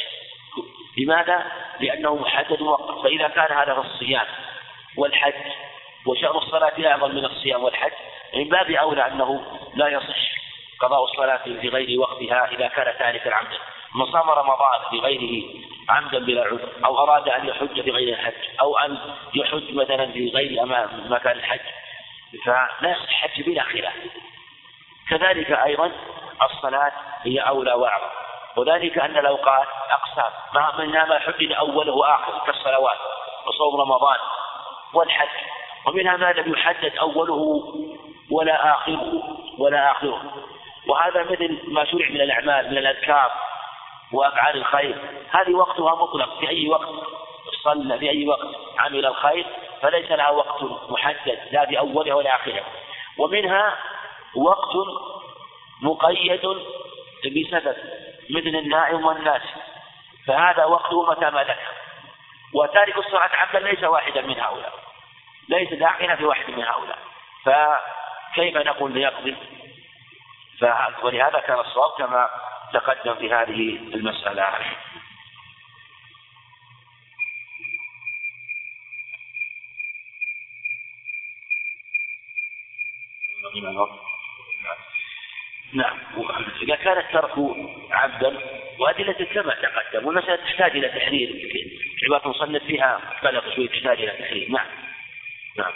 لماذا؟ 0.97 1.45
لأنه 1.80 2.15
محدد 2.15 2.61
وقت. 2.61 3.03
فإذا 3.03 3.28
كان 3.28 3.57
هذا 3.57 3.73
في 3.73 3.88
الصيام 3.88 4.26
والحج 4.97 5.51
وشأن 6.05 6.38
الصلاة 6.38 6.88
أعظم 6.88 7.15
من 7.15 7.26
الصيام 7.26 7.63
والحج 7.63 7.91
من 8.36 8.49
باب 8.49 8.71
أولى 8.71 9.07
أنه 9.07 9.59
لا 9.76 9.88
يصح 9.88 10.36
قضاء 10.80 11.03
الصلاة 11.03 11.43
في 11.43 11.69
غير 11.69 11.99
وقتها 11.99 12.45
إذا 12.51 12.67
كان 12.67 12.93
ثالثا 12.99 13.30
عمدا 13.30 13.57
من 13.96 14.06
صام 14.06 14.30
رمضان 14.30 14.80
بغيره 14.91 15.43
عمدا 15.89 16.20
بلا 16.20 16.41
عذر 16.41 16.70
أو 16.86 17.04
أراد 17.04 17.30
أن 17.30 17.48
يحج 17.48 17.82
في 17.82 17.91
غير 17.91 18.14
الحج 18.14 18.60
أو 18.62 18.78
أن 18.78 18.98
يحج 19.34 19.76
مثلا 19.76 20.12
في 20.12 20.30
غير 20.30 20.64
أمام 20.64 20.89
مكان 21.10 21.38
الحج. 21.38 21.60
فلا 22.46 22.91
يصح 22.91 23.24
الحج 23.24 23.41
بلا 23.41 23.64
خلاف. 23.64 23.93
كذلك 25.10 25.52
أيضا 25.52 25.91
الصلاة 26.43 26.91
هي 27.24 27.39
أولى 27.39 27.74
وأعظم. 27.74 28.10
وذلك 28.58 28.98
أن 28.98 29.18
الأوقات 29.18 29.68
أقسام. 29.89 30.32
ما 30.54 30.86
منها 30.86 31.06
ما 31.06 31.20
حدد 31.20 31.52
أوله 31.52 31.93
وآخره 31.93 32.43
كالصلوات 32.46 32.98
وصوم 33.48 33.82
رمضان 33.82 34.18
والحج. 34.93 35.46
ومنها 35.88 36.18
ما 36.18 36.32
لم 36.32 36.54
يحدد 36.54 36.98
أوله 36.98 37.64
ولا 38.32 38.76
آخره 38.76 39.24
ولا 39.58 39.91
آخره. 39.91 40.22
وهذا 40.88 41.24
مثل 41.24 41.60
ما 41.68 41.86
شرع 41.86 42.10
من 42.10 42.22
الأعمال 42.22 42.72
من 42.72 42.78
الأذكار 42.78 43.32
وأفعال 44.16 44.57
الخير. 44.57 44.97
هذه 45.30 45.53
وقتها 45.53 45.95
مطلق 45.95 46.39
في 46.39 46.49
أي 46.49 46.70
وقت. 46.70 46.89
صلى 47.63 47.99
في 47.99 48.09
أي 48.09 48.28
وقت. 48.28 48.47
عمل 48.78 49.05
الخير. 49.05 49.45
فليس 49.82 50.11
لها 50.11 50.30
وقت 50.30 50.63
محدد 50.89 51.39
لا 51.51 51.63
بأولها 51.63 52.13
ولا 52.13 52.36
آخرها. 52.36 52.63
ومنها 53.18 53.78
وقت 54.36 54.76
مقيد 55.82 56.45
بسبب 57.26 57.76
مثل 58.30 58.55
النائم 58.55 59.05
والناس. 59.05 59.41
فهذا 60.28 60.66
وقته 60.66 61.11
متى 61.11 61.30
ما 61.30 61.43
ذكر. 61.43 61.74
وتارك 62.53 62.97
الصلاة 62.97 63.30
عمدا 63.34 63.59
ليس 63.59 63.84
واحدا 63.84 64.22
من 64.22 64.39
هؤلاء. 64.39 64.74
ليس 65.49 65.74
داخلا 65.74 66.16
في 66.16 66.26
واحد 66.26 66.49
من 66.49 66.63
هؤلاء. 66.63 66.97
فكيف 67.45 68.57
نقول 68.57 68.91
ليقضي؟ 68.91 69.36
ولهذا 71.03 71.39
كان 71.39 71.59
الصواب 71.59 71.91
كما 71.97 72.30
تقدم 72.74 73.16
في 73.16 73.34
هذه 73.34 73.78
المسألة. 73.95 74.43
نعم. 85.74 85.99
إذا 86.61 86.76
كان 86.76 86.97
الترك 86.97 87.32
عبدا 87.91 88.39
وأدلة 88.80 89.26
كما 89.34 89.53
تقدم 89.53 90.05
والمسألة 90.05 90.36
تحتاج 90.36 90.72
إلى 90.72 90.89
تحرير. 90.89 91.51
عبارة 92.05 92.28
مصنف 92.28 92.63
فيها 92.63 93.20
بلغ 93.24 93.55
شوي 93.55 93.68
تحتاج 93.68 94.01
إلى 94.01 94.11
تحرير. 94.11 94.51
نعم. 94.51 94.68
نعم. 95.57 95.74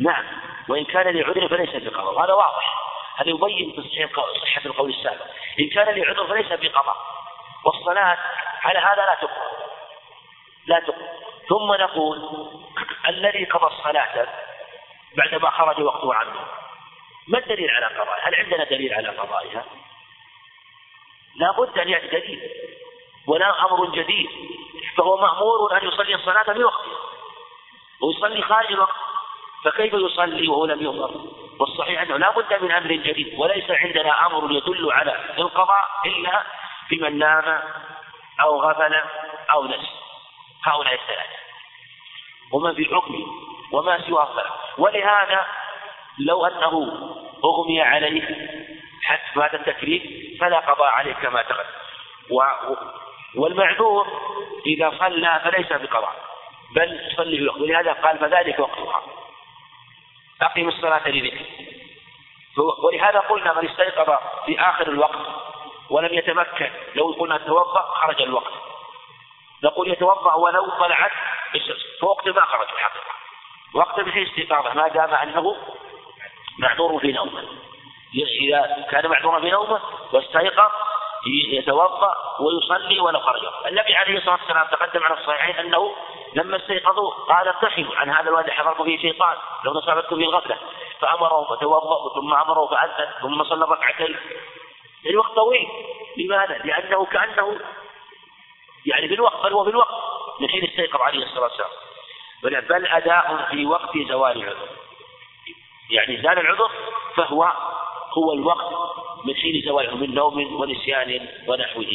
نعم. 0.00 0.24
وإن 0.68 0.84
كان 0.84 1.16
لعذر 1.16 1.48
فليس 1.48 1.82
بقضاء. 1.82 2.14
وهذا 2.14 2.32
واضح. 2.32 2.74
هذا 3.16 3.30
يبين 3.30 3.84
صحة 4.42 4.62
القول 4.66 4.90
السابق. 4.90 5.26
إن 5.60 5.68
كان 5.68 5.98
لعذر 5.98 6.26
فليس 6.26 6.52
بقضاء. 6.52 6.96
والصلاة 7.64 8.18
على 8.62 8.78
هذا 8.78 9.06
لا 9.06 9.14
تقبل. 9.14 9.70
لا 10.66 10.80
تقبل. 10.80 11.08
ثم 11.48 11.72
نقول 11.72 12.18
الذي 13.08 13.44
قضى 13.44 13.66
الصلاة 13.66 14.28
بعدما 15.16 15.50
خرج 15.50 15.80
وقته 15.80 16.14
عنه 16.14 16.46
ما 17.28 17.38
الدليل 17.38 17.70
على 17.70 17.86
قضائها؟ 17.86 18.28
هل 18.28 18.34
عندنا 18.34 18.64
دليل 18.64 18.94
على 18.94 19.08
قضائها؟ 19.08 19.64
لا 21.36 21.50
بد 21.50 21.78
أن 21.78 21.88
يأتي 21.88 22.06
دليل. 22.06 22.50
ولا 23.26 23.64
أمر 23.64 23.90
جديد. 23.90 24.28
فهو 24.96 25.16
مأمور 25.16 25.76
أن 25.76 25.88
يصلي 25.88 26.14
الصلاة 26.14 26.42
في 26.42 26.64
وقتها 26.64 26.98
ويصلي 28.02 28.42
خارج 28.42 28.72
الوقت. 28.72 29.07
فكيف 29.64 29.92
يصلي 29.92 30.48
وهو 30.48 30.64
لم 30.64 30.82
يؤمر؟ 30.82 31.10
والصحيح 31.60 32.00
أنه 32.00 32.16
لا 32.16 32.30
بد 32.30 32.62
من 32.62 32.72
أمر 32.72 32.92
جديد 32.92 33.38
وليس 33.38 33.70
عندنا 33.70 34.26
أمر 34.26 34.52
يدل 34.52 34.92
على 34.92 35.24
القضاء 35.38 35.84
إلا 36.06 36.42
بمن 36.90 37.18
نام 37.18 37.62
أو 38.40 38.62
غفل 38.62 38.94
أو 39.52 39.64
نسي. 39.64 39.88
هؤلاء 40.64 40.94
الثلاثة. 40.94 41.38
ومن 42.52 42.74
في 42.74 42.84
حكمه 42.84 43.26
وما 43.72 44.00
سوى 44.06 44.22
الصلاة 44.22 44.52
ولهذا 44.78 45.46
لو 46.18 46.46
أنه 46.46 46.92
أغمي 47.44 47.82
عليه 47.82 48.22
حتى 49.02 49.22
بعد 49.36 49.54
التكليف 49.54 50.02
فلا 50.40 50.58
قضاء 50.58 50.88
عليه 50.88 51.12
كما 51.12 51.42
تقدم. 51.42 51.68
و... 52.30 52.42
والمعذور 53.34 54.06
إذا 54.66 54.92
صلى 54.98 55.40
فليس 55.44 55.72
بقضاء 55.72 56.14
بل 56.74 56.98
في 57.16 57.22
الوقت 57.22 57.60
ولهذا 57.60 57.92
قال 57.92 58.18
فذلك 58.18 58.58
وقتها. 58.58 59.02
أقم 60.42 60.68
الصلاة 60.68 61.08
لذكر 61.08 61.44
ولهذا 62.84 63.18
قلنا 63.18 63.60
من 63.60 63.68
استيقظ 63.68 64.18
في 64.46 64.60
آخر 64.60 64.88
الوقت 64.88 65.18
ولم 65.90 66.14
يتمكن 66.14 66.70
لو 66.94 67.16
قلنا 67.20 67.38
توضأ 67.38 67.82
خرج 67.82 68.22
الوقت. 68.22 68.52
نقول 69.64 69.88
يتوضأ 69.92 70.34
ولو 70.34 70.70
طلعت 70.70 71.12
الشمس 71.54 72.00
فوقت 72.00 72.28
ما 72.28 72.44
خرج 72.44 72.68
الحقيقة. 72.72 73.04
وقت 73.74 74.00
من 74.00 74.22
استيقاظه. 74.26 74.74
ما 74.74 74.88
دام 74.88 75.14
أنه 75.14 75.56
معذور 76.58 77.00
في 77.00 77.12
نومه. 77.12 77.44
إذا 78.14 78.86
كان 78.90 79.10
معذورا 79.10 79.40
في 79.40 79.50
نومه 79.50 79.80
واستيقظ 80.12 80.70
يتوضأ 81.26 82.14
ويصلي 82.40 83.00
ولو 83.00 83.20
خرج. 83.20 83.40
النبي 83.66 83.94
عليه 83.94 84.18
الصلاة 84.18 84.34
والسلام 84.34 84.66
تقدم 84.66 85.02
على 85.04 85.20
الصحيحين 85.20 85.66
أنه 85.66 85.94
لما 86.34 86.56
استيقظوا 86.56 87.10
قال 87.10 87.48
ارتحلوا 87.48 87.96
عن 87.96 88.10
هذا 88.10 88.28
الوادي 88.28 88.52
حضركم 88.52 88.84
فيه 88.84 88.98
شيطان 88.98 89.36
لو 89.64 89.72
نصابتكم 89.72 90.16
فيه 90.16 90.24
الغفلة. 90.24 90.58
فأمرهم 91.00 91.44
فتوضأوا 91.44 92.14
ثم 92.14 92.34
أمروا 92.34 92.68
فأذن 92.68 93.10
ثم 93.22 93.44
صلى 93.44 93.64
ركعتين. 93.64 94.16
يعني 95.04 95.16
وقت 95.16 95.32
طويل. 95.32 95.68
لماذا؟ 96.16 96.58
لأنه 96.58 97.04
كأنه 97.04 97.60
يعني 98.86 99.08
في 99.08 99.14
الوقت 99.14 99.42
بل 99.42 99.52
هو 99.52 99.64
في 99.64 99.70
الوقت 99.70 99.94
من 100.40 100.48
حين 100.48 100.64
استيقظ 100.64 101.00
عليه 101.00 101.24
الصلاة 101.24 101.42
والسلام. 101.42 101.70
بل 102.42 102.86
أداء 102.86 103.48
في 103.50 103.66
وقت 103.66 103.98
زوال 104.08 104.42
العذر. 104.42 104.68
يعني 105.90 106.16
زال 106.16 106.38
العذر 106.38 106.70
فهو 107.16 107.52
هو 108.18 108.32
الوقت 108.32 108.74
من 109.24 109.34
حين 109.34 109.62
زواله 109.64 109.96
من 109.96 110.14
نوم 110.14 110.60
ونسيان 110.60 111.28
ونحوه. 111.48 111.92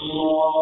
الله 0.00 0.60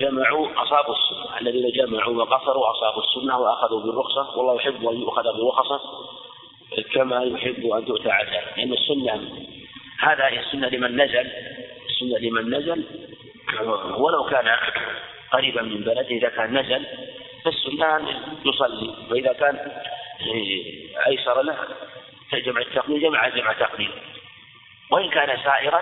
جمعوا 0.00 0.62
أصابوا 0.62 0.94
السنة. 0.94 1.38
الذين 1.40 1.70
جمعوا 1.72 2.14
وقصروا 2.16 2.70
أصابوا 2.70 3.02
السنة 3.02 3.38
وأخذوا 3.38 3.80
بالرخصة. 3.80 4.38
والله 4.38 4.54
يحب 4.54 4.88
أن 4.88 5.00
يؤخذ 5.00 5.22
برخصة 5.22 5.80
كما 6.94 7.22
يحب 7.22 7.66
أن 7.66 7.86
تؤتى 7.86 8.10
عجله 8.10 8.42
لأن 8.56 8.72
السنة 8.72 9.46
هذا 10.00 10.28
السنة 10.28 10.68
لمن 10.68 11.02
نزل. 11.02 11.30
السنة 11.88 12.18
لمن 12.18 12.54
نزل. 12.54 12.84
ولو 13.98 14.24
كان 14.24 14.56
قريبا 15.32 15.62
من 15.62 15.80
بلده 15.80 16.08
إذا 16.08 16.28
كان 16.28 16.58
نزل 16.58 16.86
فالسنة 17.44 18.08
يصلي. 18.44 18.94
وإذا 19.10 19.32
كان 19.32 19.82
أيسر 21.06 21.42
له 21.42 21.56
جمع 22.32 22.60
التقليد 22.60 23.02
جمع 23.02 23.28
جمع 23.28 23.52
تقليد 23.52 23.90
وإن 24.90 25.10
كان 25.10 25.38
سائرا 25.44 25.80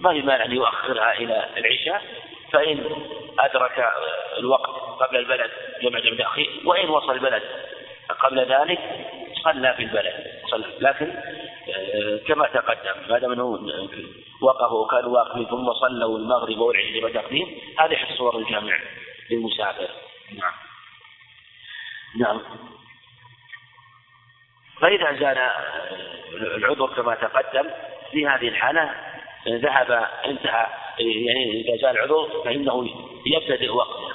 ما 0.00 0.12
في 0.12 0.22
مانع 0.22 0.44
أن 0.44 0.52
يؤخرها 0.52 1.12
إلى 1.18 1.48
العشاء. 1.56 2.02
فإن 2.52 2.84
أدرك 3.40 3.92
الوقت 4.38 4.70
قبل 5.02 5.16
البلد 5.16 5.50
جمع 5.82 5.98
جمع 5.98 6.16
تأخير 6.16 6.50
وإن 6.64 6.88
وصل 6.88 7.12
البلد 7.12 7.42
قبل 8.08 8.38
ذلك 8.38 8.78
صلى 9.44 9.74
في 9.74 9.82
البلد 9.82 10.14
صلى. 10.50 10.64
لكن 10.80 11.10
آه، 11.10 12.20
كما 12.26 12.46
تقدم 12.46 13.08
ما 13.08 13.18
دام 13.18 13.32
أنه 13.32 13.44
وقفوا 14.42 14.84
وكانوا 14.84 15.10
واقفين 15.10 15.46
ثم 15.46 15.72
صلوا 15.72 16.18
المغرب 16.18 16.58
والعشاء 16.58 17.10
بتقديم 17.10 17.60
هذه 17.78 18.10
الصور 18.10 18.38
الجامع 18.38 18.78
للمسافر. 19.30 19.88
نعم. 20.38 20.52
نعم. 22.18 22.40
فإذا 24.80 25.12
زال 25.12 25.38
العذر 26.56 26.86
كما 26.86 27.14
تقدم 27.14 27.70
في 28.12 28.26
هذه 28.26 28.48
الحالة 28.48 28.94
ذهب 29.48 30.08
انتهى 30.24 30.66
يعني 30.98 31.60
إذا 31.60 31.76
زال 31.82 31.90
العذر 31.90 32.42
فإنه 32.44 32.82
يبتدئ 33.32 33.70
وقته 33.70 34.08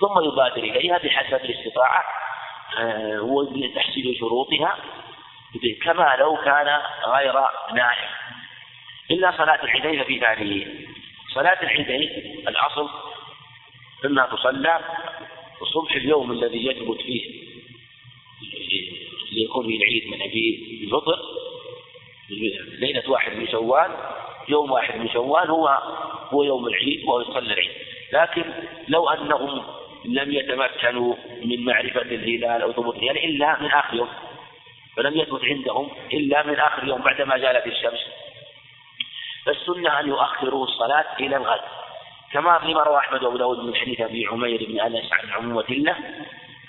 ثم 0.00 0.24
يبادر 0.24 0.62
إليها 0.62 0.98
بحسب 0.98 1.44
الاستطاعة 1.44 2.04
آه، 2.78 3.22
وتحصيل 3.22 4.16
شروطها 4.18 4.76
كما 5.82 6.16
لو 6.18 6.36
كان 6.36 6.80
غير 7.06 7.34
نائم. 7.74 8.08
إلا 9.10 9.30
صلاة 9.38 9.64
العيدين 9.64 10.04
في 10.04 10.20
ثانية. 10.20 10.66
صلاة 11.34 11.62
العيدين 11.62 12.10
الأصل 12.48 12.88
إما 14.04 14.26
تصلى 14.26 14.80
صبح 15.74 15.94
اليوم 15.94 16.32
الذي 16.32 16.66
يثبت 16.66 17.00
فيه 17.00 17.50
ليكون 19.32 19.66
في 19.66 19.76
العيد 19.76 20.06
من 20.06 20.22
أبي 20.22 20.80
الفطر. 20.84 21.18
ليلة 22.78 23.10
واحد 23.10 23.32
من 23.32 23.48
شوال 23.48 23.90
يوم 24.48 24.70
واحد 24.70 24.98
من 24.98 25.08
شوال 25.08 25.50
هو 25.50 25.68
هو 26.32 26.42
يوم 26.42 26.66
العيد 26.66 27.04
وهو 27.04 27.20
يصلي 27.20 27.52
العيد. 27.52 27.69
لكن 28.12 28.44
لو 28.88 29.08
أنهم 29.08 29.62
لم 30.04 30.32
يتمكنوا 30.32 31.14
من 31.44 31.64
معرفة 31.64 32.02
الهلال 32.02 32.62
أو 32.62 32.72
ثبوت 32.72 32.96
الهلال 32.96 33.24
إلا 33.24 33.60
من 33.60 33.66
آخر 33.66 33.96
يوم 33.96 34.08
فلم 34.96 35.16
يثبت 35.16 35.44
عندهم 35.44 35.90
إلا 36.12 36.46
من 36.46 36.60
آخر 36.60 36.88
يوم 36.88 37.02
بعدما 37.02 37.38
زالت 37.38 37.66
الشمس. 37.66 38.00
فالسنة 39.46 40.00
أن 40.00 40.08
يؤخروا 40.08 40.64
الصلاة 40.64 41.06
إلى 41.20 41.36
الغد. 41.36 41.60
كما 42.32 42.58
فيما 42.58 42.82
روى 42.82 42.98
أحمد 42.98 43.22
وأبو 43.22 43.36
داود 43.36 43.58
من 43.58 43.74
حديث 43.74 44.00
أبي 44.00 44.26
عمير 44.26 44.66
بن 44.68 44.80
أنس 44.80 45.12
عن 45.12 45.30
عمومة 45.30 45.64
الله 45.70 45.96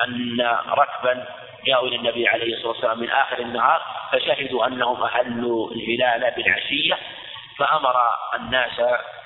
أن 0.08 0.42
ركبا 0.68 1.26
جاءوا 1.66 1.88
إلى 1.88 1.96
النبي 1.96 2.28
عليه 2.28 2.54
الصلاة 2.54 2.72
والسلام 2.72 3.00
من 3.00 3.10
آخر 3.10 3.40
النهار 3.40 3.82
فشهدوا 4.12 4.68
أنهم 4.68 5.04
أهلوا 5.04 5.72
الهلال 5.72 6.34
بالعشية 6.36 6.98
فأمر 7.58 7.96
الناس 8.36 8.80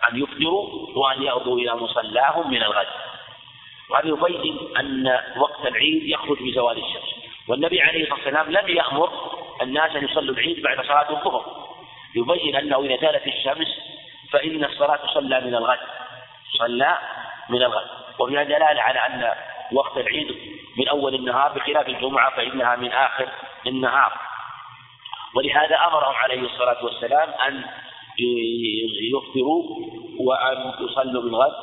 أن 0.09 0.23
يفطروا 0.23 0.87
وأن 0.95 1.23
يغدوا 1.23 1.59
إلى 1.59 1.75
مصلاهم 1.75 2.51
من 2.51 2.63
الغد. 2.63 2.87
وهذا 3.89 4.07
يبين 4.07 4.77
أن 4.79 5.19
وقت 5.37 5.65
العيد 5.65 6.03
يخرج 6.03 6.37
بزوال 6.43 6.77
الشمس. 6.77 7.15
والنبي 7.47 7.81
عليه 7.81 8.03
الصلاة 8.03 8.17
والسلام 8.17 8.51
لم 8.51 8.77
يأمر 8.77 9.09
الناس 9.61 9.95
أن 9.95 10.03
يصلوا 10.03 10.35
العيد 10.35 10.61
بعد 10.63 10.85
صلاة 10.85 11.09
الظهر. 11.09 11.67
يبين 12.15 12.55
أنه 12.55 12.79
إذا 12.79 12.97
زالت 13.01 13.27
الشمس 13.27 13.67
فإن 14.31 14.63
الصلاة 14.63 14.95
تصلى 14.95 15.41
من 15.41 15.55
الغد. 15.55 15.79
صلى 16.57 16.97
من 17.49 17.61
الغد. 17.61 17.87
وفيها 18.19 18.43
دلالة 18.43 18.81
على 18.81 18.99
أن 18.99 19.33
وقت 19.71 19.97
العيد 19.97 20.35
من 20.77 20.87
أول 20.87 21.15
النهار 21.15 21.51
بخلاف 21.51 21.87
الجمعة 21.87 22.35
فإنها 22.35 22.75
من 22.75 22.91
آخر 22.91 23.29
النهار. 23.67 24.13
ولهذا 25.35 25.75
أمرهم 25.75 26.15
عليه 26.15 26.41
الصلاة 26.41 26.85
والسلام 26.85 27.29
أن 27.29 27.65
يفطروا 29.13 29.63
وأن 30.19 30.73
يصلوا 30.79 31.21
بالغد 31.21 31.53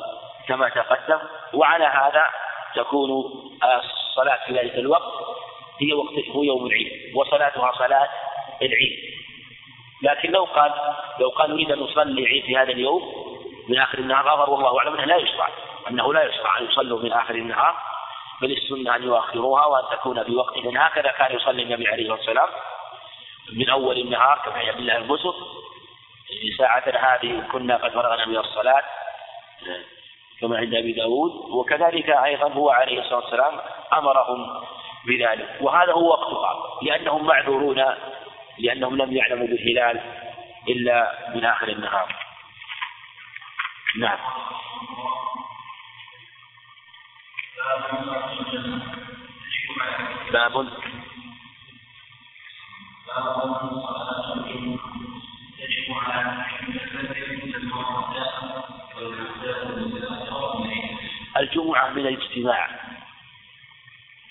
كما 0.47 0.69
تقدم. 0.69 1.19
وعلى 1.53 1.85
هذا 1.85 2.23
تكون 2.75 3.09
الصلاة 3.63 4.39
في 4.45 4.53
ذلك 4.53 4.75
الوقت 4.75 5.13
هي 5.81 5.93
وقت 5.93 6.29
هو 6.35 6.43
يوم 6.43 6.65
العيد 6.65 7.15
وصلاتها 7.15 7.71
صلاة 7.77 8.09
العيد. 8.61 9.13
لكن 10.03 10.31
لو 10.31 10.43
قال 10.43 10.71
لو 11.19 11.29
قال 11.29 11.51
نريد 11.51 11.71
أن 11.71 11.79
نصلي 11.79 12.21
العيد 12.21 12.43
في 12.43 12.57
هذا 12.57 12.71
اليوم 12.71 13.01
من 13.69 13.79
آخر 13.79 13.97
النهار 13.97 14.27
غفر 14.27 14.49
والله 14.49 14.79
أعلم 14.79 14.93
أنه 14.93 15.05
لا 15.05 15.15
يشرع 15.15 15.47
أنه 15.89 16.13
لا 16.13 16.23
يشرع 16.23 16.59
أن 16.59 16.65
يصلوا 16.65 16.99
من 16.99 17.11
آخر 17.11 17.35
النهار. 17.35 17.75
بل 18.41 18.51
السنة 18.51 18.95
أن 18.95 19.03
يؤخروها 19.03 19.65
وأن 19.65 19.83
تكون 19.97 20.23
في 20.23 20.35
وقت 20.35 20.57
هكذا 20.57 21.11
كان 21.11 21.35
يصلي 21.35 21.63
النبي 21.63 21.87
عليه 21.87 22.13
الصلاة 22.13 22.17
والسلام 22.17 22.49
من 23.53 23.69
أول 23.69 23.97
النهار 23.97 24.41
كما 24.45 24.57
عبد 24.57 24.79
الله 24.79 24.97
ساعتنا 26.57 27.13
هذه 27.15 27.43
كنا 27.51 27.77
قد 27.77 27.91
فرغنا 27.91 28.25
من 28.25 28.37
الصلاة 28.37 28.83
كما 30.41 30.57
عند 30.57 30.73
أبي 30.73 30.91
داود 30.91 31.31
وكذلك 31.31 32.09
أيضا 32.09 32.53
هو 32.53 32.69
عليه 32.69 32.99
الصلاة 32.99 33.19
والسلام 33.19 33.59
أمرهم 33.93 34.63
بذلك 35.07 35.57
وهذا 35.61 35.91
هو 35.91 36.09
وقتها 36.09 36.79
لأنهم 36.81 37.25
معذورون 37.25 37.85
لأنهم 38.59 38.97
لم 38.97 39.13
يعلموا 39.13 39.47
بالهلال 39.47 40.01
إلا 40.69 41.29
من 41.35 41.45
آخر 41.45 41.67
النهار. 41.67 42.15
نعم. 43.97 44.17
باب. 50.33 50.67
الجمعة 61.53 61.89
من 61.89 62.07
الاجتماع. 62.07 62.69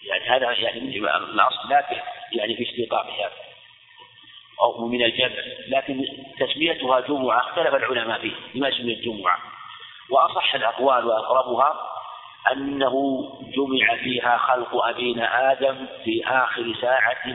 يعني 0.02 0.24
هذا 0.24 0.50
يعني 0.52 0.98
الأصل 0.98 1.68
لكن 1.70 1.96
يعني 2.32 2.56
في 2.56 2.62
اشتقاقها 2.62 3.30
أو 4.60 4.86
من 4.86 5.02
الجمع. 5.02 5.42
لكن 5.68 6.06
تسميتها 6.38 7.00
جمعة 7.00 7.38
اختلف 7.38 7.74
العلماء 7.74 8.20
فيه 8.20 8.32
لما 8.54 8.70
سميت 8.70 8.98
جمعة 8.98 9.38
وأصح 10.10 10.54
الأقوال 10.54 11.04
وأقربها 11.04 11.74
أنه 12.52 12.94
جمع 13.56 13.96
فيها 13.96 14.36
خلق 14.36 14.84
أبينا 14.84 15.52
آدم 15.52 15.86
في 16.04 16.22
آخر 16.26 16.74
ساعة 16.80 17.26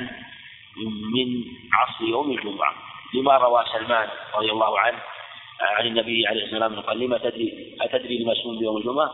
من 1.13 1.43
عصر 1.73 2.03
يوم 2.03 2.31
الجمعة. 2.31 2.73
لما 3.13 3.37
روى 3.37 3.63
سلمان 3.73 4.09
رضي 4.35 4.51
الله 4.51 4.79
عنه 4.79 4.99
عن 5.61 5.85
النبي 5.85 6.27
عليه 6.27 6.43
الصلاة 6.43 6.63
والسلام 6.63 6.85
قال 6.85 6.99
لما 6.99 7.17
تدري 7.17 7.77
أتدري 7.81 8.17
لما 8.17 8.33
سمي 8.33 8.61
يوم 8.61 8.77
الجمعة؟ 8.77 9.11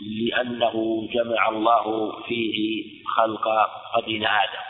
لأنه 0.00 1.08
جمع 1.12 1.48
الله 1.48 2.12
فيه 2.22 2.84
خلق 3.16 3.48
أبينا 3.94 4.44
آدم. 4.44 4.60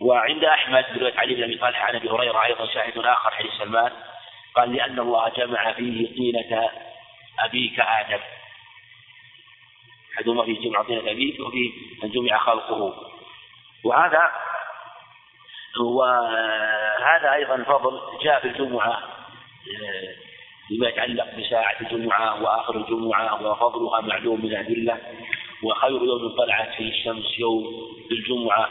وعند 0.00 0.44
أحمد 0.44 0.84
برواية 0.94 1.18
علي 1.18 1.34
بن 1.34 1.42
أبي 1.42 1.58
طالب 1.58 1.76
عن 1.76 1.96
أبي 1.96 2.10
هريرة 2.10 2.44
أيضا 2.44 2.66
شاهد 2.66 2.98
آخر 2.98 3.30
حديث 3.30 3.52
سلمان 3.52 3.92
قال 4.54 4.72
لأن 4.72 4.98
الله 4.98 5.28
جمع 5.28 5.72
فيه 5.72 6.16
طينة 6.16 6.70
أبيك 7.40 7.80
آدم. 7.80 8.20
أحدهما 10.14 10.44
في 10.44 10.52
جمع 10.52 10.82
طينة 10.82 11.10
أبيك 11.10 11.40
وفي 11.40 11.72
أن 12.04 12.10
جمع 12.10 12.38
خلقه. 12.38 12.94
وهذا 13.84 14.32
وهذا 15.80 17.32
أيضا 17.32 17.64
فضل 17.64 18.00
جاء 18.22 18.40
في 18.40 18.48
الجمعة 18.48 19.02
بما 20.70 20.88
يتعلق 20.88 21.34
بساعة 21.38 21.76
الجمعة 21.80 22.42
وآخر 22.42 22.76
الجمعة 22.76 23.46
وفضلها 23.46 24.00
معلوم 24.00 24.40
من 24.44 24.50
الأدلة 24.50 24.98
وخير 25.62 26.02
يوم 26.02 26.28
طلعت 26.28 26.74
فيه 26.74 26.88
الشمس 26.88 27.38
يوم 27.38 27.66
الجمعة 28.10 28.68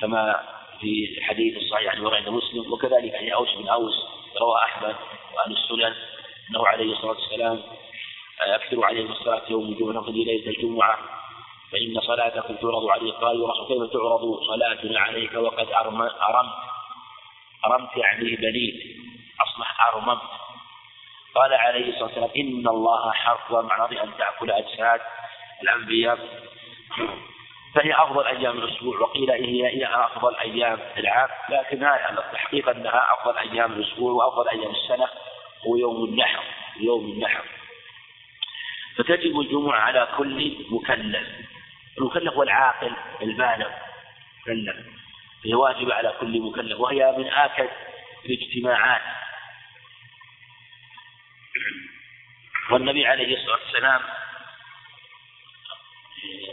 كما 0.00 0.40
في 0.80 1.18
الحديث 1.18 1.56
الصحيح 1.56 1.94
عن 1.94 2.06
عند 2.06 2.28
مسلم. 2.28 2.72
وكذلك 2.72 3.14
عن 3.14 3.28
أوس 3.28 3.54
بن 3.54 3.68
أوس 3.68 3.94
روى 4.40 4.56
أحمد 4.64 4.94
وأهل 5.34 5.52
السنن 5.52 5.94
أنه 6.50 6.66
عليه 6.66 6.92
الصلاة 6.92 7.10
والسلام 7.10 7.62
أكثروا 8.40 8.86
عليه 8.86 9.10
الصلاة 9.10 9.42
يوم 9.50 9.64
الجمعة. 9.64 10.04
في 10.04 10.10
ليلة 10.10 10.46
الجمعة 10.46 10.98
فإن 11.72 12.00
صلاتكم 12.00 12.54
تعرض 12.54 12.86
عليه 12.86 13.12
قال 13.12 13.40
ورسول 13.40 13.68
كيف 13.68 13.92
تعرض 13.92 14.40
صلاتنا 14.46 15.00
عليك 15.00 15.34
وقد 15.34 15.66
أرمت؟ 15.68 16.12
أرمت 17.66 17.96
يعني 17.96 18.36
بنيت 18.36 18.96
أصبح 19.40 19.94
أرممت. 19.94 20.33
قال 21.34 21.54
عليه 21.54 21.88
الصلاة 21.88 22.04
والسلام 22.04 22.30
إن 22.36 22.68
الله 22.68 23.12
حرم 23.12 23.70
على 23.70 24.02
أن 24.02 24.10
تأكل 24.18 24.50
أجساد 24.50 25.00
الأنبياء. 25.62 26.18
فهي 27.74 27.94
أفضل 27.94 28.26
أيام 28.26 28.58
الأسبوع. 28.58 28.98
وقيل 28.98 29.30
هي 29.30 29.66
هي 29.66 29.86
أفضل 29.86 30.36
أيام 30.36 30.78
العام. 30.96 31.28
لكنها 31.48 32.10
الحقيقة 32.32 32.72
أنها 32.72 33.06
أفضل 33.12 33.38
أيام 33.38 33.72
الأسبوع 33.72 34.12
وأفضل 34.12 34.48
أيام 34.48 34.70
السنة 34.70 35.08
هو 35.66 35.76
يوم 35.76 36.04
النحر. 36.04 36.42
يوم 36.80 37.04
النحر. 37.04 37.44
فتجب 38.96 39.40
الجمعة 39.40 39.80
على 39.80 40.08
كل 40.16 40.66
مكلف. 40.70 41.28
المكلف 41.98 42.36
والعاقل 42.36 42.92
البالغ. 43.22 43.68
مكلف 44.42 44.76
هي 45.44 45.54
واجبة 45.54 45.94
على 45.94 46.14
كل 46.20 46.40
مكلف. 46.40 46.80
وهي 46.80 47.14
من 47.18 47.28
آكد 47.28 47.68
الاجتماعات. 48.24 49.23
والنبي 52.70 53.06
عليه 53.06 53.36
الصلاة 53.36 53.58
والسلام 53.64 54.00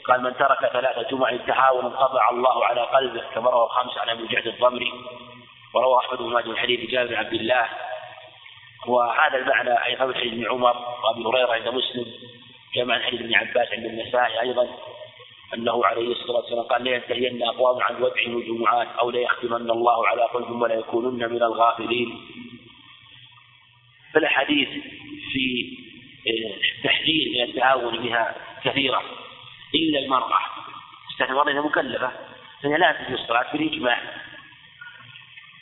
قال 0.07 0.23
من 0.23 0.37
ترك 0.37 0.71
ثلاثة 0.73 1.09
جمع 1.09 1.35
تهاونا 1.35 1.89
طبع 1.89 2.29
الله 2.29 2.65
على 2.65 2.81
قلبه 2.81 3.23
كما 3.35 3.49
روى 3.49 3.65
الخمس 3.65 3.97
عن 3.97 4.09
أبي 4.09 4.27
جعد 4.27 4.47
الضمري 4.47 4.93
وروى 5.73 5.97
أحمد 5.97 6.17
بن 6.17 6.49
من 6.49 6.57
حديث 6.57 6.89
جابر 6.89 7.15
عبد 7.15 7.33
الله. 7.33 7.65
وهذا 8.87 9.37
المعنى 9.37 9.85
أيضا 9.85 10.05
من 10.05 10.13
حديث 10.13 10.33
ابن 10.33 10.47
عمر 10.51 10.77
وأبي 11.03 11.23
هريرة 11.23 11.51
عند 11.51 11.67
مسلم 11.67 12.05
كما 12.75 12.93
عن 12.93 13.01
حديث 13.01 13.21
ابن 13.21 13.35
عباس 13.35 13.67
عند 13.71 13.85
النسائي 13.85 14.41
أيضا 14.41 14.67
أنه 15.53 15.85
عليه 15.85 16.11
الصلاة 16.11 16.37
والسلام 16.37 16.63
قال 16.63 16.83
لينتهين 16.83 17.43
أقوام 17.43 17.83
عن 17.83 18.03
ودعهم 18.03 18.37
الجمعات 18.37 18.87
أو 18.99 19.09
ليختمن 19.09 19.71
الله 19.71 20.07
على 20.07 20.21
قلوبهم 20.21 20.61
ولا 20.61 20.75
يكونن 20.75 21.31
من 21.31 21.43
الغافلين. 21.43 22.21
فالاحاديث 24.13 24.69
في 25.33 25.77
تحذير 26.83 27.31
من 27.35 27.49
التهاون 27.49 28.03
بها 28.03 28.35
كثيرة. 28.63 29.03
إلا 29.75 29.99
المرأة. 29.99 30.39
استثنى 31.11 31.51
إذا 31.51 31.61
مكلفة 31.61 32.11
فهي 32.63 32.77
لا 32.77 32.91
تجوز 32.91 33.19
الصلاة 33.19 33.51
بالإجماع. 33.51 34.01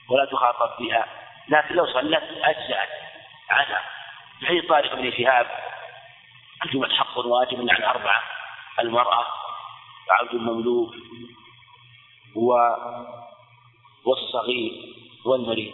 ولا 0.10 0.26
تخاطب 0.26 0.84
بها. 0.84 1.08
لكن 1.50 1.76
لو 1.76 1.86
صلت 1.86 2.24
أجزأت 2.24 2.90
عنها. 3.50 3.84
في 4.40 4.46
حديث 4.46 4.66
طارق 4.66 4.96
بن 4.96 5.12
شهاب 5.12 5.48
الجمعة 6.66 6.94
حق 6.94 7.18
واجب 7.18 7.70
عن 7.70 7.84
أربعة. 7.84 8.24
المرأة 8.80 9.26
وعبد 10.10 10.34
المملوك 10.34 10.96
و 12.36 12.54
والصغير 14.06 14.96
والمريض. 15.26 15.74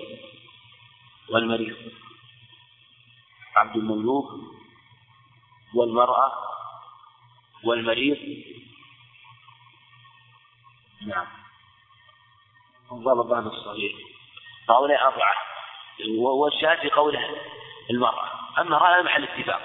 والمريض. 1.30 1.76
عبد 3.56 3.76
المملوك 3.76 4.55
والمرأة 5.76 6.32
والمريض؟ 7.64 8.18
نعم. 11.08 11.28
ضربان 12.94 13.48
الصغير. 13.48 13.96
هؤلاء 14.70 15.04
أربعة. 15.04 15.34
والشاهد 16.20 16.80
في 16.80 16.90
قوله 16.90 17.36
المرأة. 17.90 18.30
أما 18.58 18.78
هذا 18.78 19.02
محل 19.02 19.24
اتفاق. 19.24 19.62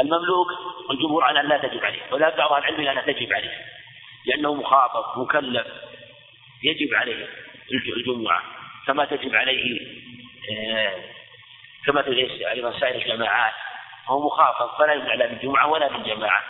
المملوك 0.00 0.48
الجمهور 0.90 1.24
على 1.24 1.40
أن 1.40 1.48
لا 1.48 1.58
تجب 1.58 1.84
عليه 1.84 2.12
ولا 2.12 2.36
بعض 2.36 2.52
العلم 2.52 2.88
أنها 2.88 3.12
تجب 3.12 3.32
عليه 3.32 3.64
لأنه 4.26 4.54
مخاطب 4.54 5.20
مكلف 5.20 5.66
يجب 6.62 6.94
عليه 6.94 7.28
الجمعة. 7.96 8.42
كما 8.86 9.04
تجب 9.04 9.34
عليه 9.34 9.80
آه، 10.50 11.02
كما 11.86 12.02
تجب 12.02 12.42
أيضا 12.42 12.80
سائر 12.80 13.02
الجماعات. 13.02 13.54
هو 14.08 14.26
مخاطب 14.26 14.78
فلا 14.78 14.92
يمنع 14.92 15.14
لا 15.14 15.26
بالجمعة 15.26 15.66
ولا 15.66 15.88
بالجماعة. 15.88 16.42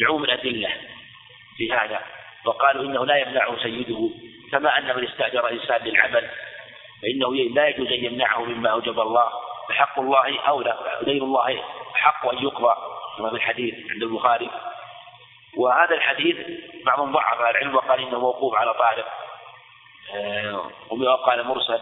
لعموم 0.00 0.24
الأدلة 0.24 0.70
في 1.56 1.72
هذا 1.72 2.00
وقالوا 2.44 2.84
إنه 2.84 3.06
لا 3.06 3.16
يمنعه 3.16 3.62
سيده 3.62 4.10
كما 4.52 4.78
أن 4.78 4.96
من 4.96 5.08
استأجر 5.08 5.50
إنسان 5.50 5.82
للعمل 5.82 6.30
فإنه 7.02 7.34
لا 7.34 7.68
يجوز 7.68 7.86
أن 7.86 8.04
يمنعه 8.04 8.44
مما 8.44 8.70
أوجب 8.70 9.00
الله. 9.00 9.30
فحق 9.68 9.98
الله 9.98 10.40
أولى 10.40 10.78
دين 11.02 11.22
الله 11.22 11.62
حق 11.94 12.28
أن 12.28 12.38
يقضى 12.42 12.74
كما 13.18 13.30
في 13.30 13.36
الحديث 13.36 13.74
عند 13.90 14.02
البخاري. 14.02 14.50
وهذا 15.56 15.94
الحديث 15.94 16.36
بعضهم 16.86 17.12
ضعف 17.12 17.40
العلم 17.40 17.74
وقال 17.74 18.00
إنه 18.00 18.20
موقوف 18.20 18.54
على 18.54 18.74
طالب 18.74 19.04
آه، 20.14 20.70
وقال 20.90 21.46
مرسل 21.46 21.80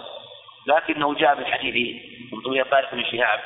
لكنه 0.67 1.15
جاء 1.15 1.35
من 1.35 1.47
حديث 1.47 2.03
من 2.33 2.65
طارق 2.65 2.95
بن 2.95 3.05
شهاب. 3.05 3.41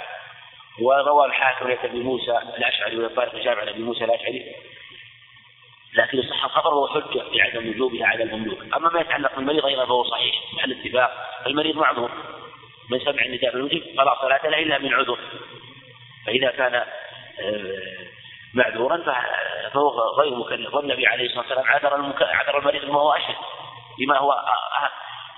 وروى 0.81 1.27
الحاكم 1.27 1.67
عن 1.67 1.77
أبي 1.85 1.99
موسى 1.99 2.39
الأشعري 2.59 3.05
وطارق 3.05 3.35
بن 3.35 3.49
عن 3.49 3.69
أبي 3.69 3.83
موسى 3.83 4.05
الأشعري. 4.05 4.55
لكن 5.95 6.23
صح 6.23 6.45
الخبر 6.45 6.75
وهو 6.75 6.89
حجة 6.89 7.23
في 7.31 7.43
عدم 7.43 7.69
وجوبها 7.69 8.07
على 8.07 8.23
المملوك. 8.23 8.59
أما 8.75 8.91
ما 8.91 9.01
يتعلق 9.01 9.37
بالمريض 9.37 9.67
أيضا 9.67 9.87
فهو 9.87 10.05
صحيح 10.05 10.35
محل 10.53 10.73
اتفاق 10.73 11.11
المريض 11.47 11.77
معذور. 11.77 12.11
من 12.91 12.99
سمع 12.99 13.25
النداء 13.25 13.51
في 13.51 13.57
الوجب 13.57 13.83
فلا 13.97 14.21
صلاة 14.21 14.49
له 14.49 14.59
إلا 14.59 14.79
من 14.79 14.95
عذر. 14.95 15.19
فإذا 16.27 16.51
كان 16.51 16.75
آه، 16.75 18.07
معذورا 18.55 18.97
فهو 19.75 19.89
غير 20.21 20.35
مكلف. 20.35 20.75
والنبي 20.75 21.07
عليه 21.07 21.27
الصلاة 21.27 21.41
والسلام 21.41 21.67
عذر 21.67 22.15
عذر 22.23 22.59
المريض 22.59 22.85
ما 22.85 23.01
هو 23.01 23.13
اشد 23.13 23.37
بما 23.99 24.19
هو 24.19 24.33
أهم 24.33 24.91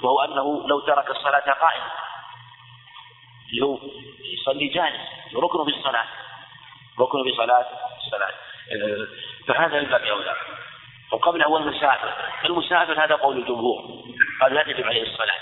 وهو 0.02 0.20
أنه 0.24 0.68
لو 0.68 0.80
ترك 0.80 1.10
الصلاة 1.10 1.52
قائما 1.52 1.90
اللي 3.54 3.78
يصلي 4.32 4.68
جالس 4.68 5.00
ركن 5.34 5.64
في 5.64 5.78
الصلاة. 5.78 6.06
ركن 7.00 7.22
في 7.24 7.36
صلاة 7.36 7.66
الصلاة 7.96 8.34
فهذا 9.46 9.80
من 9.80 9.88
باب 9.88 10.02
أولى 10.02 10.36
وقبله 11.12 11.46
هو 11.46 11.56
المسافر 11.56 12.14
المسافر 12.44 13.04
هذا 13.04 13.14
قول 13.14 13.38
الجمهور. 13.38 14.04
قال 14.40 14.54
لا 14.54 14.62
تجب 14.62 14.84
عليه 14.84 15.02
الصلاة. 15.02 15.38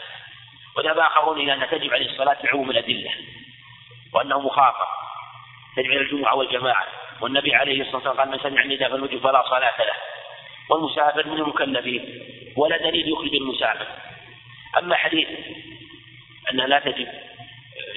وذهب 0.76 0.98
آخرون 0.98 1.40
إلى 1.40 1.54
أن 1.54 1.68
تجب 1.70 1.94
عليه 1.94 2.10
الصلاة 2.10 2.36
بعموم 2.44 2.70
الأدلة. 2.70 3.10
وأنه 4.14 4.40
مخاطر 4.40 4.86
تجب 5.76 5.90
الجمعة 5.90 6.34
والجماعة. 6.34 6.86
والنبي 7.20 7.54
عليه 7.54 7.80
الصلاة 7.80 7.96
والسلام 7.96 8.16
قال 8.16 8.28
من 8.28 8.38
سمع 8.38 8.62
النداء 8.62 8.90
فالوجه 8.90 9.16
فلا 9.16 9.42
صلاة 9.50 9.78
له. 9.78 9.94
والمسافر 10.70 11.26
من 11.26 11.38
المكلفين. 11.38 12.22
ولا 12.56 12.76
دليل 12.76 13.12
يخرج 13.12 13.34
المسافر. 13.34 13.86
أما 14.78 14.96
حديث 14.96 15.28
أنها 16.50 16.66
لا 16.66 16.78
تجب 16.78 17.08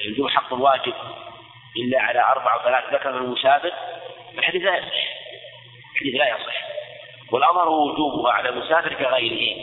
الجمعة 0.04 0.30
حق 0.30 0.52
واجب 0.52 0.94
إلا 1.76 2.02
على 2.02 2.20
أربع 2.20 2.54
أو 2.54 2.62
ثلاث 2.62 2.94
ذكر 2.94 3.12
من 3.12 3.18
المسافر 3.18 3.72
الحديث 4.38 4.62
لا 4.62 4.76
يصح. 4.76 4.94
الحديث 5.94 6.14
لا 6.14 6.28
يصح. 6.28 6.54
والأمر 7.30 7.68
وجوبها 7.68 8.32
على 8.32 8.48
المسافر 8.48 8.94
كغيره. 8.94 9.56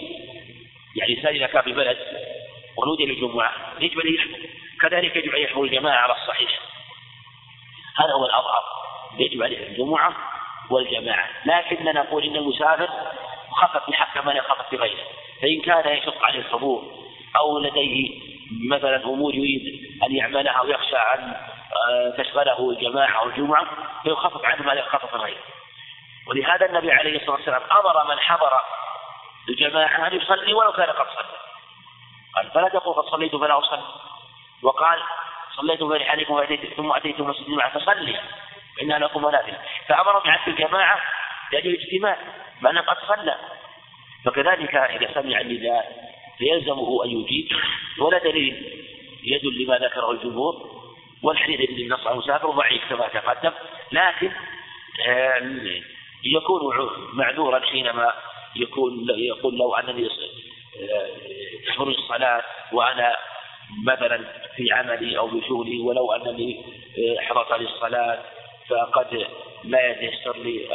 يعني 0.95 1.13
الإنسان 1.13 1.35
إذا 1.35 1.47
كان 1.47 1.61
في 1.61 1.73
بلد 1.73 1.97
ونودي 2.77 3.05
للجمعة 3.05 3.53
يجب 3.79 3.99
أن 3.99 4.13
يحضر. 4.15 4.49
كذلك 4.81 5.15
يجب 5.15 5.35
أن 5.35 5.41
يحضر 5.41 5.61
الجماعة 5.61 5.97
على 5.97 6.13
الصحيح. 6.13 6.59
هذا 7.97 8.13
هو 8.13 8.25
الأظهر. 8.25 8.63
يجب 9.19 9.43
عليه 9.43 9.67
الجمعة 9.67 10.15
والجماعة. 10.69 11.29
لكننا 11.45 11.91
نقول 11.91 12.23
إن 12.23 12.35
المسافر 12.35 12.89
خفف 13.51 13.89
بحق 13.89 14.25
من 14.25 14.41
خفف 14.41 14.71
بغيره. 14.71 15.03
فإن 15.41 15.61
كان 15.61 15.97
يشق 15.97 16.23
عليه 16.23 16.39
الحضور 16.39 16.83
أو 17.35 17.59
لديه 17.59 18.32
مثلا 18.69 19.03
أمور 19.03 19.35
يريد 19.35 19.61
أن 20.03 20.15
يعملها 20.15 20.61
ويخشى 20.61 20.95
أن 20.95 21.35
آه، 21.89 22.09
تشغله 22.17 22.69
الجماعة 22.69 23.19
أو 23.19 23.29
الجمعة 23.29 23.65
فيخفف 24.03 24.45
عنه 24.45 24.63
ما 24.63 24.73
يخفف 24.73 25.15
غيره 25.15 25.43
ولهذا 26.27 26.65
النبي 26.65 26.91
عليه 26.91 27.15
الصلاة 27.15 27.35
والسلام 27.35 27.61
أمر 27.61 28.13
من 28.13 28.19
حضر 28.19 28.59
الجماعة 29.49 30.07
أن 30.07 30.15
يصلي 30.15 30.53
ولو 30.53 30.71
كان 30.71 30.89
قد 30.89 31.05
صلى. 31.05 31.37
قال 32.35 32.51
فلا 32.51 32.69
تقول 32.69 32.95
قد 32.95 33.11
صليت 33.11 33.35
فلا 33.35 33.59
أصلي. 33.59 33.83
وقال 34.63 34.99
صليت 35.55 35.83
في 35.83 35.83
رحالكم 35.83 36.57
ثم 36.77 36.91
أتيت 36.91 37.21
مسجد 37.21 37.45
الجماعة 37.47 37.79
فصلي 37.79 38.19
فإنها 38.77 38.99
لكم 38.99 39.25
منافل 39.25 39.53
فأمر 39.87 40.19
بعث 40.19 40.47
الجماعة 40.47 41.01
لأجل 41.51 41.69
الاجتماع 41.69 42.17
مع 42.61 42.69
أنه 42.69 42.81
قد 42.81 42.97
صلى. 43.07 43.35
فكذلك 44.25 44.75
إذا 44.75 45.13
سمع 45.13 45.41
النداء 45.41 46.12
فيلزمه 46.37 47.05
أن 47.05 47.09
يجيب 47.09 47.47
ولا 47.99 48.17
دليل 48.17 48.83
يدل 49.23 49.63
لما 49.63 49.77
ذكره 49.77 50.11
الجمهور 50.11 50.83
والحديث 51.23 51.69
الذي 51.69 51.87
نص 51.87 52.07
على 52.07 52.13
المسافر 52.13 52.51
ضعيف 52.51 52.81
كما 52.89 53.07
تقدم 53.07 53.51
لكن 53.91 54.31
آه، 55.07 55.41
يكون 56.25 56.89
معذورا 57.13 57.59
حينما 57.59 58.13
يكون 58.55 59.07
يقول 59.09 59.57
لو 59.57 59.75
أنني 59.75 60.09
تحضر 61.67 61.87
آه، 61.87 61.91
الصلاة 61.91 62.43
وأنا 62.71 63.17
مثلا 63.85 64.23
في 64.55 64.71
عملي 64.71 65.17
أو 65.17 65.27
بشغلي 65.27 65.79
ولو 65.79 66.11
أنني 66.11 66.65
آه، 66.97 67.21
حضرت 67.21 67.59
للصلاه 67.59 68.23
فقد 68.69 69.27
لا 69.63 69.91
يتيسر 69.91 70.37
لي 70.37 70.67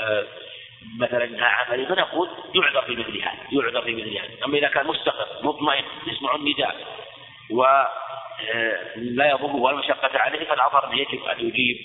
مثلا 0.96 1.46
عملي 1.46 1.86
فنقول 1.86 2.28
يعذر 2.54 2.82
في 2.82 2.96
مثل 2.96 3.22
هذا 3.22 3.38
يعذر 3.52 3.82
في 3.82 3.94
مثل 3.94 4.16
هذا. 4.16 4.44
أما 4.44 4.58
إذا 4.58 4.68
كان 4.68 4.86
مستقر 4.86 5.26
مطمئن 5.42 5.84
يسمع 6.06 6.34
النداء 6.34 6.86
و 7.50 7.62
آه، 7.62 8.96
لا 8.96 9.30
يضره 9.30 9.54
ولا 9.54 9.76
مشقة 9.76 10.18
عليه 10.18 10.44
فالأظهر 10.44 10.92
أن 10.92 10.98
يجب 10.98 11.24
أن 11.24 11.40
يجيب 11.40 11.76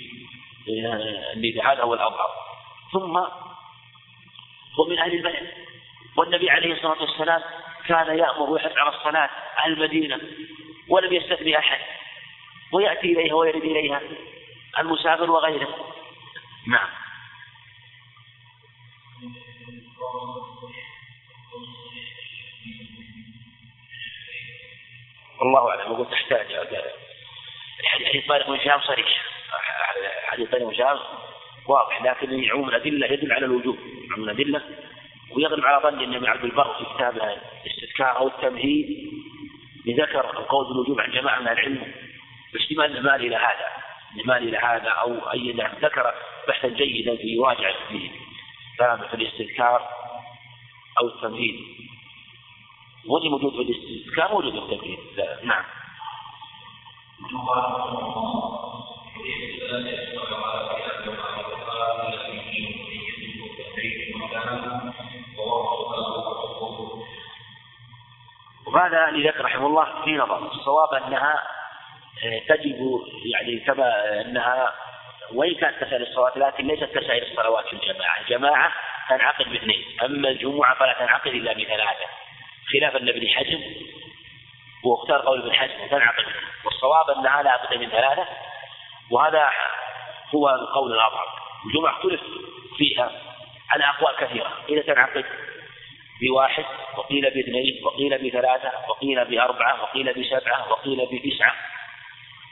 النداء. 1.33 1.73
هذا 1.73 1.83
هو 1.83 1.93
الأظهر. 1.93 2.29
ثم 2.93 3.17
هو 4.79 4.89
من 4.89 4.99
أهل 4.99 5.13
البلد 5.13 5.47
والنبي 6.17 6.49
عليه 6.49 6.73
الصلاة 6.73 7.01
والسلام 7.01 7.41
كان 7.87 8.17
يأمر 8.17 8.49
ويحث 8.49 8.77
على 8.77 8.89
الصلاة 8.95 9.29
أهل 9.59 9.73
المدينة 9.73 10.19
ولم 10.89 11.13
يستثني 11.13 11.57
أحد. 11.57 11.79
ويأتي 12.71 13.13
إليها 13.13 13.33
ويرد 13.33 13.63
إليها 13.63 14.01
المسافر 14.79 15.31
وغيره. 15.31 15.93
نعم. 16.67 17.02
الله 25.43 25.69
أعلم. 25.69 25.91
يقول 25.91 26.09
تحتاج 26.11 26.47
حديث 27.85 28.27
طارق 28.27 28.47
بن 28.47 28.59
شهاب 28.59 28.81
صريح. 28.81 29.07
حديث 30.23 30.49
طارق 30.49 30.63
بن 30.63 30.75
شهاب 30.75 30.99
واضح 31.67 32.01
لكن 32.01 32.49
عموم 32.51 32.69
الأدلة 32.69 33.07
يدل 33.07 33.31
على 33.31 33.45
الوجوب. 33.45 33.77
عموم 34.11 34.29
الأدلة 34.29 34.61
ويغلب 35.31 35.65
على 35.65 35.83
ظن 35.83 36.15
ان 36.15 36.25
عبد 36.25 36.43
البر 36.43 36.73
في 36.73 36.85
كتابه 36.95 37.37
الاستذكار 37.65 38.17
أو 38.17 38.27
التمهيد 38.27 39.13
ذكر 39.87 40.39
القول 40.39 40.67
بالوجوب 40.67 40.99
عن 40.99 41.11
جماعة 41.11 41.39
من 41.39 41.47
العلم 41.47 41.93
باحتمال 42.53 42.97
المال 42.97 43.25
إلى 43.25 43.35
هذا 43.35 43.67
المال 44.19 44.47
إلى 44.47 44.57
هذا 44.57 44.89
أو 44.89 45.31
أي 45.31 45.51
ذكر 45.81 46.13
بحثا 46.47 46.67
جيدا 46.67 47.15
في 47.15 47.27
يراجع 47.27 47.71
في 47.89 48.09
في 49.09 49.13
الاستذكار 49.13 49.89
أو 51.01 51.07
التمهيد. 51.07 51.55
واللي 53.07 53.29
موجود 53.29 53.53
في 53.53 53.61
موجود 54.19 54.51
في 54.51 54.59
التمهيد 54.59 54.99
نعم. 55.43 55.63
وهذا 68.67 69.11
لذلك 69.11 69.41
رحمه 69.41 69.67
الله 69.67 70.03
في 70.05 70.17
نظر. 70.17 70.51
الصواب 70.51 70.93
أنها 70.93 71.43
آه، 72.23 72.39
تجب 72.47 73.01
يعني 73.25 73.59
كما 73.59 74.21
أنها 74.21 74.73
وإن 75.33 75.55
كانت 75.55 75.83
كسائر 75.83 76.01
الصلوات 76.01 76.37
لكن 76.37 76.67
ليست 76.67 76.83
كسائر 76.83 77.23
الصلوات 77.23 77.65
في 77.65 77.73
الجماعة، 77.73 78.21
الجماعة 78.21 78.73
تنعقد 79.09 79.49
باثنين، 79.49 79.85
أما 80.03 80.29
الجمعة 80.29 80.75
فلا 80.75 80.93
تنعقد 80.93 81.27
إلا 81.27 81.53
بثلاثة، 81.53 82.05
خلافا 82.73 82.97
لابن 82.97 83.27
حزم 83.27 83.59
واختار 84.85 85.21
قول 85.21 85.41
ابن 85.41 85.53
حزم 85.53 85.87
تنعقد 85.89 86.25
والصواب 86.65 87.09
انها 87.09 87.43
لا 87.43 87.65
بد 87.65 87.77
من 87.77 87.89
ثلاثة 87.89 88.27
وهذا 89.11 89.49
هو 90.35 90.49
القول 90.49 90.93
الاظهر، 90.93 91.27
الجمعة 91.65 91.91
اختلف 91.91 92.21
فيها 92.77 93.11
على 93.69 93.83
أقوال 93.83 94.15
كثيرة، 94.15 94.53
اذا 94.69 94.81
تنعقد 94.81 95.25
بواحد 96.21 96.65
وقيل 96.97 97.21
باثنين 97.21 97.81
وقيل 97.85 98.29
بثلاثة 98.29 98.71
وقيل 98.89 99.25
بأربعة 99.25 99.81
وقيل 99.81 100.13
بسبعة 100.13 100.71
وقيل 100.71 101.07
بتسعة 101.11 101.55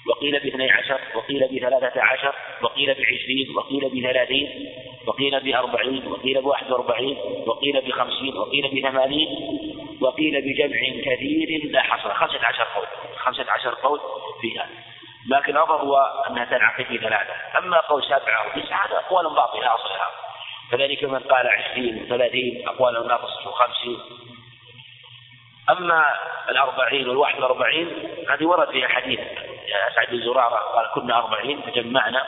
وقيل 0.07 0.39
باثني 0.39 0.71
عشر 0.71 0.99
وقيل 1.15 1.47
بثلاثة 1.47 2.01
عشر 2.01 2.35
وقيل 2.61 2.87
بعشرين 2.93 3.55
وقيل 3.55 3.89
بثلاثين 3.89 4.69
وقيل 5.07 5.39
بأربعين 5.39 6.07
وقيل 6.07 6.41
بواحد 6.41 6.71
وأربعين 6.71 7.17
وقيل 7.47 7.81
بخمسين 7.81 8.37
وقيل 8.37 8.67
بثمانين. 8.67 9.27
وقيل 10.01 10.41
بجمع 10.41 10.79
كثير 11.05 11.71
لا 11.71 11.81
حصر. 11.81 12.13
خمسة 12.13 12.45
عشر 12.45 12.63
قول. 12.75 12.87
خمسة 13.17 13.51
عشر 13.51 13.73
قول 13.73 13.99
فيها 14.41 14.67
لكن 15.29 15.51
الأظهر 15.51 15.81
هو 15.81 15.97
أنها 16.29 16.45
تنعقد 16.45 16.85
في 16.85 16.97
ثلاثة. 16.97 17.33
أما 17.57 17.79
قول 17.79 18.03
سبعة 18.03 18.47
وتسعة 18.47 18.87
هذا 18.87 18.97
أقوال 18.97 19.25
باطلة 19.35 19.75
أصلها 19.75 20.07
كذلك 20.71 21.03
من 21.03 21.19
قال 21.19 21.47
عشرين 21.47 22.03
وثلاثين 22.03 22.67
أقوال 22.67 23.07
ناقصة 23.07 23.49
وخمسين 23.49 23.99
أما 25.69 26.05
الأربعين 26.49 27.09
والواحد 27.09 27.35
والأربعين 27.35 27.87
هذه 28.29 28.45
ورد 28.45 28.69
فيها 28.71 28.87
حديث. 28.87 29.19
أسعد 29.91 30.07
بن 30.11 30.21
زرارة 30.21 30.55
قال 30.55 30.87
كنا 30.95 31.17
أربعين 31.17 31.61
فجمعنا. 31.61 32.27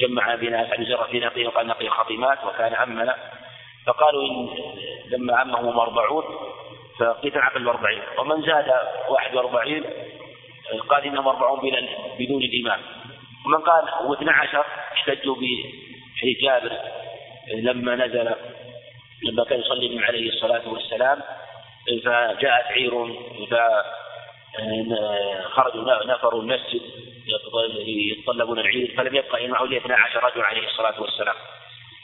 جمع 0.00 0.34
بنا 0.34 0.66
أسعد 0.66 0.78
بن 0.78 0.84
زرارة 0.84 1.10
في 1.10 1.20
نقي 1.20 1.46
وقال 1.46 1.66
نقي 1.66 1.86
الخطيمات 1.86 2.44
وكان 2.44 2.74
عمنا. 2.74 3.16
فقالوا 3.86 4.22
إن 4.22 4.48
لما 5.06 5.36
عمهم 5.36 5.78
أربعون 5.80 6.24
عقل 7.40 7.62
الأربعين. 7.62 8.02
ومن 8.18 8.42
زاد 8.42 8.72
واحد 9.08 9.34
وأربعين 9.34 9.84
قال 10.88 11.04
إنهم 11.04 11.28
أربعون 11.28 11.60
بدون 12.18 12.42
الإمام 12.42 12.80
ومن 13.46 13.58
قال 13.58 13.88
هو 13.88 14.14
12 14.14 14.64
احتجوا 14.92 15.34
بحديث 15.36 16.38
جابر 16.42 16.72
لما 17.54 17.96
نزل 17.96 18.34
لما 19.22 19.44
كان 19.44 19.60
يصلي 19.60 20.04
عليه 20.04 20.28
الصلاة 20.28 20.68
والسلام 20.68 21.22
فجاءت 22.04 22.66
عير 22.66 22.92
فخرجوا 25.44 26.04
نفروا 26.06 26.42
المسجد 26.42 26.80
يتطلبون 27.86 28.58
العير 28.58 28.94
فلم 28.96 29.14
يبقى 29.16 29.48
معه 29.48 29.64
إلا 29.64 29.76
12 29.76 30.24
رجل 30.24 30.40
عليه 30.42 30.66
الصلاة 30.66 31.00
والسلام. 31.00 31.34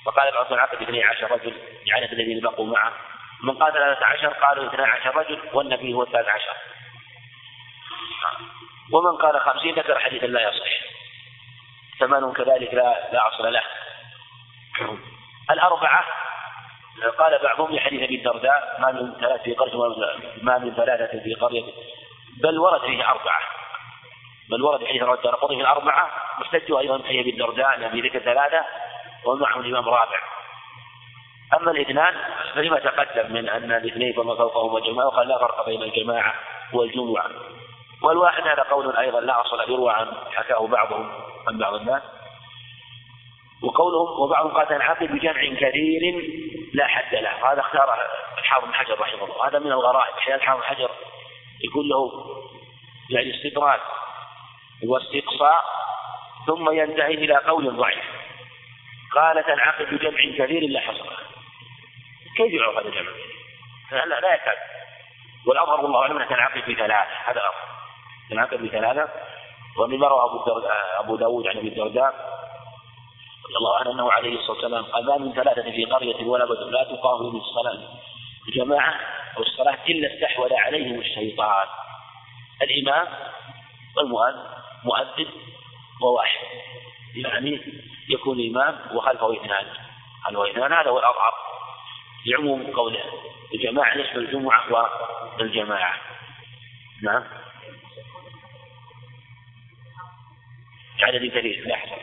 فقال 0.06 0.32
بعض 0.32 0.52
العقد 0.52 0.82
12 0.82 1.30
رجل 1.32 1.52
لعدد 1.86 2.12
الذين 2.12 2.40
بقوا 2.40 2.66
معه 2.66 2.92
من 3.42 3.54
قال 3.54 3.72
13 3.72 4.28
قالوا 4.28 4.66
12 4.66 5.16
رجل 5.16 5.40
والنبي 5.52 5.94
هو 5.94 6.04
13 6.04 6.44
ومن 8.92 9.16
قال 9.16 9.40
50 9.40 9.72
ذكر 9.72 9.98
حديثا 9.98 10.26
لا 10.26 10.48
يصح. 10.48 10.70
ثمن 12.00 12.32
كذلك 12.32 12.74
لا 12.74 13.10
لا 13.12 13.28
اصل 13.28 13.52
له. 13.52 13.62
الأربعة 15.50 16.04
قال 17.18 17.38
بعضهم 17.42 17.74
لحديث 17.74 18.02
أبي 18.02 18.16
الدرداء 18.16 18.76
ما 18.78 18.92
من 18.92 19.14
ثلاث 19.20 19.42
في 19.42 19.54
قرية 19.54 19.74
ما 20.42 20.58
من 20.58 20.74
ثلاثة 20.74 21.22
في 21.22 21.34
قرية. 21.34 21.72
بل 22.42 22.58
ورد 22.58 22.80
فيه 22.80 23.08
أربعة. 23.08 23.40
بل 24.50 24.62
ورد 24.62 24.86
حديث 24.86 25.02
رواه 25.02 25.14
الدار 25.14 25.36
في 25.36 25.54
الاربعه 25.54 26.10
واحتجوا 26.40 26.80
أيضا 26.80 26.98
في 26.98 27.20
أبي 27.20 27.30
الدرداء 27.30 27.88
في 27.90 28.00
ذكر 28.00 28.18
ثلاثة 28.18 28.64
ومعه 29.24 29.60
الإمام 29.60 29.88
رابع. 29.88 30.41
أما 31.60 31.70
الاثنان 31.70 32.14
فلما 32.54 32.78
تقدم 32.78 33.32
من 33.32 33.48
أن 33.48 33.72
الاثنين 33.72 34.12
فما 34.12 34.34
فوقهما 34.34 34.80
جماعة 34.80 35.06
وقال 35.06 35.28
لا 35.28 35.38
فرق 35.38 35.66
بين 35.66 35.82
الجماعة 35.82 36.34
والجمعه 36.72 37.30
والواحد 38.02 38.42
هذا 38.42 38.62
قول 38.62 38.96
أيضا 38.96 39.20
لا 39.20 39.40
أصل 39.40 39.72
يروى 39.72 39.92
عن 39.92 40.06
حكاه 40.32 40.66
بعضهم 40.66 41.12
عن 41.48 41.58
بعض 41.58 41.74
الناس. 41.74 42.02
وقولهم 43.62 44.20
وبعضهم 44.20 44.52
قال 44.52 44.68
تنعقد 44.68 45.12
بجمع 45.12 45.54
كثير 45.60 46.02
لا 46.74 46.86
حد 46.86 47.14
له. 47.14 47.52
هذا 47.52 47.60
اختاره 47.60 47.94
الحافظ 48.38 48.66
بن 48.66 48.74
حجر 48.74 49.00
رحمه 49.00 49.24
الله. 49.24 49.48
هذا 49.48 49.58
من 49.58 49.72
الغرائب. 49.72 50.14
أحيانا 50.18 50.42
الحافظ 50.42 50.60
بن 50.60 50.66
حجر 50.66 50.90
يكون 51.64 51.88
له 51.88 52.12
يعني 53.10 53.36
استدراك 53.36 53.80
واستقصاء 54.84 55.64
ثم 56.46 56.70
ينتهي 56.70 57.14
إلى 57.14 57.36
قول 57.36 57.76
ضعيف. 57.76 58.04
قال 59.14 59.44
تنعقد 59.44 59.94
بجمع 59.94 60.18
كثير 60.38 60.62
لا 60.62 60.80
حصر 60.80 61.31
كيف 62.36 62.52
يعرف 62.52 62.78
هذا 62.78 62.88
الجمع؟ 62.88 63.10
لا 63.92 64.20
لا 64.20 64.34
يكاد. 64.34 64.56
والأظهر 65.46 65.80
والله 65.80 66.02
أعلم 66.02 66.16
انها 66.16 66.26
تنعقد 66.26 66.60
بثلاثه 66.60 67.14
هذا 67.26 67.40
الامر 67.40 67.72
تنعقد 68.30 68.62
بثلاثه 68.62 69.08
ومما 69.78 70.08
روى 70.08 70.24
ابو 70.24 70.60
أبو 70.98 71.16
داود 71.16 71.46
عن 71.46 71.58
أبي 71.58 71.68
الدرداء 71.68 72.14
رضي 73.44 73.56
الله 73.56 73.78
عنه 73.78 73.90
أنه 73.90 74.12
عليه 74.12 74.38
الصلاة 74.38 74.56
والسلام 74.56 74.84
قال 74.84 75.06
ما 75.06 75.16
من 75.16 75.32
ثلاثة 75.32 75.62
في 75.62 75.84
قرية 75.84 76.24
ولا 76.24 76.44
بد 76.44 76.58
لا 76.58 76.84
تقام 76.84 77.36
الصلاه 77.36 77.78
الجماعه 78.48 79.00
أو 79.36 79.42
الصلاة 79.42 79.78
إلا 79.88 80.14
استحوذ 80.14 80.54
عليهم 80.54 81.00
الشيطان. 81.00 81.66
الإمام 82.62 83.08
والمؤذن 83.96 84.44
مؤذن 84.84 85.30
وواحد. 86.02 86.46
يعني 87.14 87.60
يكون 88.08 88.48
إمام 88.48 88.96
وخلفه 88.96 89.32
اثنان. 89.32 89.66
خلفه 90.24 90.50
اثنان 90.50 90.72
هذا 90.72 90.90
هو 90.90 90.98
الأظهر. 90.98 91.34
لعموم 92.26 92.72
قوله 92.72 93.04
الجماعة 93.54 93.94
يشمل 93.94 94.24
الجمعة 94.24 94.90
والجماعة. 95.38 96.00
نعم. 97.02 97.24
عدد 101.00 101.26
كثير 101.26 101.66
لا 101.66 101.76
حصر 101.76 102.02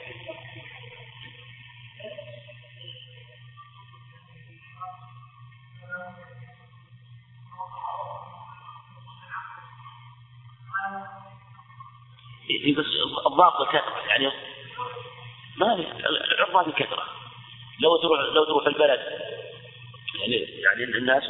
بس 12.78 12.86
الضابط 13.28 13.70
كثرة 13.70 14.00
يعني 14.08 14.32
ما 15.58 15.74
العرض 15.74 16.56
هذه 16.56 16.74
كثرة. 16.74 17.04
لو 17.80 17.98
تروح 17.98 18.20
لو 18.20 18.46
تروح 18.46 18.68
البلد 18.68 19.00
يعني 20.20 20.36
يعني 20.36 20.84
الناس 20.84 21.24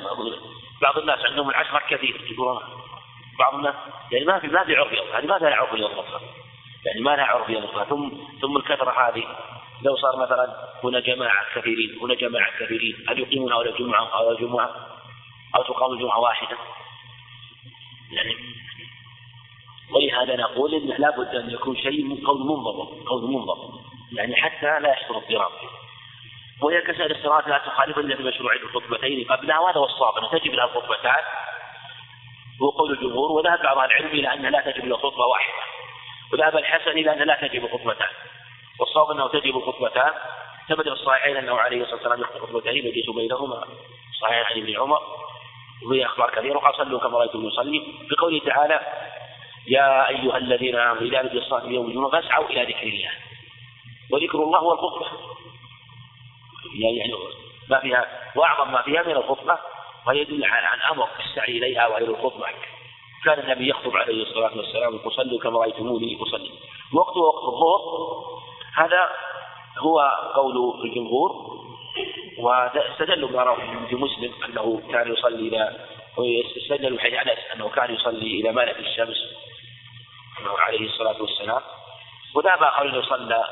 بعض 0.81 0.97
الناس 0.97 1.19
عندهم 1.25 1.49
العشرة 1.49 1.81
كثير 1.89 2.21
يقولون 2.31 2.59
بعض 3.39 3.55
الناس 3.55 3.75
يعني 4.11 4.25
ما 4.25 4.39
في 4.39 4.47
ما 4.47 4.63
في 4.63 4.75
عرف 4.75 4.93
هذه 5.15 5.25
ما 5.25 5.39
فيها 5.39 5.55
عرف 5.55 5.73
يطلقها 5.73 6.21
يعني 6.85 7.01
ما 7.01 7.15
لها 7.15 7.25
عرف 7.25 7.49
يطلقها 7.49 7.85
ثم 7.85 8.09
ثم 8.41 8.57
الكثرة 8.57 9.09
هذه 9.09 9.23
لو 9.81 9.95
صار 9.95 10.17
مثلا 10.17 10.69
هنا 10.83 10.99
جماعة 10.99 11.45
كثيرين 11.55 11.99
هنا 12.01 12.13
جماعة 12.15 12.59
كثيرين 12.59 13.05
هل 13.09 13.19
يقيمون 13.19 13.51
أو 13.51 13.63
جمعة 13.63 14.07
أو 14.07 14.35
جمعة 14.35 14.75
أو 15.55 15.63
تقام 15.63 15.93
الجمعة 15.93 16.19
واحدة؟ 16.19 16.57
يعني 18.11 18.35
ولهذا 19.91 20.35
نقول 20.35 20.73
انه 20.73 20.97
لابد 20.97 21.35
أن 21.35 21.49
يكون 21.49 21.77
شيء 21.77 22.03
من 22.03 22.17
قول 22.17 22.39
منضبط 22.39 23.07
قول 23.07 23.31
منضبط 23.31 23.81
يعني 24.11 24.35
حتى 24.35 24.79
لا 24.79 24.89
يحصل 24.89 25.15
اضطراب. 25.15 25.51
وهي 26.61 26.81
كسائر 26.81 27.11
الصلاة 27.11 27.49
لا 27.49 27.57
تخالف 27.57 27.97
إلا 27.97 28.15
بمشروعية 28.15 28.61
الخطبتين. 28.61 29.27
قبلها 29.27 29.59
وهذا 29.59 29.77
هو 29.77 29.85
الصواب 29.85 30.17
انها 30.17 30.39
تجب 30.39 30.53
لها 30.53 30.65
الخطبتان. 30.65 31.23
هو 32.61 32.69
قول 32.69 32.91
الجمهور 32.91 33.31
وذهب 33.31 33.61
بعض 33.61 33.77
العلم 33.77 34.07
إلى 34.07 34.33
انها 34.33 34.49
لا 34.49 34.71
تجب 34.71 34.83
إلا 34.83 34.97
خطبة 34.97 35.25
واحدة. 35.25 35.63
وذهب 36.33 36.57
الحسن 36.57 36.91
إلى 36.91 37.13
انها 37.13 37.25
لا 37.25 37.47
تجب 37.47 37.67
خطبتان. 37.67 38.09
والصواب 38.79 39.11
أنه 39.11 39.27
تجب 39.27 39.57
الخطبتان 39.57 40.13
ثبت 40.69 40.83
في 40.83 40.93
الصحيحين 40.93 41.37
أنه 41.37 41.59
عليه 41.59 41.81
الصلاة 41.81 41.95
والسلام 41.95 42.21
يخطب 42.21 42.39
خطبتين. 42.39 42.85
يجلس 42.85 43.15
بينهما. 43.15 43.63
صحيح 44.21 44.51
عن 44.51 44.61
ابن 44.61 44.79
عمر. 44.79 45.01
وهي 45.85 46.05
أخبار 46.05 46.29
كثيرة. 46.29 46.57
وقال 46.57 46.75
صلوا 46.75 46.99
كما 46.99 47.17
رأيتم 47.17 47.45
يصلي. 47.45 47.83
بقوله 48.09 48.39
تعالى 48.45 48.79
يا 49.67 50.09
أيها 50.09 50.37
الذين 50.37 50.75
آمنوا 50.75 51.03
إذا 51.03 51.21
نودي 51.21 51.37
الصلاة 51.37 51.65
يوم 51.65 51.87
الجمعة 51.87 52.11
فاسعوا 52.11 52.49
إلى 52.49 52.63
ذكر 52.63 52.83
الله. 52.83 53.11
وذكر 54.11 54.43
الله 54.43 54.59
هو 54.59 54.73
الخطبة. 54.73 55.38
يعني 56.73 57.13
ما 57.69 57.79
فيها 57.79 58.31
وأعظم 58.35 58.71
ما 58.71 58.81
فيها 58.81 59.03
من 59.03 59.11
الخطبة 59.11 59.57
وهي 60.07 60.21
يدل 60.21 60.45
عن 60.45 60.81
أمر 60.91 61.07
السعي 61.19 61.57
إليها 61.57 61.87
وغير 61.87 62.09
الخطبة. 62.09 62.45
كان 63.25 63.39
النبي 63.39 63.69
يخطب 63.69 63.97
عليه 63.97 64.23
الصلاة 64.23 64.57
والسلام 64.57 64.95
يقول 64.95 65.13
صلوا 65.13 65.39
كما 65.39 65.59
رأيتموني 65.59 66.17
أصلي. 66.21 66.51
وقته 66.93 67.19
وقت 67.19 67.43
الظهر 67.43 67.81
هذا 68.75 69.09
هو 69.77 69.99
قول 70.35 70.85
الجمهور 70.85 71.59
واستدلوا 72.39 73.29
بما 73.29 73.55
في 73.89 73.95
مسلم 73.95 74.33
أنه 74.45 74.81
كان 74.91 75.13
يصلي 75.13 75.47
إلى 75.47 75.87
استدلوا 76.57 76.99
حديث 76.99 77.13
أنس 77.13 77.39
أنه 77.55 77.69
كان 77.69 77.93
يصلي 77.93 78.41
إلى 78.41 78.51
مالك 78.51 78.79
الشمس 78.79 79.17
عليه 80.59 80.85
الصلاة 80.85 81.21
والسلام. 81.21 81.61
وذهب 82.35 82.63
آخرون 82.63 82.91
انه 82.91 83.01
صلى 83.01 83.45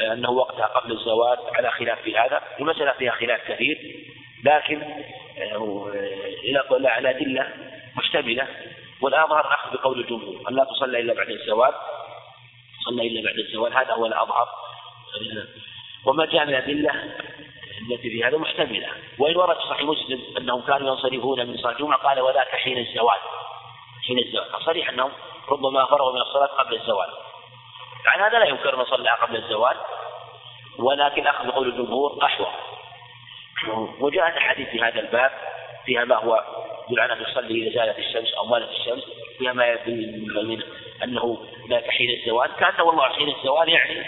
انه 0.00 0.30
وقتها 0.30 0.66
قبل 0.66 0.92
الزواج 0.92 1.38
على 1.54 1.70
خلاف 1.70 2.02
في 2.02 2.18
هذا 2.18 2.42
المساله 2.60 2.92
فيها 2.92 3.12
خلاف 3.12 3.40
كثير 3.48 4.06
لكن 4.44 4.82
إلى 6.44 6.88
على 6.88 7.10
أدلة 7.10 7.48
مشتملة 7.96 8.48
والأظهر 9.00 9.54
أخذ 9.54 9.76
بقول 9.76 10.00
الجمهور 10.00 10.48
أن 10.48 10.54
لا 10.54 10.64
تصلى 10.64 11.00
إلا 11.00 11.14
بعد 11.14 11.28
الزواج 11.30 11.74
صلى 12.84 13.06
إلا 13.06 13.22
بعد 13.30 13.38
الزواج 13.38 13.72
هذا 13.72 13.92
هو 13.92 14.06
الأظهر. 14.06 14.48
وما 16.06 16.26
جاء 16.26 16.46
من 16.46 16.54
الادله 16.54 16.90
التي 17.90 18.10
في 18.10 18.24
هذا 18.24 18.38
محتمله 18.38 18.88
وإن 19.18 19.36
ورد 19.36 19.56
في 19.56 19.62
صحيح 19.62 19.82
مسلم 19.82 20.20
أنهم 20.38 20.62
كانوا 20.62 20.88
ينصرفون 20.88 21.46
من 21.46 21.56
صلاة 21.56 21.72
الجمعة 21.72 21.98
قال 21.98 22.20
وذاك 22.20 22.48
حين 22.48 22.78
الزواج 22.78 23.20
حين 24.06 24.18
الزواج. 24.18 24.46
صريح 24.66 24.88
أنهم 24.88 25.12
ربما 25.48 25.86
فرغوا 25.86 26.12
من 26.12 26.20
الصلاة 26.20 26.46
قبل 26.46 26.74
الزواج. 26.74 27.08
يعني 28.06 28.22
هذا 28.22 28.38
لا 28.38 28.44
ينكر 28.44 28.76
من 28.76 28.84
صلى 28.84 29.10
قبل 29.10 29.36
الزواج 29.36 29.76
ولكن 30.78 31.26
أخذ 31.26 31.46
بقول 31.46 31.68
الجمهور 31.68 32.18
احوط 32.24 32.48
وجاءت 34.00 34.36
أحاديث 34.36 34.68
في 34.68 34.82
هذا 34.82 35.00
الباب 35.00 35.30
فيها 35.84 36.04
ما 36.04 36.16
هو 36.16 36.44
يدل 36.90 37.00
على 37.00 37.22
يصلي 37.22 37.68
إذا 37.68 37.74
زالت 37.74 37.98
الشمس 37.98 38.34
أو 38.34 38.46
مالت 38.46 38.70
الشمس 38.70 39.04
فيها 39.38 39.52
ما 39.52 39.86
من 39.86 40.62
أنه 41.04 41.46
ذاك 41.70 41.90
حين 41.90 42.10
الزوال 42.10 42.50
كانه 42.60 42.82
والله 42.82 43.08
حين 43.08 43.28
الزوال 43.28 43.68
يعني 43.68 44.06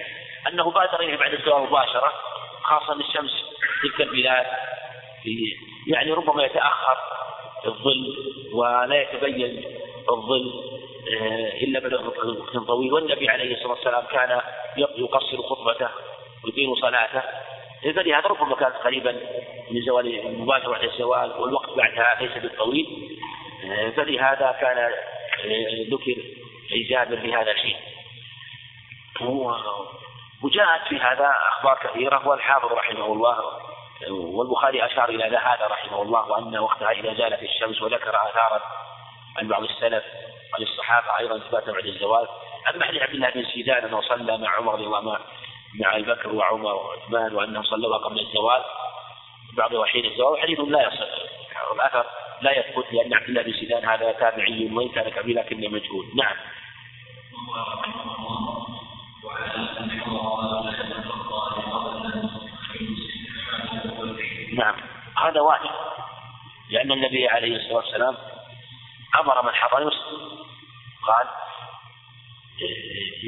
أنه 0.48 0.70
بادر 0.70 1.00
اليه 1.00 1.16
بعد 1.16 1.32
الزوال 1.34 1.62
مباشرة 1.62 2.12
خاصة 2.62 2.92
أن 2.92 3.00
الشمس 3.00 3.44
تلك 3.82 4.00
البلاد 4.00 4.46
يعني 5.86 6.12
ربما 6.12 6.44
يتأخر 6.44 6.96
الظل 7.66 8.14
ولا 8.52 9.02
يتبين 9.02 9.64
الظل. 10.10 10.52
آه، 11.12 11.64
إلا 11.64 11.80
بعد 11.80 11.94
وقت 11.94 12.56
طويل. 12.66 12.92
والنبي 12.92 13.28
عليه 13.28 13.54
الصلاة 13.54 13.70
والسلام 13.70 14.04
كان 14.04 14.40
يقصر 14.76 15.42
خطبته 15.42 15.88
ويقيم 16.44 16.74
صلاته. 16.74 17.22
فلهذا 17.82 18.28
ربما 18.28 18.56
كانت 18.56 18.74
قريبا 18.74 19.12
من 19.70 19.80
زوال 19.86 20.38
مباشرة 20.40 20.70
بعد 20.70 20.84
الزوال 20.84 21.32
والوقت 21.32 21.70
بعدها 21.76 22.16
ليس 22.20 22.42
بالطويل. 22.42 23.18
فلهذا 23.96 24.56
كان 24.60 24.78
آه، 24.78 24.92
ذكر 25.90 26.16
جابر 26.90 27.16
في 27.16 27.34
هذا 27.34 27.50
الحين 27.50 27.76
وجاءت 30.42 30.88
في 30.88 30.96
هذا 30.96 31.30
أخبار 31.52 31.78
كثيرة. 31.82 32.28
والحافظ 32.28 32.72
رحمه 32.72 33.06
الله 33.06 33.38
والبخاري 34.10 34.86
أشار 34.86 35.08
إلى 35.08 35.24
هذا 35.24 35.66
رحمه 35.66 36.02
الله 36.02 36.30
وأن 36.30 36.58
وقتها 36.58 36.90
إذا 36.90 37.14
زالت 37.14 37.42
الشمس 37.42 37.82
وذكر 37.82 38.10
آثارا 38.10 38.60
عن 39.38 39.48
بعض 39.48 39.62
السلف 39.62 40.04
عن 40.78 41.02
أيضا 41.20 41.36
إثباتا 41.36 41.72
بعد 41.72 41.86
الزوال 41.86 42.28
أما 42.74 42.84
حديث 42.84 43.02
عبد 43.02 43.14
الله 43.14 43.30
بن 43.30 43.44
سيدان 43.44 43.84
أنه 43.84 44.00
صلى 44.00 44.38
مع 44.38 44.56
عمر 44.56 44.72
رضي 44.72 44.84
الله 44.84 45.14
عنه 45.14 45.24
مع 45.80 45.96
أبي 45.96 46.02
بكر 46.02 46.34
وعمر 46.34 46.74
وعثمان 46.74 47.34
وأنهم 47.34 47.62
صلوا 47.62 47.96
قبل 47.96 48.20
الزوال 48.20 48.64
بعضها 49.52 49.86
حين 49.86 50.04
الزوال 50.04 50.32
وحديث 50.32 50.60
لا 50.60 50.86
يصح 50.86 51.34
الاثر 51.74 52.06
لا 52.42 52.58
يثبت 52.58 52.92
لأن 52.92 53.14
عبد 53.14 53.28
الله 53.28 53.42
بن 53.42 53.52
سيدان 53.52 53.88
هذا 53.88 54.12
تابعي 54.12 54.70
وإن 54.72 54.88
كان 54.88 55.08
كبير 55.08 55.36
لكنه 55.36 55.68
مجهول. 55.68 56.06
نعم. 56.14 56.36
نعم. 64.52 64.74
هذا 65.18 65.40
واجب 65.40 65.70
لأن 66.70 66.92
النبي 66.92 67.28
عليه 67.28 67.56
الصلاة 67.56 67.76
والسلام 67.76 68.16
أمر 69.20 69.42
من 69.42 69.54
حضر 69.54 69.90
قال 71.06 71.26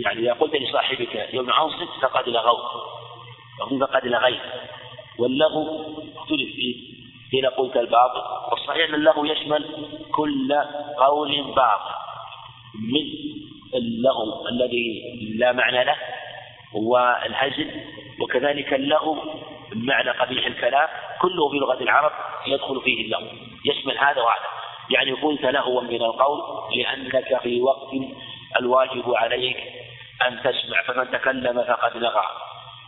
يعني 0.05 0.21
إذا 0.21 0.33
قلت 0.33 0.55
لصاحبك 0.55 1.29
يوم 1.33 1.51
أنصت 1.51 2.01
فقد 2.03 2.29
لغوت. 2.29 2.71
فقد 3.81 4.07
لغيت. 4.07 4.43
واللغو 5.19 5.63
اختلف 6.17 6.55
فيه. 6.57 6.97
حين 7.31 7.47
قلت 7.47 7.77
الباطل 7.77 8.51
والصحيح 8.51 8.89
أن 8.89 8.95
اللغو 8.95 9.25
يشمل 9.25 9.89
كل 10.13 10.55
قول 10.99 11.43
باطل 11.43 11.95
من 12.75 13.07
اللغو 13.75 14.49
الذي 14.49 15.03
لا 15.39 15.53
معنى 15.53 15.85
له 15.85 15.97
والهزل 16.75 17.71
وكذلك 18.21 18.75
اللغو 18.75 19.17
بمعنى 19.73 20.11
قبيح 20.11 20.47
الكلام 20.47 20.89
كله 21.21 21.49
في 21.51 21.57
لغة 21.57 21.83
العرب 21.83 22.13
يدخل 22.47 22.81
فيه 22.81 23.05
اللغو. 23.05 23.27
يشمل 23.65 23.99
هذا 23.99 24.23
وهذا. 24.23 24.49
يعني 24.91 25.13
قلت 25.13 25.43
لهوا 25.43 25.83
من 25.83 26.03
القول 26.03 26.41
لأنك 26.77 27.43
في 27.43 27.61
وقت 27.61 27.91
الواجب 28.61 29.15
عليك 29.15 29.57
أن 30.27 30.41
تسمع 30.43 30.83
فمن 30.87 31.11
تكلم 31.11 31.65
فقد 31.65 31.97
لغى. 31.97 32.27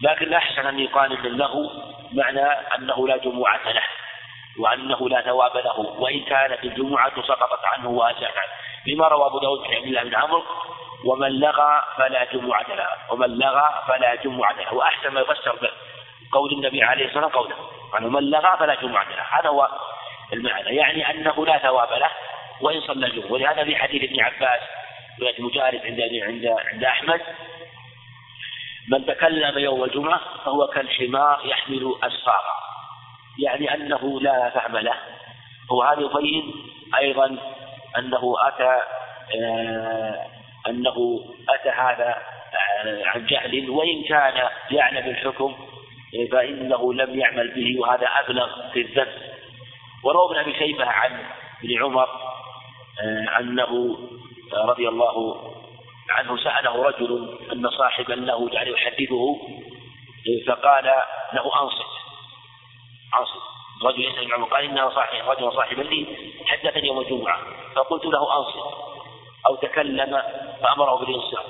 لكن 0.02 0.32
أحسن 0.32 0.66
أن 0.66 0.78
يقال 0.78 1.26
اللغو 1.26 1.70
معنى 2.12 2.46
أنه 2.78 3.08
لا 3.08 3.16
جمعة 3.16 3.72
له 3.72 3.82
وأنه 4.58 5.08
لا 5.08 5.20
ثواب 5.20 5.56
له 5.56 5.78
وإن 5.78 6.20
كانت 6.20 6.64
الجمعة 6.64 7.22
سقطت 7.22 7.64
عنه 7.64 7.90
وأسعت 7.90 8.34
لما 8.86 9.08
روى 9.08 9.26
أبو 9.26 9.38
داود 9.38 9.66
عن 9.66 9.74
عبد 9.74 9.86
الله 9.86 10.02
بن 10.02 10.14
عمرو 10.14 10.42
ومن 11.04 11.40
لغى 11.40 11.82
فلا 11.96 12.24
جمعة 12.24 12.74
له 12.74 12.88
ومن 13.10 13.38
لغى 13.38 13.74
فلا 13.88 14.14
جمعة 14.14 14.52
له. 14.52 14.74
وأحسن 14.74 15.08
ما 15.08 15.20
يفسر 15.20 15.70
قول 16.32 16.52
النبي 16.52 16.82
عليه 16.82 17.06
الصلاة 17.06 17.24
والسلام 17.24 17.44
قوله 17.44 17.56
أنه 17.98 18.08
من 18.08 18.30
لغى 18.30 18.56
فلا 18.58 18.74
جمعة 18.74 19.08
له. 19.08 19.40
هذا 19.40 19.48
هو 19.48 19.68
المعنى 20.32 20.76
يعني 20.76 21.10
أنه 21.10 21.46
لا 21.46 21.58
ثواب 21.58 21.92
له 21.92 22.10
وإن 22.60 22.80
صلى 22.80 23.06
الجمعة 23.06 23.32
ولهذا 23.32 23.64
في 23.64 23.76
حديث 23.76 24.02
ابن 24.02 24.20
عباس 24.20 24.60
رواية 25.20 25.42
مجارب 25.42 25.80
عند 25.84 26.00
عند 26.00 26.46
عند 26.72 26.84
أحمد. 26.84 27.20
من 28.88 29.06
تكلم 29.06 29.58
يوم 29.58 29.84
الجمعة 29.84 30.20
فهو 30.44 30.66
كالحمار 30.66 31.40
يحمل 31.44 31.94
أسفارا. 32.02 32.54
يعني 33.38 33.74
أنه 33.74 34.20
لا 34.20 34.50
فهم 34.50 34.76
له. 34.76 34.94
وهذا 35.70 36.00
يبين 36.00 36.54
أيضا 36.98 37.36
أنه 37.98 38.34
أتى 38.46 38.82
آه 39.42 40.26
أنه 40.68 41.24
أتى 41.48 41.68
هذا 41.68 42.16
آه 42.84 43.04
عن 43.04 43.26
جهل. 43.26 43.70
وإن 43.70 44.02
كان 44.02 44.48
يعلم 44.70 45.10
الحكم 45.10 45.56
فإنه 46.32 46.94
لم 46.94 47.20
يعمل 47.20 47.54
به 47.54 47.80
وهذا 47.80 48.06
أبلغ 48.06 48.70
في 48.72 48.80
الذنب. 48.80 49.27
وروى 50.04 50.30
ابن 50.30 50.40
أبي 50.40 50.58
شيبة 50.58 50.84
عن 50.84 51.24
ابن 51.64 51.82
عمر 51.82 52.08
آه 53.00 53.38
أنه 53.40 53.98
رضي 54.54 54.88
الله 54.88 55.44
عنه 56.10 56.36
سأله 56.36 56.82
رجل 56.82 57.38
أن 57.52 57.70
صاحبا 57.70 58.12
له 58.12 58.48
جعل 58.48 58.68
يحدثه 58.68 59.36
فقال 60.46 60.84
له 61.32 61.62
أنصت 61.62 61.90
أنصت. 63.18 63.42
رجل 63.84 64.04
يسأل 64.04 64.32
عمر 64.32 64.46
قال 64.46 64.64
إنه 64.64 64.90
صاحب 64.90 65.28
رجل 65.28 65.52
صاحبا 65.52 65.82
لي 65.82 66.06
حدثني 66.46 66.88
يوم 66.88 67.00
الجمعة 67.00 67.38
فقلت 67.76 68.04
له 68.04 68.38
أنصت 68.38 68.74
أو 69.46 69.56
تكلم 69.56 70.22
فأمره 70.62 70.94
بالإنصات 70.94 71.44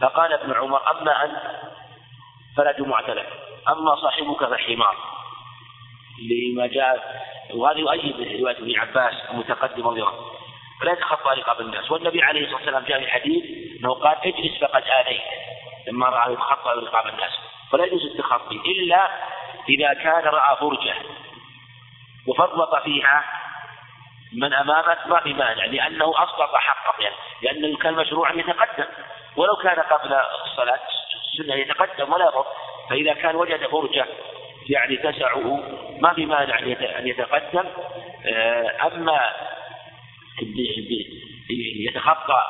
فقال 0.00 0.32
ابن 0.32 0.52
عمر 0.52 0.90
أما 0.90 1.24
أنت 1.24 1.60
فلا 2.56 2.72
جمعة 2.72 3.10
لك 3.10 3.28
أما 3.68 3.96
صاحبك 3.96 4.44
فحمار. 4.44 4.96
لما 6.20 6.66
جاء 6.66 7.24
وهذا 7.54 7.78
يؤيد 7.78 8.40
رواية 8.40 8.58
ابن 8.58 8.80
عباس 8.80 9.14
المتقدم 9.30 9.88
رضي 9.88 10.00
الله 10.00 10.12
عنه 10.12 10.30
فلا 10.80 10.92
يتخطى 10.92 11.40
رقاب 11.40 11.60
الناس. 11.60 11.90
والنبي 11.90 12.22
عليه 12.22 12.40
الصلاة 12.40 12.56
والسلام 12.56 12.84
جاء 12.84 13.00
في 13.00 13.10
حديث 13.10 13.44
أنه 13.80 13.94
قال 13.94 14.16
اجلس 14.24 14.58
فقد 14.60 14.82
آذيت. 14.82 15.22
لما 15.88 16.08
رأى 16.08 16.32
يتخطى 16.32 16.70
رقاب 16.70 17.06
الناس. 17.06 17.32
فلا 17.72 17.84
يجوز 17.84 18.04
التخطي 18.04 18.56
إلا 18.56 19.10
إذا 19.68 19.94
كان 19.94 20.24
رأى 20.24 20.56
فرجة. 20.56 20.94
وفرط 22.26 22.82
فيها 22.82 23.24
من 24.32 24.54
أمامك 24.54 25.06
ما 25.06 25.20
في 25.20 25.34
مانع 25.34 25.64
لأنه 25.64 26.10
أسقط 26.10 26.54
حقه 26.54 27.02
يعني 27.02 27.16
لأنه 27.42 27.76
كان 27.76 27.94
مشروعا 27.94 28.32
يتقدم. 28.32 28.86
ولو 29.36 29.56
كان 29.56 29.80
قبل 29.80 30.14
الصلاة 30.44 30.80
السنة 31.32 31.54
يتقدم 31.54 32.12
ولا 32.12 32.24
يضر 32.24 32.46
فإذا 32.90 33.14
كان 33.14 33.36
وجد 33.36 33.66
فرجة 33.66 34.06
يعني 34.68 34.96
تسعه 34.96 35.62
ما 36.00 36.14
في 36.14 36.26
مانع 36.26 36.58
أن 36.98 37.06
يتقدم. 37.06 37.64
آه، 38.26 38.86
أما 38.86 39.20
يتخطى 41.86 42.42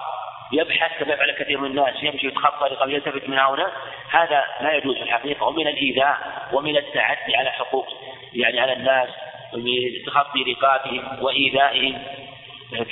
يبحث 0.53 0.99
كما 0.99 1.15
يفعل 1.15 1.31
كثير 1.31 1.59
من 1.59 1.71
الناس 1.71 2.03
يمشي 2.03 2.27
يتخطى 2.27 2.69
لقبل 2.69 2.95
يلتفت 2.95 3.29
من 3.29 3.39
هنا 3.39 3.73
هذا 4.11 4.45
لا 4.61 4.73
يجوز 4.73 4.97
في 4.97 5.03
الحقيقة 5.03 5.47
ومن 5.47 5.67
الإيذاء 5.67 6.49
ومن 6.53 6.77
التعدي 6.77 7.37
على 7.37 7.51
حقوق 7.51 7.87
يعني 8.33 8.61
على 8.61 8.73
الناس 8.73 9.09
بتخطي 9.55 10.43
رقابهم 10.43 11.23
وإيذائهم 11.23 12.03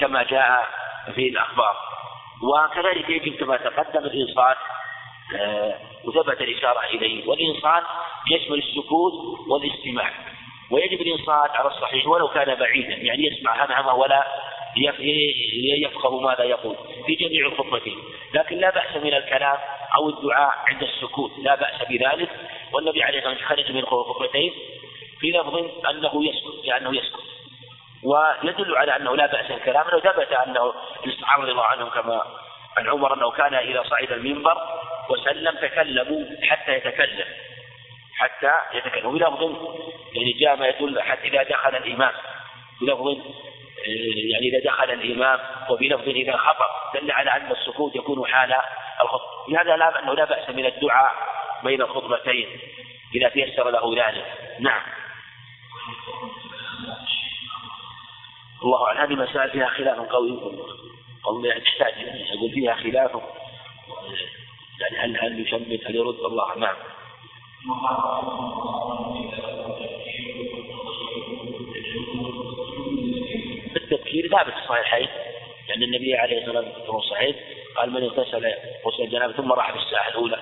كما 0.01 0.23
جاء 0.23 0.67
في 1.15 1.29
الأخبار. 1.29 1.77
وكذلك 2.43 3.11
يجب 3.11 3.35
كما 3.37 3.57
تقدم 3.57 4.05
الإنصات 4.05 4.57
آه، 4.57 4.78
وثبت 6.05 6.41
الإشارة 6.41 6.81
إليه. 6.85 7.29
والإنصات 7.29 7.83
يشمل 8.31 8.59
السكوت 8.59 9.13
والاستماع. 9.49 10.11
ويجب 10.71 11.01
الإنصات 11.01 11.51
على 11.51 11.69
الصحيح 11.69 12.07
ولو 12.07 12.29
كان 12.29 12.55
بعيدا 12.55 12.95
يعني 12.95 13.27
يسمع 13.27 13.65
همهمة 13.65 13.95
ولا 13.95 14.27
يفقه 15.83 16.21
ماذا 16.21 16.45
يقول 16.45 16.77
في 17.07 17.15
جميع 17.15 17.47
الخطبتين 17.47 17.99
لكن 18.35 18.57
لا 18.57 18.71
بأس 18.71 18.97
من 18.97 19.15
الكلام 19.15 19.59
أو 19.97 20.09
الدعاء 20.09 20.55
عند 20.67 20.83
السكوت 20.83 21.31
لا 21.39 21.55
بأس 21.55 21.89
بذلك. 21.89 22.29
والنبي 22.73 23.03
عليه 23.03 23.19
الصلاة 23.19 23.33
والسلام 23.33 23.57
خرج 23.57 23.73
من 23.73 23.79
الخطبتين 23.79 24.53
في 25.21 25.31
لفظ 25.31 25.57
أنه 25.91 26.25
يسكت 26.25 26.67
لأنه 26.67 26.97
يسكت. 26.97 27.23
ويدل 28.05 28.77
على 28.77 28.97
أنه 28.97 29.17
لا 29.17 29.27
بأس 29.27 29.51
الكلام 29.51 29.87
لو 29.93 30.01
ثبت 30.01 30.33
أنه 30.33 30.75
الصحابة 31.07 31.43
رضي 31.43 31.53
الله 31.53 31.65
عنهم 31.65 31.89
كما 31.89 32.25
عن 32.77 32.89
عمر 32.89 33.15
أنه 33.15 33.31
كان 33.31 33.55
إذا 33.55 33.83
صعد 33.83 34.13
المنبر 34.13 34.57
وسلم 35.11 35.57
تكلموا 35.57 36.25
حتى 36.43 36.73
يتكلم. 36.73 37.27
حتى 38.15 38.53
يتكلم. 38.75 39.07
وبلفظ 39.07 39.43
يعني 40.15 40.33
جاء 40.33 40.57
ما 40.57 40.69
يدل 40.69 41.03
حتى 41.03 41.29
إذا 41.29 41.43
دخل 41.43 41.77
الإمام. 41.77 42.13
بلفظ 42.81 43.09
يعني 44.31 44.49
إذا 44.49 44.71
دخل 44.71 44.91
الإمام 44.91 45.41
وبلفظ 45.71 46.09
إذا 46.09 46.37
خطب. 46.37 47.01
دل 47.01 47.11
على 47.11 47.31
أن 47.31 47.51
السكوت 47.51 47.97
يكون 47.97 48.27
حال 48.33 48.55
الخطب. 49.01 49.51
لهذا 49.51 49.77
لا 49.77 50.03
أنه 50.03 50.15
لا 50.15 50.25
بأس 50.25 50.51
من 50.51 50.67
الدعاء 50.67 51.13
بين 51.65 51.83
الخطبتين. 51.83 52.61
إذا 53.15 53.29
تيسر 53.29 53.71
له 53.71 54.07
ذلك. 54.07 54.57
نعم. 54.61 54.83
الله 58.65 58.87
أعلم. 58.87 58.99
هذه 58.99 59.15
مسائل 59.15 59.51
فيها 59.51 59.67
خلاف 59.67 59.99
قوي. 59.99 60.41
قول 61.23 61.47
يعني 61.47 61.61
تحتاج 61.61 61.95
يقول 62.35 62.51
فيها 62.55 62.75
خلاف. 62.75 63.23
يعني 64.81 64.99
هل 64.99 65.21
هل 65.21 65.41
يشمت 65.41 65.87
هل 65.87 65.97
يرد؟ 65.97 66.15
الله 66.15 66.59
نعم. 66.59 66.77
التبكير 73.77 74.29
ثابت 74.29 74.53
في 74.53 74.59
الصحيحين 74.59 75.09
لأن 75.69 75.83
النبي 75.83 76.17
عليه 76.17 76.39
الصلاة 76.39 76.59
والسلام 76.59 77.01
صحيح 77.01 77.37
قال 77.77 77.91
من 77.91 78.03
اغتسل 78.03 78.47
غسل 78.87 79.03
الجنابة 79.03 79.33
ثم 79.33 79.53
راح 79.53 79.73
في 79.73 79.79
الساعة 79.79 80.09
الأولى. 80.09 80.39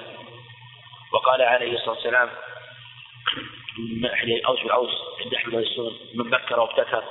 وقال 1.12 1.42
عليه 1.42 1.74
الصلاة 1.74 1.94
والسلام 1.94 2.30
من 3.78 4.10
أحد 4.10 4.28
أوس 4.46 4.62
بالأوس 4.62 4.90
عند 5.24 5.34
أحمد 5.34 5.54
السنن 5.54 5.92
من 6.14 6.30
بكر 6.30 6.60
وابتكر 6.60 7.04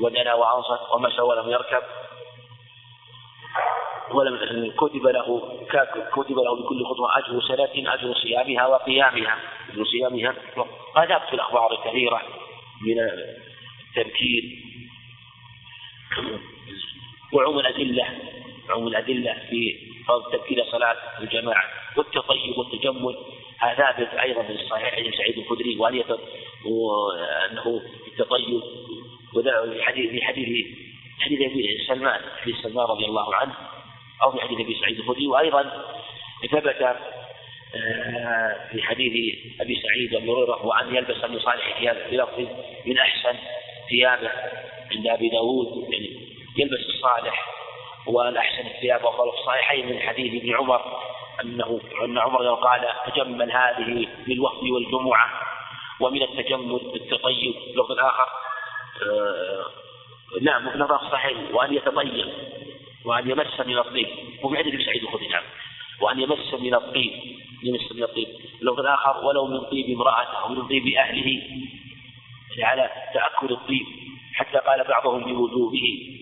ودنا 0.00 0.34
وأنصت 0.34 0.94
ومشى 0.94 1.20
ولم 1.20 1.50
يركب. 1.50 1.82
ولم 4.10 4.72
كتب 4.76 5.06
له 5.06 5.58
كتب 6.12 6.38
له 6.38 6.56
بكل 6.56 6.84
خطوة 6.84 7.18
أجر 7.18 7.40
سنة 7.40 7.94
أجر 7.94 8.14
صيامها 8.14 8.66
وقيامها. 8.66 9.38
أجر 9.72 9.84
صيامها. 9.84 10.34
هذا 10.96 11.18
في 11.18 11.34
الأخبار 11.34 11.72
الكثيرة 11.72 12.22
من 12.86 12.98
التبكير. 12.98 14.44
وعموم 17.32 17.58
الأدلة 17.58 18.06
عموم 18.70 18.88
الأدلة 18.88 19.36
في 19.50 19.78
فضل 20.08 20.32
تبكير 20.32 20.64
صلاة 20.64 20.96
الجماعة 21.20 21.64
والتطيب 21.96 22.58
والتجمل. 22.58 23.16
هذا 23.58 23.74
ثابت 23.74 24.14
أيضا 24.14 24.42
في 24.42 24.52
الصحيح 24.52 24.94
عن 24.94 25.12
سعيد 25.12 25.38
الخدري 25.38 25.76
وأن 25.76 26.02
أنه 27.50 27.82
التطيب. 28.06 28.62
وفي 29.34 29.82
حديث 29.82 30.10
في 30.10 30.22
حديث 30.22 30.66
حديث 31.20 31.40
سلمان 31.86 32.20
حديث 32.42 32.56
سلمان 32.56 32.86
رضي 32.86 33.04
الله 33.04 33.34
عنه 33.34 33.54
أو 34.22 34.32
في 34.32 34.40
حديث 34.40 34.60
أبي 34.60 34.74
سعيد 34.80 34.98
الخدري 34.98 35.26
وأيضا 35.26 35.62
ثبت 36.50 36.96
آه، 37.74 38.68
في 38.72 38.82
حديث 38.82 39.12
أبي 39.60 39.82
سعيد 39.82 40.14
وأبي 40.14 40.30
هريرة 40.30 40.66
وأن 40.66 40.96
يلبس 40.96 41.24
من 41.24 41.38
صالح 41.38 41.78
ثيابه 41.78 42.10
بلفظ 42.10 42.48
من 42.86 42.98
أحسن 42.98 43.38
ثيابه 43.88 44.30
عند 44.92 45.06
أبي 45.06 45.28
داود 45.28 45.92
يعني 45.92 46.10
يلبس 46.56 46.86
الصالح 46.88 47.46
والأحسن 48.06 48.66
الثياب 48.66 49.04
وقال 49.04 49.30
في 49.30 49.38
الصحيحين 49.38 49.88
من 49.88 49.98
حديث 49.98 50.42
ابن 50.42 50.56
عمر 50.56 50.82
أنه 51.44 51.80
أن 52.04 52.18
عمر 52.18 52.54
قال 52.54 52.88
تجمل 53.06 53.52
هذه 53.52 54.08
للوفد 54.26 54.64
والجمعة 54.64 55.30
ومن 56.00 56.22
التجمل 56.22 56.80
التطيب 56.94 57.54
لفظ 57.76 57.98
آخر 57.98 58.28
آه 59.06 59.64
نعم 60.40 60.66
وفي 60.66 60.78
لفظ 60.78 61.10
صحيح 61.12 61.54
وأن 61.54 61.74
يتطيب. 61.74 62.32
وأن 63.04 63.30
يمس 63.30 63.60
من 63.66 63.78
الطيب. 63.78 64.08
وفي 64.42 64.56
حديث 64.56 64.86
سعيد 64.86 65.02
الخدري 65.02 65.28
نعم. 65.28 65.42
وأن 66.00 66.20
يمس 66.20 66.54
من 66.54 66.74
الطيب. 66.74 67.12
يمس 67.62 67.92
من 67.92 68.02
الطيب. 68.02 68.28
لفظ 68.62 68.80
آخر 68.80 69.24
ولو 69.24 69.46
من 69.46 69.60
طيب 69.60 69.90
امرأته 69.90 70.42
أو 70.42 70.48
من 70.48 70.68
طيب 70.68 70.86
أهله 70.86 71.42
يعني 72.56 72.80
على 72.80 72.90
تأكل 73.14 73.52
الطيب. 73.52 73.86
حتى 74.34 74.58
قال 74.58 74.84
بعضهم 74.88 75.24
بوجوبه 75.24 76.18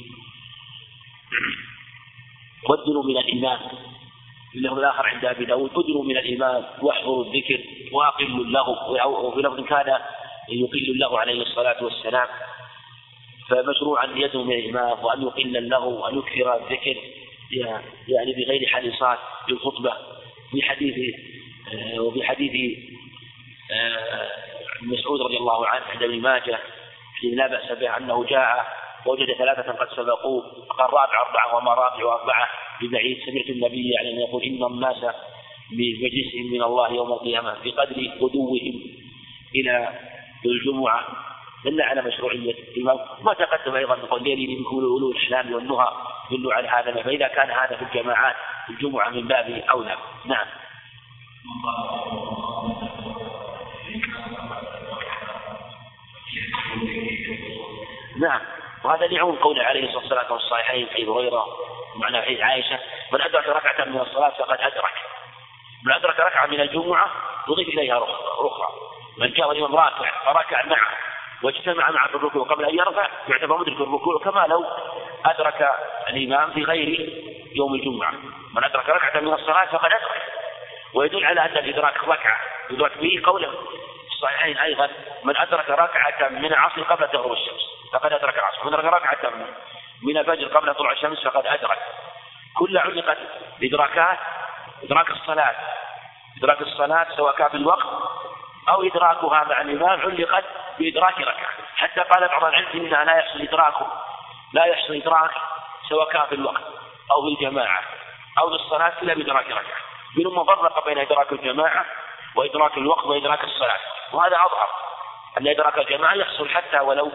ودنوا 2.69 3.03
من 3.03 3.17
الإيمان. 3.17 3.59
اللفظ 4.55 4.79
الآخر 4.79 5.07
عند 5.07 5.25
أبي 5.25 5.45
داود 5.45 5.71
ادنوا 5.77 6.05
من 6.05 6.17
الإيمان 6.17 6.65
واحضروا 6.83 7.25
الذكر 7.25 7.61
وأقلوا 7.93 8.45
اللغو 8.45 9.27
وفي 9.29 9.41
لفظ 9.41 9.61
كان 9.61 9.99
يقل 10.49 10.99
له 10.99 11.19
عليه 11.19 11.43
الصلاة 11.43 11.85
والسلام. 11.85 12.29
فمشروع 13.51 14.05
أن 14.05 14.19
يدعو 14.19 14.45
من 14.45 14.53
الإمام 14.53 15.05
وأن 15.05 15.23
يقل 15.23 15.57
اللغو 15.57 16.03
وأن 16.03 16.19
يكثر 16.19 16.55
الذكر 16.55 16.97
يعني 18.09 18.33
بغير 18.33 18.67
حديثات 18.67 19.19
للخطبة 19.49 19.93
في 20.51 20.63
حديث 20.63 21.15
آه، 21.75 22.01
وفي 22.01 22.25
حديث 22.25 22.79
آه، 23.73 24.29
مسعود 24.83 25.21
رضي 25.21 25.37
الله 25.37 25.67
عنه 25.67 25.85
عند 25.85 26.03
ابن 26.03 26.21
ماجه 26.21 26.59
لا 27.23 27.47
بأس 27.47 27.79
به 27.79 27.97
أنه 27.97 28.25
جاء 28.25 28.67
وجد 29.07 29.33
ثلاثة 29.39 29.73
قد 29.73 29.89
سبقوه 29.97 30.43
قال 30.79 30.93
رابع 30.93 31.27
أربعة 31.29 31.57
وما 31.57 31.75
رابع 31.75 32.21
أربعة 32.21 32.49
ببعيد. 32.83 33.19
سمعت 33.27 33.47
النبي 33.51 33.91
يعني 33.91 34.11
أن 34.11 34.21
يقول 34.21 34.43
إن 34.43 34.65
الناس 34.65 35.15
بمجلسهم 35.73 36.53
من 36.53 36.63
الله 36.63 36.93
يوم 36.93 37.13
القيامة 37.13 37.57
بقدر 37.65 38.11
غدوهم 38.21 38.83
إلى 39.55 39.99
الجمعة. 40.47 41.30
دل 41.65 41.83
على 41.83 42.03
مشروعية 42.03 42.55
الإمام. 42.55 42.99
ما 43.23 43.35
تقدم 43.35 43.75
أيضا 43.75 43.97
نقول 43.97 44.23
ليلي 44.23 44.47
من 44.47 44.65
أولو 44.67 45.11
الإسلام 45.11 45.55
والنهى 45.55 45.89
يدل 46.31 46.53
على 46.53 46.69
هذا 46.69 47.03
فإذا 47.03 47.29
كان 47.29 47.51
هذا 47.51 47.77
في 47.77 47.83
الجماعات 47.83 48.37
الجمعة 48.71 49.09
من 49.09 49.29
باب 49.29 49.63
أولى. 49.71 49.97
نعم. 50.25 50.47
نعم. 58.21 58.41
وهذا 58.85 59.07
لعون 59.07 59.37
قول 59.37 59.61
عليه 59.61 59.97
الصلاة 59.97 60.33
والسلام 60.33 60.87
في 60.87 61.07
هريرة 61.07 61.47
ومعنى 61.97 62.23
حديث 62.23 62.41
عائشة. 62.41 62.79
من 63.13 63.21
أدرك 63.21 63.49
ركعة 63.49 63.85
من 63.85 64.01
الصلاة 64.01 64.31
فقد 64.31 64.59
أدرك. 64.61 64.95
من 65.85 65.93
أدرك 65.93 66.21
ركعة 66.21 66.47
من 66.47 66.61
الجمعة 66.61 67.11
يضيف 67.49 67.69
إليها 67.69 67.99
أخرى 68.39 68.69
من 69.19 69.33
جاء 69.33 69.53
الإمام 69.53 69.77
راكع 69.77 70.25
فركع 70.25 70.67
معه 70.67 71.10
واجتمع 71.43 72.07
في 72.07 72.15
الركوع 72.15 72.45
قبل 72.45 72.65
أن 72.65 72.75
يرفع 72.79 73.09
يعتبر 73.29 73.59
مدرك 73.59 73.81
الركوع 73.81 74.19
كما 74.25 74.47
لو 74.49 74.67
أدرك 75.25 75.75
الإمام 76.09 76.51
في 76.51 76.65
غير 76.65 76.89
يوم 77.57 77.75
الجمعة. 77.75 78.11
من 78.55 78.65
أدرك 78.65 78.89
ركعة 78.89 79.21
من 79.21 79.33
الصلاة 79.33 79.67
فقد 79.67 79.93
أدرك. 79.93 80.23
ويدل 80.95 81.25
على 81.25 81.41
أن 81.41 81.57
الإدراك 81.57 82.05
ركعة 82.05 82.41
يدرك 82.71 82.99
به 82.99 83.23
قوله 83.25 83.55
الصحيحين 84.13 84.59
أيضا 84.59 84.89
من 85.25 85.37
أدرك 85.37 85.71
ركعة 85.71 86.29
من 86.29 86.45
العصر 86.45 86.83
قبل 86.83 87.09
تغرب 87.09 87.33
الشمس 87.33 87.61
فقد 87.93 88.13
أدرك 88.13 88.39
العصر 88.39 88.67
من 88.67 88.75
أدرك 88.75 88.85
ركعة 88.85 89.33
من 90.03 90.19
الفجر 90.19 90.47
قبل 90.47 90.75
طلوع 90.75 90.93
الشمس 90.93 91.25
فقد 91.25 91.47
أدرك. 91.47 91.79
كل 92.57 92.79
علقت 92.79 93.19
إدراكات 93.63 94.19
إدراك 94.83 95.11
الصلاة. 95.11 95.55
إدراك 96.39 96.63
الصلاة 96.63 97.07
سواء 97.17 97.37
كان 97.37 97.49
في 97.49 97.57
الوقت 97.57 97.87
أو 98.71 98.83
إدراكها 98.83 99.45
مع 99.45 99.61
الإمام 99.61 100.01
علقت 100.01 100.45
بإدراك 100.79 101.21
ركعة. 101.21 101.51
حتى 101.77 102.01
قال 102.01 102.29
بعض 102.29 102.45
العلم 102.45 102.67
إنها 102.75 103.05
لا 103.05 103.17
يحصل 103.19 103.41
إدراكه 103.41 103.87
لا 104.53 104.65
يحصل 104.65 104.95
إدراك 104.95 105.31
سواء 105.89 106.13
كان 106.13 106.27
في 106.27 106.35
الوقت 106.35 106.63
أو 107.11 107.23
في 107.23 107.29
الجماعة 107.29 107.83
أو 108.39 108.49
في 108.49 108.55
الصلاة 108.55 108.93
إلا 109.03 109.15
بإدراك 109.15 109.47
ركعة. 109.47 109.81
منهم 110.17 110.45
فرق 110.45 110.87
بين 110.87 110.99
إدراك 110.99 111.33
الجماعة 111.33 111.85
وإدراك 112.37 112.79
الوقت 112.79 113.05
وإدراك 113.05 113.45
الصلاة. 113.45 113.81
وهذا 114.13 114.37
أظهر 114.37 114.69
أن 115.39 115.49
إدراك 115.49 115.79
الجماعة 115.79 116.15
يحصل 116.15 116.49
حتى 116.49 116.81
ولو 116.81 117.13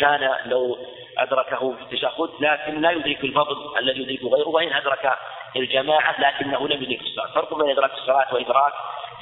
كان 0.00 0.36
لو 0.44 0.78
أدركه 1.18 1.74
في 1.76 1.82
التشهد 1.82 2.30
لكن 2.40 2.80
لا 2.80 2.90
يدرك 2.90 3.24
الفضل 3.24 3.78
الذي 3.78 4.02
يدرك 4.02 4.32
غيره 4.32 4.48
وإن 4.48 4.72
أدرك 4.72 5.18
الجماعة 5.56 6.20
لكنه 6.20 6.68
لم 6.68 6.82
يدرك 6.82 7.00
الصلاة. 7.00 7.34
فرق 7.34 7.54
بين 7.54 7.70
إدراك 7.70 7.92
الصلاة 7.92 8.34
وإدراك 8.34 8.72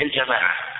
الجماعة. 0.00 0.75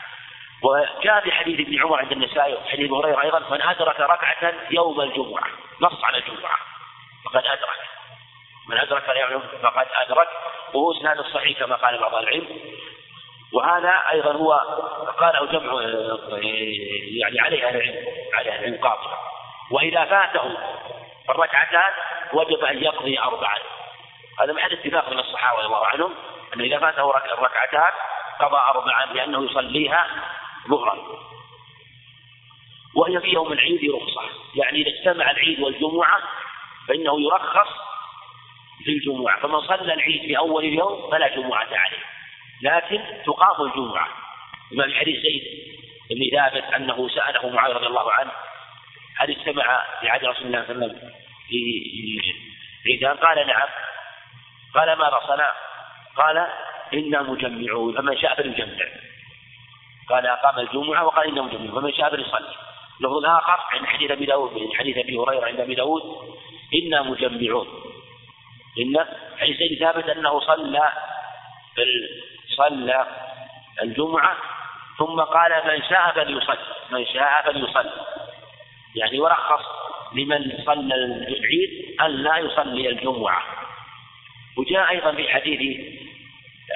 وجاء 0.67 1.21
في 1.21 1.33
حديث 1.33 1.61
ابن 1.61 1.83
عمر 1.83 1.99
عند 1.99 2.13
النسائي 2.13 2.55
وحديث 2.55 2.93
هريرة 2.93 3.23
أيضا 3.23 3.39
من 3.39 3.63
أدرك 3.63 4.01
ركعة 4.01 4.53
يوم 4.71 5.01
الجمعة. 5.01 5.47
نص 5.81 6.05
على 6.05 6.19
الجمعة. 6.19 6.59
فقد 7.25 7.47
أدرك. 7.47 7.81
من 8.69 8.79
أدرك 8.79 9.11
اليوم 9.11 9.43
فقد 9.63 9.87
أدرك. 9.95 10.29
وهو 10.75 10.93
إسناد 10.93 11.19
الصحيح 11.19 11.59
كما 11.59 11.77
قال 11.77 11.99
بعض 11.99 12.15
العلم. 12.15 12.47
وهذا 13.53 14.03
أيضا 14.13 14.33
هو 14.33 14.53
قاله 15.19 15.47
جمع 15.47 15.83
يعني 17.21 17.41
عليه 17.41 17.69
أهل 17.69 17.77
العلم 17.77 18.07
عليه 18.35 18.53
أهل 18.53 18.65
العلم 18.65 18.83
قاطبة 18.83 19.17
وإذا 19.71 20.05
فاته 20.05 20.57
الركعتان 21.31 21.93
وجب 22.33 22.65
أن 22.65 22.83
يقضي 22.83 23.19
أربعا 23.19 23.59
هذا 24.41 24.53
محل 24.53 24.73
اتفاق 24.73 25.09
من 25.09 25.19
الصحابة 25.19 25.59
رضي 25.59 25.67
الله 25.67 25.87
عنهم 25.87 26.15
أنه 26.55 26.65
إذا 26.65 26.79
فاته 26.79 27.17
الركعتان 27.17 27.93
قضى 28.41 28.61
أربعا 28.69 29.07
لأنه 29.07 29.45
يصليها 29.45 30.07
ظهرا 30.71 31.27
وهي 32.97 33.21
في 33.21 33.29
يوم 33.29 33.53
العيد 33.53 33.91
رخصة. 33.91 34.23
يعني 34.55 34.83
إذا 34.83 34.91
اجتمع 34.91 35.31
العيد 35.31 35.61
والجمعة 35.61 36.23
فإنه 36.89 37.21
يرخص 37.21 37.69
في 38.85 38.91
الجمعة. 38.91 39.41
فمن 39.41 39.61
صلى 39.61 39.95
العيد 39.95 40.21
في 40.21 40.39
أول 40.39 40.65
اليوم 40.65 41.11
فلا 41.11 41.37
جمعة 41.37 41.69
عليه. 41.71 42.05
لكن 42.63 43.03
تقام 43.27 43.67
الجمعة. 43.67 44.09
بما 44.73 44.87
في 44.87 44.95
حديث 44.95 45.23
زيد 45.23 45.43
بن 46.11 46.39
ثابت 46.39 46.65
أنه 46.75 47.09
سأله 47.09 47.51
معاذ 47.51 47.73
رضي 47.73 47.87
الله 47.87 48.13
عنه 48.13 48.31
هل 49.19 49.31
اجتمع 49.31 49.83
في 50.01 50.09
عهد 50.09 50.25
رسول 50.25 50.47
الله 50.47 50.65
صلى 50.67 50.73
الله 50.73 50.87
عليه 50.87 50.97
وسلم 50.97 51.13
في 51.49 52.91
عيدان 52.91 53.17
قال 53.17 53.47
نعم. 53.47 53.69
قال 54.75 54.99
ماذا 54.99 55.21
صنع 55.27 55.51
قال 56.17 56.49
إنا 56.95 57.23
مجمعون. 57.23 57.97
فمن 57.97 58.19
شاء 58.19 58.35
فليجمع. 58.35 58.87
قال 60.09 60.27
أقام 60.27 60.59
الجمعة 60.59 61.05
وقال 61.05 61.29
إنا 61.29 61.43
مجمعون 61.43 61.81
فمن 61.81 61.93
شاء 61.95 62.11
فليصلي. 62.11 62.55
لفظ 63.01 63.25
آخر 63.25 63.59
عن 63.71 63.87
حديث 63.87 64.11
أبي 64.11 64.27
داود 64.27 64.53
من 64.53 64.75
حديث 64.75 64.99
أبي 64.99 65.17
هريرة 65.19 65.47
عند 65.47 65.61
أبي 65.61 65.75
داود 65.75 66.03
إنا 66.75 67.03
مجمعون. 67.03 67.67
إن 68.81 69.07
حديث 69.39 69.79
ثابت 69.81 70.09
أنه 70.09 70.41
صلى 70.41 70.93
صلى 72.57 73.07
الجمعة 73.83 74.37
ثم 74.99 75.21
قال 75.21 75.53
من 75.67 75.83
شاء 75.89 76.13
فليصلي. 76.15 76.59
من 76.91 77.07
شاء 77.07 77.43
فليصلي. 77.45 78.07
يعني 78.95 79.21
ورخص 79.21 79.65
لمن 80.13 80.65
صلى 80.67 80.95
العيد 80.95 82.01
أن 82.01 82.11
لا 82.11 82.37
يصلي 82.37 82.89
الجمعة. 82.89 83.43
وجاء 84.59 84.91
أيضا 84.91 85.13
في 85.13 85.29
حديث 85.29 85.61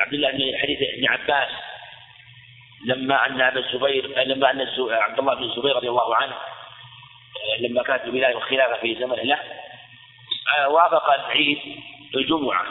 عبد 0.01 0.15
الله 0.15 0.31
بن 0.31 0.59
حديث 0.62 0.78
ابن 0.94 1.09
عباس 1.09 1.51
لما 2.85 3.27
أن 3.27 3.40
أبا 3.40 3.61
الزبير 3.61 4.07
لما 4.07 4.51
أن 4.51 4.69
عبد 4.90 5.19
الله 5.19 5.35
بن 5.35 5.43
الزبير 5.43 5.77
رضي 5.77 5.89
الله 5.89 6.16
عنه 6.16 6.35
لما 7.61 7.82
كانت 7.82 8.05
الولاية 8.05 8.35
والخلافة 8.35 8.77
في 8.81 8.94
زمن 8.94 9.16
له 9.16 9.39
وافق 10.66 11.12
العيد 11.12 11.59
الجمعة. 12.15 12.66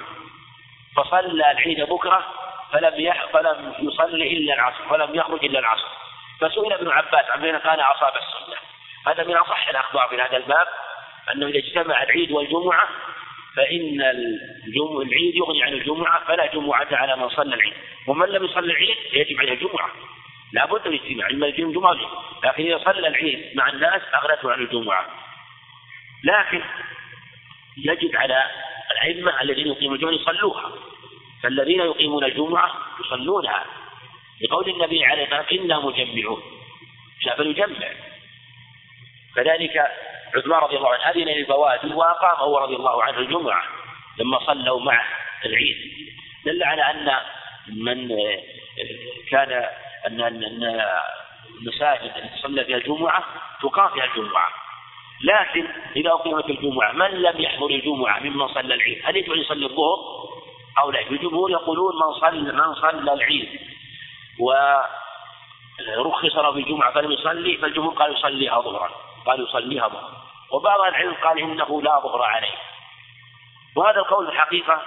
فصلى 0.95 1.51
العيد 1.51 1.81
بكرة 1.81 2.25
فلم 2.71 2.93
يح 2.97 3.25
فلم 3.25 3.73
يصلي 3.79 4.37
إلا 4.37 4.53
العصر 4.53 4.89
فلم 4.89 5.15
يخرج 5.15 5.45
إلا 5.45 5.59
العصر. 5.59 5.87
فسئل 6.41 6.73
ابن 6.73 6.89
عباس 6.89 7.25
عن 7.29 7.41
بين 7.41 7.57
كان 7.57 7.79
أصاب 7.79 8.13
السنة. 8.15 8.57
هذا 9.07 9.23
من 9.23 9.35
أصح 9.35 9.69
الأخبار 9.69 10.07
في 10.07 10.21
هذا 10.21 10.37
الباب 10.37 10.67
أنه 11.31 11.47
إذا 11.47 11.57
اجتمع 11.57 12.03
العيد 12.03 12.31
والجمعة 12.31 12.87
فإن 13.55 14.01
العيد 15.01 15.35
يغني 15.35 15.63
عن 15.63 15.73
الجمعة 15.73 16.25
فلا 16.25 16.45
جمعة 16.45 16.87
على 16.91 17.15
من 17.15 17.29
صلى 17.29 17.55
العيد. 17.55 17.73
ومن 18.09 18.27
لم 18.27 18.45
يصلي 18.45 18.71
العيد 18.71 18.97
يجب 19.13 19.39
عليه 19.39 19.53
الجمعة. 19.53 19.91
لا 20.53 20.65
بد 20.65 20.87
من 20.87 20.93
الاجتماع 20.93 21.29
إما 21.29 21.47
الجمعة 21.47 21.97
لكن 22.43 22.63
إذا 22.63 22.77
صلى 22.77 23.07
العيد 23.07 23.55
مع 23.55 23.69
الناس 23.69 24.01
أغنته 24.15 24.51
عن 24.51 24.59
الجمعة. 24.61 25.07
لكن 26.23 26.61
يجب 27.77 28.15
على 28.15 28.43
الأئمة 28.91 29.41
الذين 29.41 29.67
يقيمون 29.67 29.95
الجمعة 29.95 30.11
يصلوها. 30.11 30.71
فالذين 31.43 31.79
يقيمون 31.79 32.23
الجمعة 32.23 32.71
يصلونها. 32.99 33.65
لقول 34.41 34.69
النبي 34.69 35.05
عليه 35.05 35.23
الصلاة 35.23 35.39
والسلام 35.39 35.63
إنا 35.63 35.79
مجمعون. 35.79 36.41
شاف 37.21 37.39
يجمع 37.39 37.87
كذلك 39.35 39.91
عثمان 40.35 40.59
رضي 40.59 40.77
الله 40.77 40.89
عنه 40.89 41.09
أذن 41.09 41.27
للبوادي 41.27 41.93
وأقام 41.93 42.37
هو 42.37 42.57
رضي 42.57 42.75
الله 42.75 43.03
عنه 43.03 43.17
الجمعة 43.17 43.63
لما 44.17 44.39
صلوا 44.39 44.79
معه 44.79 45.05
العيد. 45.45 45.77
دل 46.45 46.63
على 46.63 46.81
أن 46.81 47.19
من 47.67 48.09
كان 49.31 49.51
أن 50.07 50.21
أن 50.21 50.43
المساجد 51.59 52.11
التي 52.17 52.41
صلى 52.41 52.65
فيها 52.65 52.77
الجمعة 52.77 53.23
تقام 53.61 53.89
فيها 53.89 54.05
الجمعة. 54.05 54.49
لكن 55.23 55.67
إذا 55.95 56.11
أقيمت 56.11 56.45
الجمعة 56.45 56.91
من 56.91 57.07
لم 57.07 57.41
يحضر 57.41 57.69
الجمعة 57.69 58.19
ممن 58.19 58.47
صلى 58.47 58.73
العيد؟ 58.73 59.01
هل 59.03 59.17
أن 59.17 59.39
يصلي 59.39 59.65
الظهر؟ 59.65 59.97
أو 60.83 60.91
لا؟ 60.91 61.01
الجمهور 61.01 61.51
يقولون 61.51 61.95
من 61.95 62.13
صلى 62.21 62.51
من 62.51 62.73
صلى 62.75 63.13
العيد 63.13 63.59
ورخص 64.39 66.35
له 66.35 66.51
في 66.51 66.59
الجمعة 66.59 66.93
فلم 66.93 67.11
يصلي 67.11 67.57
فالجمهور 67.57 67.93
قال 67.93 68.13
يصليها 68.13 68.61
ظهرا 68.61 68.89
قال 69.25 69.43
يصليها 69.43 69.87
ظهرا. 69.87 70.23
وبعض 70.51 70.81
العلم 70.81 71.13
قال 71.13 71.39
إنه 71.39 71.81
لا 71.81 71.99
ظهر 71.99 72.21
عليه. 72.21 72.55
وهذا 73.75 73.99
القول 73.99 74.27
الحقيقة 74.27 74.81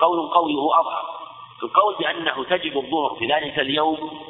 قول 0.00 0.28
قوي 0.28 0.54
هو 0.54 0.74
أظهر 0.74 1.23
القول 1.64 1.96
بأنه 1.98 2.44
تجب 2.44 2.78
الظهر 2.78 3.16
في 3.18 3.26
ذلك 3.26 3.58
اليوم 3.58 4.26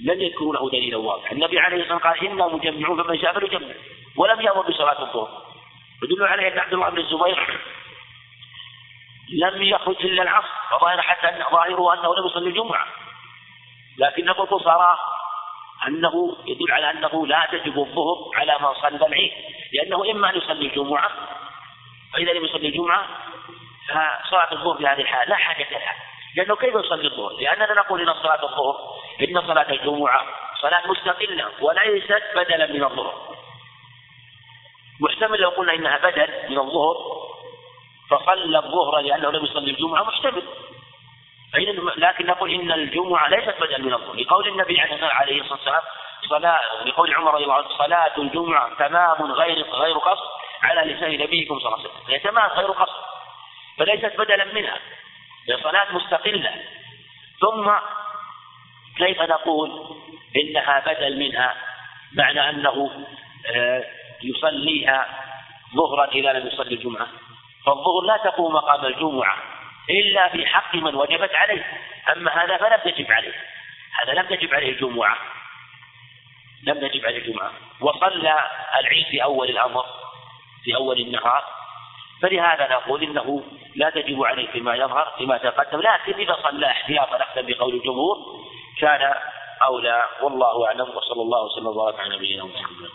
لم 0.00 0.20
يذكروا 0.20 0.54
له 0.54 0.70
دليلا 0.70 0.96
واضحا. 0.96 1.32
النبي 1.32 1.58
عليه 1.58 1.82
الصلاة 1.82 1.94
والسلام 1.94 2.14
قال 2.14 2.26
إنا 2.26 2.46
مجمعون 2.46 3.02
فمن 3.02 3.18
شاء 3.18 3.32
فليجمع. 3.32 3.74
ولم 4.16 4.40
يأمر 4.40 4.62
بصلاة 4.68 5.02
الظهر. 5.02 5.42
يدل 6.02 6.24
عليه 6.24 6.52
أن 6.52 6.58
عبد 6.58 6.72
الله 6.72 6.90
بن 6.90 6.98
الزبير 6.98 7.60
لم 9.32 9.62
يخرج 9.62 9.96
إلا 10.00 10.22
العصر 10.22 10.48
فظاهر 10.70 11.02
حتى 11.02 11.28
أن 11.28 11.44
ظاهره 11.52 11.94
أنه 11.94 12.14
لم 12.14 12.26
يصلي 12.26 12.48
الجمعة. 12.48 12.86
لكن 13.98 14.24
نقول 14.24 14.60
صراحة 14.60 15.14
أنه 15.88 16.36
يدل 16.46 16.72
على 16.72 16.90
أنه 16.90 17.26
لا 17.26 17.48
تجب 17.52 17.78
الظهر 17.78 18.30
على 18.34 18.56
من 18.60 18.74
صلى 18.74 19.06
العيد 19.06 19.32
لأنه 19.72 20.10
إما 20.10 20.30
أن 20.30 20.36
يصلي 20.36 20.66
الجمعة 20.66 21.10
فإذا 22.12 22.32
لم 22.32 22.44
يصلي 22.44 22.68
الجمعة 22.68 23.06
فصلاة 23.88 24.52
الظهر 24.52 24.76
في 24.76 24.86
هذه 24.86 25.00
الحالة 25.00 25.30
لا 25.30 25.36
حاجة 25.36 25.70
لها. 25.70 25.94
لأنه 26.36 26.56
كيف 26.56 26.74
يصلي 26.74 27.06
الظهر؟ 27.06 27.32
لأننا 27.32 27.74
نقول 27.74 28.08
إن 28.08 28.14
صلاة 28.14 28.42
الظهر 28.42 28.76
إن 29.20 29.46
صلاة 29.46 29.70
الجمعة 29.70 30.26
صلاة 30.60 30.86
مستقلة 30.86 31.50
وليست 31.60 32.22
بدلا 32.34 32.66
من 32.66 32.84
الظهر. 32.84 33.36
محتمل 35.00 35.40
لو 35.40 35.48
قلنا 35.48 35.74
إنها 35.74 35.98
بدل 35.98 36.28
من 36.48 36.58
الظهر 36.58 36.96
فصلى 38.10 38.58
الظهر 38.58 39.00
لأنه 39.00 39.30
لم 39.30 39.44
يصلي 39.44 39.70
الجمعة 39.70 40.02
محتمل. 40.02 40.42
لكن 41.96 42.26
نقول 42.26 42.50
إن 42.50 42.72
الجمعة 42.72 43.28
ليست 43.28 43.54
بدل 43.60 43.84
من 43.84 43.94
الظهر. 43.94 44.16
لقول 44.16 44.48
النبي 44.48 44.80
عليه 44.80 45.40
الصلاة 45.40 45.58
والسلام 45.58 45.82
صلاة 46.28 46.60
لقول 46.84 47.14
عمر 47.14 47.34
رضي 47.34 47.44
الله 47.44 47.54
عنه 47.54 47.68
صلاة 47.68 48.12
الجمعة 48.18 48.74
تمام 48.78 49.32
غير 49.32 49.66
غير 49.70 49.98
قصر 49.98 50.24
على 50.62 50.92
لسان 50.92 51.18
نبيكم 51.18 51.58
صلى 51.58 51.66
الله 51.66 51.78
عليه 51.78 51.88
وسلم. 51.88 52.02
هي 52.08 52.18
تمام 52.18 52.50
غير 52.50 52.70
قصر 52.70 53.00
فليست 53.78 54.16
بدلا 54.18 54.44
منها. 54.44 54.78
هي 55.48 55.62
صلاة 55.62 55.92
مستقلة. 55.92 56.54
ثم 57.40 57.72
كيف 58.96 59.22
نقول 59.22 59.96
إنها 60.36 60.82
بدل 60.86 61.18
منها؟ 61.18 61.54
معنى 62.12 62.50
أنه 62.50 63.06
آه، 63.54 63.84
يصليها 64.22 65.08
ظهرا 65.76 66.08
إذا 66.08 66.32
لم 66.32 66.46
يصلي 66.46 66.74
الجمعة. 66.74 67.06
فالظهر 67.66 68.00
لا 68.06 68.16
تقوم 68.16 68.54
مقام 68.54 68.86
الجمعة 68.86 69.36
إلا 69.90 70.28
في 70.28 70.46
حق 70.46 70.74
من 70.74 70.94
وجبت 70.94 71.34
عليه. 71.34 71.64
أما 72.12 72.44
هذا 72.44 72.56
فلم 72.56 72.92
تجب 72.92 73.12
عليه. 73.12 73.34
هذا 74.02 74.12
لم 74.12 74.26
تجب 74.26 74.54
عليه 74.54 74.72
الجمعة. 74.72 75.18
لم 76.62 76.88
تجب 76.88 77.06
عليه 77.06 77.18
الجمعة. 77.18 77.52
وصلى 77.80 78.50
العيد 78.80 79.06
في 79.06 79.22
أول 79.22 79.50
الأمر 79.50 79.84
في 80.64 80.74
أول 80.74 81.00
النهار. 81.00 81.44
فلهذا 82.24 82.68
نقول 82.68 83.02
إنه 83.02 83.42
لا 83.76 83.90
تجب 83.90 84.24
عليه 84.24 84.46
فيما 84.46 84.74
يظهر 84.74 85.12
فيما 85.18 85.38
تقدم 85.38 85.80
لكن 85.80 86.12
إذا 86.12 86.36
صلى 86.42 86.66
احتياطا 86.66 87.16
أخذا 87.16 87.42
بقول 87.42 87.74
الجمهور 87.74 88.16
كان 88.80 89.14
أولى 89.66 90.04
والله 90.22 90.66
أعلم 90.66 90.96
وصلى 90.96 91.22
الله 91.22 91.44
وسلم 91.44 91.66
وبارك 91.66 92.00
على 92.00 92.16
نبينا 92.16 92.44
محمد. 92.44 92.88